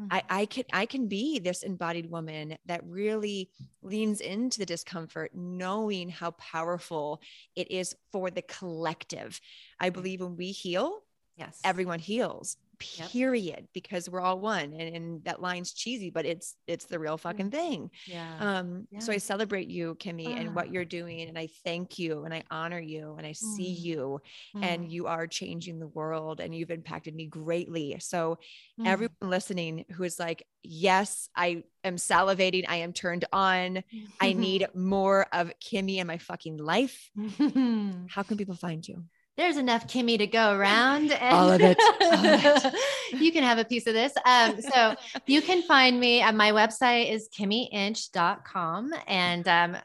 I, 0.09 0.19
mm-hmm. 0.19 0.27
I 0.29 0.45
can 0.45 0.63
I 0.73 0.85
can 0.85 1.07
be 1.07 1.39
this 1.39 1.63
embodied 1.63 2.09
woman 2.09 2.57
that 2.65 2.81
really 2.85 3.49
leans 3.81 4.21
into 4.21 4.59
the 4.59 4.65
discomfort, 4.65 5.31
knowing 5.33 6.09
how 6.09 6.31
powerful 6.31 7.21
it 7.55 7.69
is 7.71 7.95
for 8.11 8.29
the 8.31 8.41
collective. 8.41 9.39
I 9.79 9.87
mm-hmm. 9.87 9.93
believe 9.93 10.21
when 10.21 10.37
we 10.37 10.51
heal, 10.51 10.99
yes. 11.37 11.59
everyone 11.63 11.99
heals 11.99 12.57
Yep. 12.97 13.11
period 13.11 13.67
because 13.73 14.09
we're 14.09 14.21
all 14.21 14.39
one 14.39 14.73
and, 14.73 14.95
and 14.95 15.23
that 15.25 15.41
line's 15.41 15.73
cheesy 15.73 16.09
but 16.09 16.25
it's 16.25 16.55
it's 16.67 16.85
the 16.85 16.99
real 16.99 17.17
fucking 17.17 17.51
thing 17.51 17.89
yeah 18.07 18.37
um 18.39 18.87
so 18.99 19.11
i 19.13 19.17
celebrate 19.17 19.67
you 19.67 19.95
kimi 19.95 20.35
and 20.35 20.49
Ah. 20.49 20.53
what 20.53 20.71
you're 20.71 20.85
doing 20.85 21.21
and 21.21 21.37
i 21.37 21.47
thank 21.63 21.99
you 21.99 22.23
and 22.25 22.33
i 22.33 22.43
honor 22.51 22.79
you 22.79 23.15
and 23.17 23.25
i 23.27 23.31
see 23.33 23.73
Mm. 23.75 23.81
you 23.83 24.21
Mm. 24.55 24.63
and 24.63 24.91
you 24.91 25.07
are 25.07 25.27
changing 25.27 25.79
the 25.79 25.87
world 25.87 26.39
and 26.39 26.55
you've 26.55 26.71
impacted 26.71 27.13
me 27.15 27.25
greatly 27.27 27.97
so 27.99 28.37
Mm. 28.79 28.87
everyone 28.87 29.15
listening 29.21 29.85
who 29.91 30.03
is 30.03 30.17
like 30.19 30.45
yes 30.63 31.29
i 31.35 31.63
am 31.83 31.95
salivating 31.97 32.65
i 32.67 32.77
am 32.77 32.93
turned 32.93 33.25
on 33.33 33.83
i 34.19 34.33
need 34.47 34.67
more 34.73 35.25
of 35.33 35.51
kimi 35.59 35.99
in 35.99 36.07
my 36.07 36.17
fucking 36.17 36.57
life 36.57 37.09
how 38.07 38.23
can 38.23 38.37
people 38.37 38.55
find 38.55 38.87
you 38.87 39.03
There's 39.41 39.57
enough 39.57 39.87
Kimi 39.87 40.19
to 40.19 40.27
go 40.27 40.55
around. 40.55 41.11
And 41.19 41.35
All 41.35 41.51
of 41.51 41.61
it. 41.61 41.75
All 42.01 42.25
of 42.27 42.75
you 43.19 43.31
can 43.31 43.41
have 43.41 43.57
a 43.57 43.65
piece 43.65 43.87
of 43.87 43.95
this. 43.95 44.13
Um, 44.23 44.61
so 44.61 44.95
you 45.25 45.41
can 45.41 45.63
find 45.63 45.99
me 45.99 46.21
at 46.21 46.35
my 46.35 46.51
website 46.51 47.11
is 47.11 47.27
kimiinch.com. 47.35 48.93
And 49.07 49.47
um, 49.47 49.77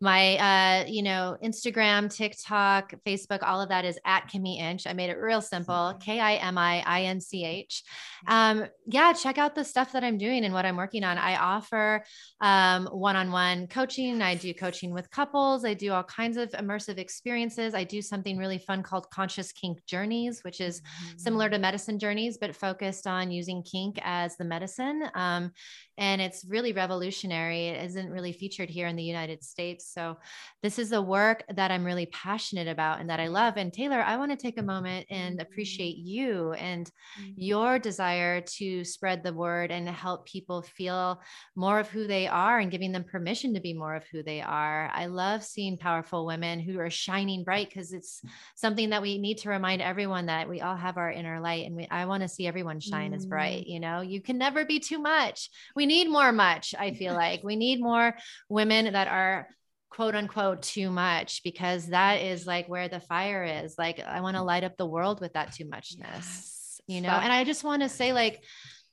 my 0.00 0.36
uh, 0.36 0.84
you 0.86 1.02
know, 1.02 1.36
Instagram, 1.42 2.14
TikTok, 2.14 2.94
Facebook, 3.06 3.42
all 3.42 3.62
of 3.62 3.70
that 3.70 3.84
is 3.84 3.98
at 4.04 4.28
Kimi 4.28 4.58
Inch. 4.58 4.86
I 4.86 4.92
made 4.92 5.08
it 5.08 5.16
real 5.16 5.40
simple. 5.40 5.98
K 6.00 6.20
I 6.20 6.34
M 6.34 6.58
I 6.58 6.82
I 6.86 7.02
N 7.04 7.20
C 7.20 7.44
H. 7.44 7.82
Um, 8.26 8.66
yeah, 8.86 9.12
check 9.14 9.38
out 9.38 9.54
the 9.54 9.64
stuff 9.64 9.92
that 9.92 10.04
I'm 10.04 10.18
doing 10.18 10.44
and 10.44 10.52
what 10.52 10.66
I'm 10.66 10.76
working 10.76 11.02
on. 11.02 11.16
I 11.16 11.36
offer 11.36 12.04
um, 12.40 12.86
one-on-one 12.86 13.68
coaching. 13.68 14.20
I 14.20 14.34
do 14.34 14.52
coaching 14.52 14.92
with 14.92 15.10
couples. 15.10 15.64
I 15.64 15.72
do 15.74 15.92
all 15.92 16.04
kinds 16.04 16.36
of 16.36 16.50
immersive 16.50 16.98
experiences. 16.98 17.72
I 17.72 17.84
do 17.84 18.02
something 18.02 18.36
really 18.36 18.58
fun 18.58 18.82
called 18.82 19.08
Conscious 19.10 19.52
Kink 19.52 19.84
Journeys, 19.86 20.44
which 20.44 20.60
is 20.60 20.80
mm-hmm. 20.80 21.18
similar 21.18 21.48
to 21.48 21.58
medicine 21.58 21.98
journeys, 21.98 22.36
but 22.36 22.54
focused 22.54 23.06
on 23.06 23.30
using 23.30 23.62
kink 23.62 23.98
as 24.02 24.36
the 24.36 24.44
medicine. 24.44 25.04
Um, 25.14 25.52
and 25.96 26.20
it's 26.20 26.44
really 26.46 26.72
revolutionary. 26.72 27.68
It 27.68 27.84
isn't 27.86 28.10
really 28.10 28.32
featured 28.32 28.68
here 28.68 28.86
in 28.86 28.96
the 28.96 29.02
United 29.02 29.42
States. 29.42 29.85
So 29.92 30.18
this 30.62 30.78
is 30.78 30.92
a 30.92 31.02
work 31.02 31.44
that 31.54 31.70
I'm 31.70 31.84
really 31.84 32.06
passionate 32.06 32.68
about 32.68 33.00
and 33.00 33.10
that 33.10 33.20
I 33.20 33.28
love. 33.28 33.56
And 33.56 33.72
Taylor, 33.72 34.00
I 34.00 34.16
want 34.16 34.30
to 34.32 34.36
take 34.36 34.58
a 34.58 34.62
moment 34.62 35.06
and 35.10 35.40
appreciate 35.40 35.96
you 35.96 36.52
and 36.52 36.90
mm-hmm. 37.20 37.32
your 37.36 37.78
desire 37.78 38.40
to 38.40 38.84
spread 38.84 39.22
the 39.22 39.32
word 39.32 39.70
and 39.70 39.88
help 39.88 40.26
people 40.26 40.62
feel 40.62 41.20
more 41.54 41.80
of 41.80 41.88
who 41.88 42.06
they 42.06 42.26
are 42.26 42.58
and 42.58 42.70
giving 42.70 42.92
them 42.92 43.04
permission 43.04 43.54
to 43.54 43.60
be 43.60 43.74
more 43.74 43.94
of 43.94 44.04
who 44.12 44.22
they 44.22 44.40
are. 44.40 44.90
I 44.92 45.06
love 45.06 45.44
seeing 45.44 45.78
powerful 45.78 46.26
women 46.26 46.60
who 46.60 46.78
are 46.78 46.90
shining 46.90 47.44
bright 47.44 47.68
because 47.68 47.92
it's 47.92 48.22
something 48.54 48.90
that 48.90 49.02
we 49.02 49.18
need 49.18 49.38
to 49.38 49.50
remind 49.50 49.82
everyone 49.82 50.26
that 50.26 50.48
we 50.48 50.60
all 50.60 50.76
have 50.76 50.96
our 50.96 51.10
inner 51.10 51.40
light 51.40 51.66
and 51.66 51.76
we, 51.76 51.86
I 51.90 52.06
want 52.06 52.22
to 52.22 52.28
see 52.28 52.46
everyone 52.46 52.80
shine 52.80 53.12
mm. 53.12 53.16
as 53.16 53.26
bright. 53.26 53.64
Mm. 53.64 53.70
You 53.70 53.80
know, 53.80 54.00
you 54.00 54.20
can 54.20 54.38
never 54.38 54.64
be 54.64 54.80
too 54.80 54.98
much. 54.98 55.50
We 55.74 55.86
need 55.86 56.08
more 56.08 56.32
much. 56.32 56.74
I 56.78 56.92
feel 56.92 57.14
like 57.14 57.42
we 57.42 57.56
need 57.56 57.80
more 57.80 58.16
women 58.48 58.92
that 58.92 59.08
are 59.08 59.48
quote 59.90 60.14
unquote 60.14 60.62
too 60.62 60.90
much 60.90 61.42
because 61.42 61.88
that 61.88 62.20
is 62.20 62.46
like 62.46 62.68
where 62.68 62.88
the 62.88 63.00
fire 63.00 63.44
is. 63.44 63.76
Like 63.78 64.00
I 64.00 64.20
want 64.20 64.36
to 64.36 64.42
light 64.42 64.64
up 64.64 64.76
the 64.76 64.86
world 64.86 65.20
with 65.20 65.32
that 65.34 65.52
too 65.52 65.64
muchness, 65.64 66.00
yes. 66.00 66.80
you 66.86 67.00
know? 67.00 67.10
And 67.10 67.32
I 67.32 67.44
just 67.44 67.64
want 67.64 67.82
to 67.82 67.88
say 67.88 68.12
like, 68.12 68.42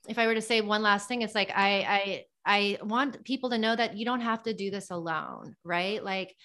if 0.08 0.18
I 0.18 0.28
were 0.28 0.36
to 0.36 0.42
say 0.42 0.62
one 0.62 0.82
last 0.82 1.08
thing, 1.08 1.22
it's 1.22 1.36
like 1.36 1.52
I 1.56 2.26
I 2.46 2.78
I 2.80 2.84
want 2.84 3.24
people 3.24 3.52
to 3.52 3.58
know 3.58 3.76
that 3.76 3.98
you 3.98 4.06
don't 4.06 4.22
have 4.22 4.44
to 4.44 4.54
do 4.54 4.70
this 4.70 4.92
alone, 4.92 5.56
right? 5.64 6.04
Like 6.04 6.36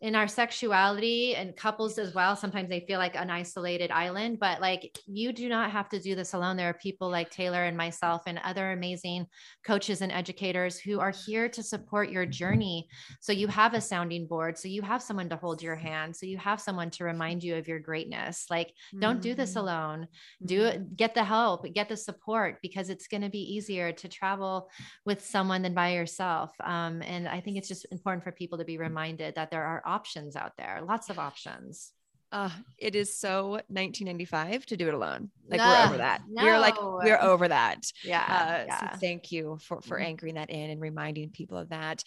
in 0.00 0.14
our 0.14 0.28
sexuality 0.28 1.34
and 1.36 1.56
couples 1.56 1.98
as 1.98 2.14
well 2.14 2.34
sometimes 2.34 2.68
they 2.68 2.80
feel 2.80 2.98
like 2.98 3.16
an 3.16 3.30
isolated 3.30 3.90
island 3.90 4.38
but 4.38 4.60
like 4.60 4.96
you 5.06 5.32
do 5.32 5.48
not 5.48 5.70
have 5.70 5.88
to 5.88 6.00
do 6.00 6.14
this 6.14 6.34
alone. 6.34 6.56
There 6.56 6.68
are 6.68 6.74
people 6.74 7.10
like 7.10 7.30
taylor 7.30 7.64
and 7.64 7.76
myself 7.76 8.22
and 8.26 8.40
other 8.44 8.72
amazing 8.72 9.26
coaches 9.64 10.00
and 10.02 10.12
educators 10.12 10.78
who 10.78 11.00
are 11.00 11.12
here 11.26 11.48
to 11.48 11.62
support 11.62 12.10
your 12.10 12.26
journey. 12.26 12.88
So 13.20 13.32
you 13.32 13.48
have 13.48 13.74
a 13.74 13.80
sounding 13.80 14.26
board. 14.26 14.58
So 14.58 14.68
you 14.68 14.82
have 14.82 15.02
someone 15.02 15.28
to 15.28 15.36
hold 15.36 15.62
your 15.62 15.76
hand. 15.76 16.16
So 16.16 16.26
you 16.26 16.38
have 16.38 16.60
someone 16.60 16.90
to 16.92 17.04
remind 17.04 17.42
you 17.42 17.56
of 17.56 17.68
your 17.68 17.78
greatness. 17.78 18.46
Like 18.50 18.72
don't 18.98 19.20
do 19.20 19.34
this 19.34 19.50
mm-hmm. 19.50 19.60
alone. 19.60 20.08
Do 20.44 20.64
it 20.64 20.80
mm-hmm. 20.80 20.94
get 20.94 21.14
the 21.14 21.24
help 21.24 21.66
get 21.74 21.88
the 21.88 21.96
support 21.96 22.58
because 22.62 22.88
it's 22.88 23.06
going 23.06 23.22
to 23.22 23.28
be 23.28 23.54
easier 23.54 23.92
to 23.92 24.08
travel 24.08 24.68
with 25.04 25.24
someone 25.24 25.62
than 25.62 25.74
by 25.74 25.92
yourself. 25.92 26.52
Um, 26.62 27.02
and 27.02 27.28
i 27.28 27.40
think 27.40 27.56
it's 27.56 27.68
just 27.68 27.86
important 27.90 28.24
for 28.24 28.32
people 28.32 28.58
to 28.58 28.64
be 28.64 28.78
reminded 28.78 29.34
that 29.34 29.50
there 29.50 29.64
are 29.64 29.82
options 29.90 30.36
out 30.36 30.56
there, 30.56 30.82
lots 30.86 31.10
of 31.10 31.18
options. 31.18 31.92
Uh, 32.32 32.50
it 32.78 32.94
is 32.94 33.18
so 33.18 33.60
1995 33.68 34.64
to 34.66 34.76
do 34.76 34.86
it 34.86 34.94
alone. 34.94 35.30
Like 35.48 35.58
no, 35.58 35.66
we're 35.66 35.84
over 35.86 35.96
that. 35.96 36.22
No. 36.30 36.44
We're 36.44 36.60
like 36.60 36.80
we're 36.80 37.20
over 37.20 37.48
that. 37.48 37.90
Yeah. 38.04 38.22
Uh, 38.22 38.64
yeah. 38.66 38.92
So 38.92 38.98
thank 38.98 39.32
you 39.32 39.58
for 39.60 39.80
for 39.80 39.96
mm-hmm. 39.96 40.06
anchoring 40.06 40.34
that 40.34 40.48
in 40.48 40.70
and 40.70 40.80
reminding 40.80 41.30
people 41.30 41.58
of 41.58 41.70
that. 41.70 42.04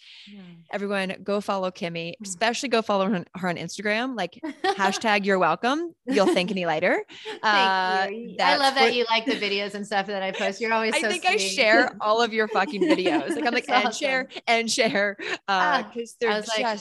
Everyone, 0.72 1.16
go 1.22 1.42
follow 1.42 1.70
Kimi. 1.70 2.12
Mm. 2.12 2.26
Especially 2.26 2.70
go 2.70 2.80
follow 2.80 3.06
her, 3.10 3.24
her 3.34 3.48
on 3.50 3.56
Instagram. 3.56 4.16
Like 4.16 4.40
hashtag 4.64 5.26
You're 5.26 5.38
welcome. 5.38 5.94
You'll 6.06 6.26
thank 6.34 6.54
me 6.54 6.66
later. 6.66 7.04
Uh, 7.42 8.06
you. 8.10 8.36
I 8.40 8.56
love 8.56 8.76
that 8.76 8.94
you 8.94 9.04
like 9.10 9.26
the 9.26 9.32
videos 9.32 9.74
and 9.74 9.86
stuff 9.86 10.06
that 10.06 10.22
I 10.22 10.32
post. 10.32 10.58
You're 10.58 10.72
always. 10.72 10.98
So 10.98 11.06
I 11.06 11.10
think 11.10 11.24
sweet. 11.24 11.34
I 11.34 11.36
share 11.36 11.96
all 12.00 12.22
of 12.22 12.32
your 12.32 12.48
fucking 12.48 12.80
videos. 12.80 13.36
Like 13.36 13.44
I'm 13.44 13.52
like 13.52 13.68
and 13.68 13.88
awesome. 13.88 13.92
share 13.92 14.28
and 14.46 14.70
share 14.70 15.16
because 15.18 15.38
uh, 15.40 15.40
ah, 15.48 15.92
they're 16.18 16.40
just. 16.40 16.58
Like, 16.58 16.78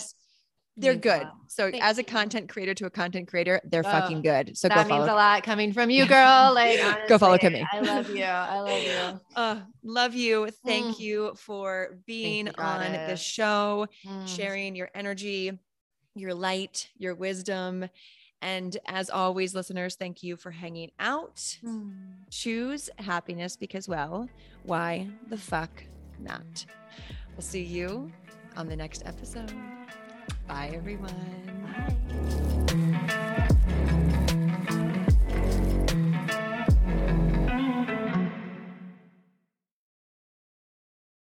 they're 0.75 0.95
good. 0.95 1.27
So 1.47 1.69
Thank 1.69 1.83
as 1.83 1.97
a 1.99 2.03
content 2.03 2.49
creator 2.49 2.73
to 2.75 2.85
a 2.85 2.89
content 2.89 3.27
creator, 3.27 3.61
they're 3.63 3.85
oh, 3.85 3.91
fucking 3.91 4.21
good. 4.21 4.57
So 4.57 4.67
that 4.69 4.87
means 4.87 5.03
a 5.03 5.13
lot 5.13 5.43
coming 5.43 5.71
from 5.71 5.89
you, 5.89 6.05
girl. 6.05 6.51
Like 6.63 6.79
honestly, 6.83 7.07
go 7.07 7.17
follow 7.17 7.37
Kimi. 7.37 7.65
I 7.71 7.79
love 7.79 8.09
you. 8.09 8.23
I 8.23 8.59
love 8.59 8.83
you. 8.83 9.19
Uh, 9.35 9.61
love 9.83 10.13
you. 10.13 10.49
Thank 10.65 10.97
mm. 10.97 10.99
you 10.99 11.33
for 11.35 11.97
being 12.05 12.47
you, 12.47 12.53
on 12.57 12.91
the 12.91 13.15
show, 13.15 13.87
mm. 14.05 14.27
sharing 14.27 14.75
your 14.75 14.89
energy, 14.93 15.57
your 16.15 16.33
light, 16.33 16.89
your 16.97 17.15
wisdom. 17.15 17.89
And 18.41 18.77
as 18.85 19.09
always, 19.09 19.55
listeners, 19.55 19.95
thank 19.95 20.21
you 20.21 20.35
for 20.35 20.51
hanging 20.51 20.91
out. 20.99 21.37
Mm. 21.63 21.93
Choose 22.29 22.89
happiness 22.99 23.55
because, 23.55 23.87
well, 23.87 24.29
why 24.63 25.07
the 25.29 25.37
fuck 25.37 25.83
not? 26.19 26.65
We'll 27.31 27.41
see 27.41 27.63
you 27.63 28.11
on 28.55 28.67
the 28.67 28.75
next 28.75 29.03
episode. 29.05 29.53
Bye, 30.47 30.71
everyone. 30.73 31.11
Bye. 31.77 31.95